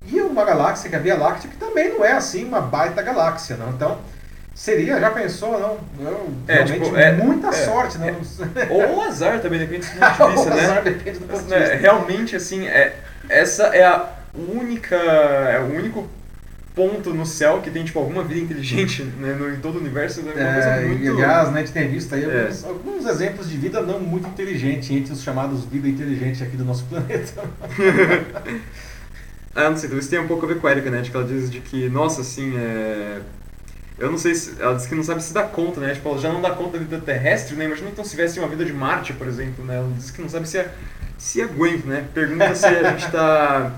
[0.04, 3.00] E uma galáxia, que é a Via Láctea, que também não é assim uma baita
[3.02, 3.56] galáxia.
[3.56, 3.70] Não?
[3.70, 3.98] Então,
[4.52, 5.78] Seria, já pensou, não?
[6.00, 8.16] Eu, é, realmente, tipo, é, muita é, sorte, né?
[8.70, 10.62] Ou azar também, depende do ponto de vista, né?
[10.62, 11.74] azar depende do ponto de vista.
[11.74, 12.96] Realmente, assim, é,
[13.28, 14.96] essa é a única.
[14.96, 16.08] É o único
[16.76, 20.22] ponto no céu que tem tipo alguma vida inteligente né, no, em todo o universo.
[20.36, 21.02] É, é muito...
[21.02, 22.40] E, aliás, né, a gente tem visto aí é.
[22.42, 26.66] alguns, alguns, exemplos de vida não muito inteligente entre os chamados vida inteligente aqui do
[26.66, 27.42] nosso planeta.
[29.54, 31.00] ah, não sei, isso tem um pouco a ver com a Erika, né?
[31.00, 33.20] De que ela diz de que, nossa, assim, é...
[33.98, 34.60] Eu não sei se.
[34.60, 35.94] Ela diz que não sabe se dá conta, né?
[35.94, 37.64] Tipo, ela já não dá conta da vida terrestre, né?
[37.64, 39.76] Imagina então se tivesse uma vida de Marte, por exemplo, né?
[39.76, 40.70] Ela diz que não sabe se é
[41.18, 42.04] se aguenta, né?
[42.12, 43.72] Pergunta se a gente está.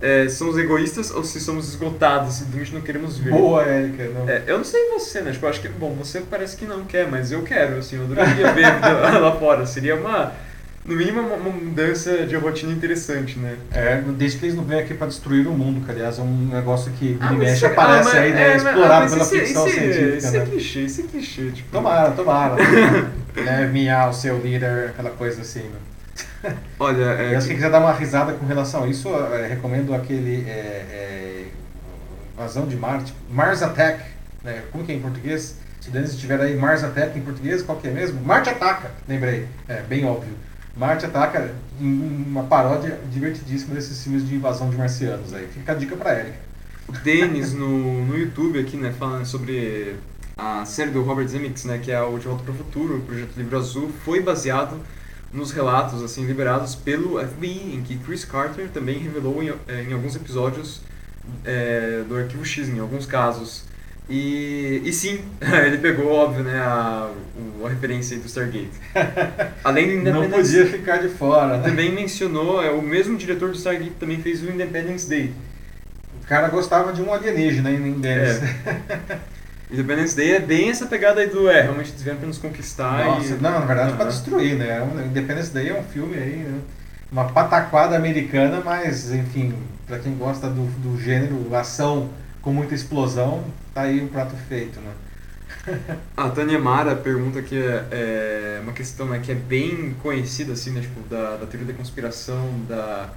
[0.00, 3.30] É, somos egoístas ou se somos esgotados, simplesmente não queremos ver.
[3.30, 4.04] Boa, Érica.
[4.08, 4.28] Não.
[4.28, 5.32] É, eu não sei você, né?
[5.32, 8.04] Tipo, eu acho que, bom, você parece que não quer, mas eu quero, assim, eu
[8.04, 8.66] adoraria ver
[9.18, 9.64] lá fora.
[9.64, 10.32] Seria uma,
[10.84, 13.56] no mínimo, uma, mudança de rotina interessante, né?
[13.72, 16.48] É, desde que eles não venham aqui para destruir o mundo, que aliás é um
[16.52, 18.52] negócio que ah, mexe aparece ah, aí, né?
[18.52, 20.16] É, explorado pela isso, ficção isso, científica.
[20.16, 20.46] Isso é né?
[20.46, 21.50] clichê, isso é clichê.
[21.52, 21.70] Tipo...
[21.70, 22.56] Tomara, tomara.
[23.34, 25.78] Leve-me ao seu líder, aquela coisa assim, né?
[26.78, 30.44] Olha, é, e se quiser dar uma risada com relação a isso, é, recomendo aquele
[30.48, 31.46] é, é,
[32.34, 34.02] Invasão de Marte, Mars Attack,
[34.42, 34.62] né?
[34.70, 35.56] como que é em português?
[35.80, 38.20] Se o Denis estiver aí, Mars Attack em português, qual que é mesmo?
[38.22, 40.34] Marte Ataca, lembrei, é bem óbvio.
[40.76, 45.46] Marte Ataca, uma paródia divertidíssima desses filmes de invasão de marcianos aí.
[45.46, 46.38] Fica a dica pra Erika.
[46.88, 49.96] O Denis no, no YouTube aqui, né, falando sobre
[50.36, 53.00] a série do Robert Zemeckis, né, que é o De Volta para o Futuro, o
[53.02, 54.80] Projeto Livro Azul, foi baseado
[55.34, 59.92] nos relatos assim liberados pelo FBI, em que Chris Carter também revelou em, eh, em
[59.92, 60.80] alguns episódios
[61.44, 63.64] é, do Arquivo X, em alguns casos.
[64.08, 65.24] E, e sim,
[65.66, 67.10] ele pegou, óbvio, né, a,
[67.64, 68.70] a referência do Stargate.
[69.64, 71.62] Além do Independence Não podia ficar de fora, né?
[71.62, 75.32] Também mencionou, é, o mesmo diretor do Stargate também fez o Independence Day.
[76.22, 78.40] O cara gostava de um alienígena em inglês.
[78.42, 79.18] É.
[79.74, 83.04] Independence Day é bem essa pegada aí do, é, realmente eles vieram pra nos conquistar
[83.04, 83.38] Nossa, e...
[83.38, 83.96] Não, na verdade uhum.
[83.96, 84.86] pra destruir, né?
[85.04, 86.60] Independence Day é um filme aí, né?
[87.10, 89.54] Uma pataquada americana, mas, enfim,
[89.86, 92.10] pra quem gosta do, do gênero ação
[92.40, 94.92] com muita explosão, tá aí o um prato feito, né?
[96.16, 100.70] A Tânia Mara pergunta que é, é, uma questão né, que é bem conhecida, assim,
[100.70, 103.08] né, tipo, da, da teoria da conspiração, da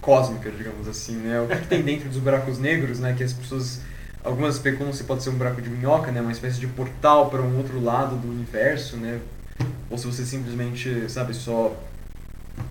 [0.00, 1.40] cósmica, digamos assim, né?
[1.40, 3.14] O que, que tem dentro dos buracos negros, né?
[3.16, 3.80] Que as pessoas
[4.24, 6.18] Algumas especulam se pode ser um buraco de minhoca, né?
[6.22, 9.20] Uma espécie de portal para um outro lado do universo, né?
[9.90, 11.76] Ou se você simplesmente, sabe, só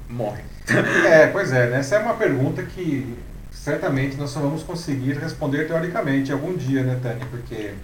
[0.09, 0.41] morre.
[1.05, 1.77] é, pois é, né?
[1.77, 3.15] Essa é uma pergunta que
[3.51, 7.27] certamente nós só vamos conseguir responder teoricamente algum dia, né, Tânia?
[7.29, 7.75] Porque,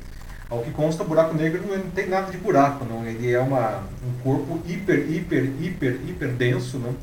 [0.49, 3.05] ao que consta, o buraco negro não tem nada de buraco, não.
[3.05, 6.95] Ele é uma, um corpo hiper, hiper, hiper, hiper denso, não?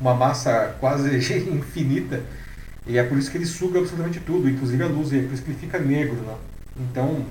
[0.00, 1.14] Uma massa quase
[1.50, 2.22] infinita
[2.86, 5.32] e é por isso que ele suga absolutamente tudo, inclusive a luz, e é por
[5.32, 6.16] isso que ele fica negro.
[6.16, 6.34] Né?
[6.80, 7.24] Então,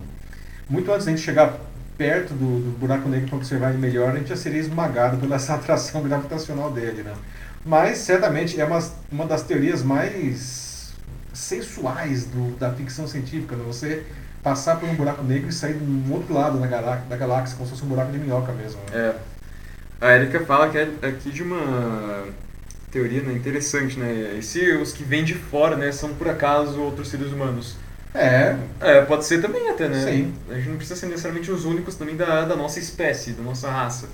[0.70, 1.60] muito antes da gente chegar
[1.98, 5.36] perto do, do buraco negro para observar ele melhor, a gente já seria esmagado pela
[5.38, 7.04] essa atração gravitacional dele.
[7.04, 7.14] Né?
[7.64, 8.80] Mas, certamente, é uma,
[9.12, 10.92] uma das teorias mais
[11.34, 13.56] sensuais do, da ficção científica.
[13.56, 13.64] Né?
[13.68, 14.04] Você
[14.42, 17.68] passar por um buraco negro e sair um outro lado da, galáxia, da galáxia como
[17.68, 18.80] se fosse um buraco de minhoca mesmo.
[18.92, 18.98] Né?
[18.98, 19.16] É.
[20.02, 22.26] A Erika fala que é aqui de uma
[22.94, 24.36] teoria né, interessante, né?
[24.38, 27.76] E se os que vêm de fora, né, são por acaso outros seres humanos?
[28.14, 28.56] É.
[28.80, 30.06] É, pode ser também até, né?
[30.06, 30.34] Sim.
[30.48, 33.70] A gente não precisa ser necessariamente os únicos também da, da nossa espécie, da nossa
[33.72, 34.08] raça.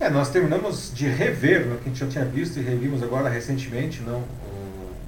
[0.00, 3.28] É, nós terminamos de rever, né, que a gente já tinha visto e revimos agora
[3.28, 4.24] recentemente, não,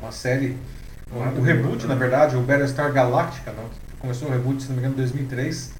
[0.00, 0.56] uma série,
[1.12, 4.76] o, o reboot, na verdade, o Battlestar Galactica, não, que começou o reboot, se não
[4.76, 5.79] me engano, em 2003.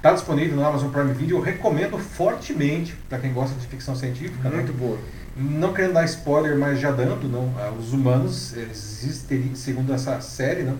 [0.00, 1.36] Está disponível no Amazon Prime Video.
[1.36, 4.48] Eu recomendo fortemente para quem gosta de ficção científica.
[4.48, 4.78] Muito né?
[4.78, 4.98] boa
[5.36, 10.20] não querendo dar spoiler, mas já dando, não, ah, os humanos, eles existiriam, segundo essa
[10.20, 10.76] série, não,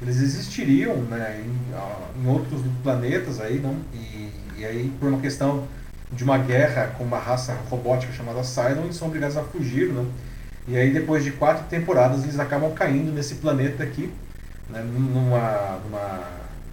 [0.00, 5.20] eles existiriam né, em, ah, em outros planetas aí, não, e, e, aí por uma
[5.20, 5.66] questão
[6.12, 10.06] de uma guerra com uma raça robótica chamada Cylon, eles são obrigados a fugir, não,
[10.68, 14.12] e aí depois de quatro temporadas eles acabam caindo nesse planeta aqui,
[14.68, 16.20] né, numa, numa,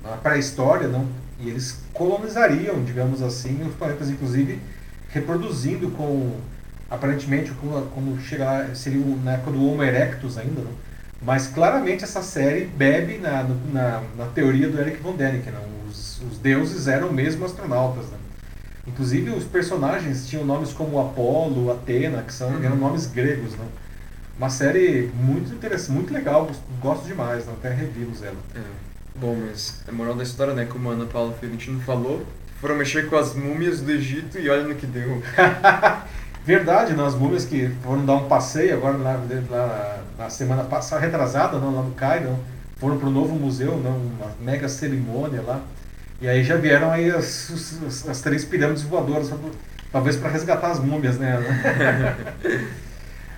[0.03, 1.07] numa pré-história, não,
[1.41, 4.59] e eles colonizariam, digamos assim, os planetas, inclusive
[5.09, 6.39] reproduzindo com
[6.89, 10.71] aparentemente como, como chegar seria na época do Homo erectus ainda, não?
[11.21, 15.53] mas claramente essa série bebe na, na, na teoria do Eric von Däniken,
[15.87, 18.05] os, os, deuses eram mesmo astronautas.
[18.07, 18.17] Né?
[18.87, 22.63] Inclusive os personagens tinham nomes como Apolo, Atena, que são, uhum.
[22.63, 23.53] eram nomes gregos.
[23.53, 23.65] Né?
[24.35, 26.49] Uma série muito interessante, muito legal,
[26.81, 27.53] gosto demais, né?
[27.55, 28.37] até revimos ela.
[28.55, 28.90] É.
[29.21, 32.25] Bom, mas a moral da história, né, como a Ana Paula Ferentino falou,
[32.59, 35.21] foram mexer com as múmias do Egito e olha no que deu.
[36.43, 41.59] Verdade, nas múmias que foram dar um passeio agora lá, lá na semana passada, retrasada,
[41.59, 42.35] não, lá no Cairo,
[42.77, 45.61] foram para o novo museu, não, uma mega cerimônia lá.
[46.19, 49.29] E aí já vieram aí as, as, as três pirâmides voadoras,
[49.91, 51.37] talvez para resgatar as múmias, né?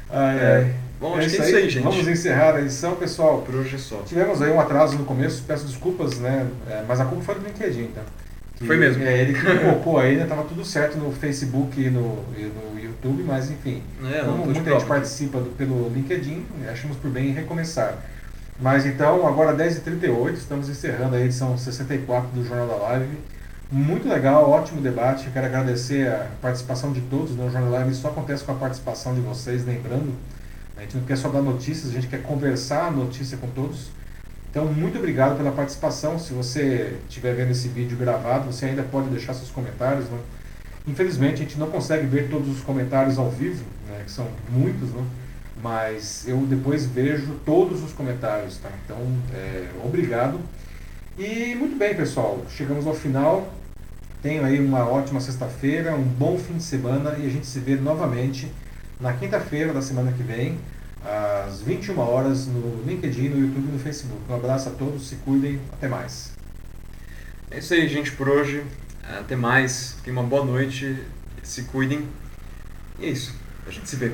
[0.09, 0.73] ai, é.
[0.99, 1.83] Bom, é acho que é isso aí, gente.
[1.83, 3.41] Vamos encerrar a edição, pessoal.
[3.41, 4.01] Por hoje é só.
[4.03, 6.47] Tivemos aí um atraso no começo, peço desculpas, né?
[6.69, 8.01] É, mas a culpa foi do LinkedIn, tá?
[8.55, 9.03] Que, foi mesmo.
[9.03, 10.25] É, ele que colocou aí, né?
[10.25, 14.71] Tava tudo certo no Facebook e no, e no YouTube, mas enfim, é, como muita
[14.71, 17.97] gente participa do, pelo LinkedIn, achamos por bem recomeçar.
[18.59, 23.17] Mas então, agora 10h38, estamos encerrando a edição 64 do Jornal da Live.
[23.71, 25.29] Muito legal, ótimo debate.
[25.31, 27.35] Quero agradecer a participação de todos.
[27.35, 27.43] Né?
[27.45, 30.13] O Jornal da Live só acontece com a participação de vocês, lembrando.
[30.77, 33.89] A gente não quer só dar notícias, a gente quer conversar a notícia com todos.
[34.49, 36.19] Então, muito obrigado pela participação.
[36.19, 40.05] Se você estiver vendo esse vídeo gravado, você ainda pode deixar seus comentários.
[40.09, 40.19] Né?
[40.87, 44.89] Infelizmente, a gente não consegue ver todos os comentários ao vivo, né, que são muitos,
[44.89, 45.03] né?
[45.61, 48.57] mas eu depois vejo todos os comentários.
[48.57, 48.69] Tá?
[48.85, 48.97] Então,
[49.33, 50.39] é, obrigado.
[51.17, 53.51] E muito bem, pessoal, chegamos ao final.
[54.21, 57.75] Tenham aí uma ótima sexta-feira, um bom fim de semana e a gente se vê
[57.75, 58.51] novamente
[59.03, 60.57] na quinta-feira da semana que vem,
[61.03, 64.21] às 21 horas, no LinkedIn, no YouTube e no Facebook.
[64.29, 66.31] Um abraço a todos, se cuidem, até mais.
[67.51, 68.63] É isso aí, gente, por hoje.
[69.03, 70.97] Até mais, tenham uma boa noite,
[71.43, 72.07] se cuidem.
[72.97, 73.35] E é isso,
[73.67, 74.13] a gente se vê.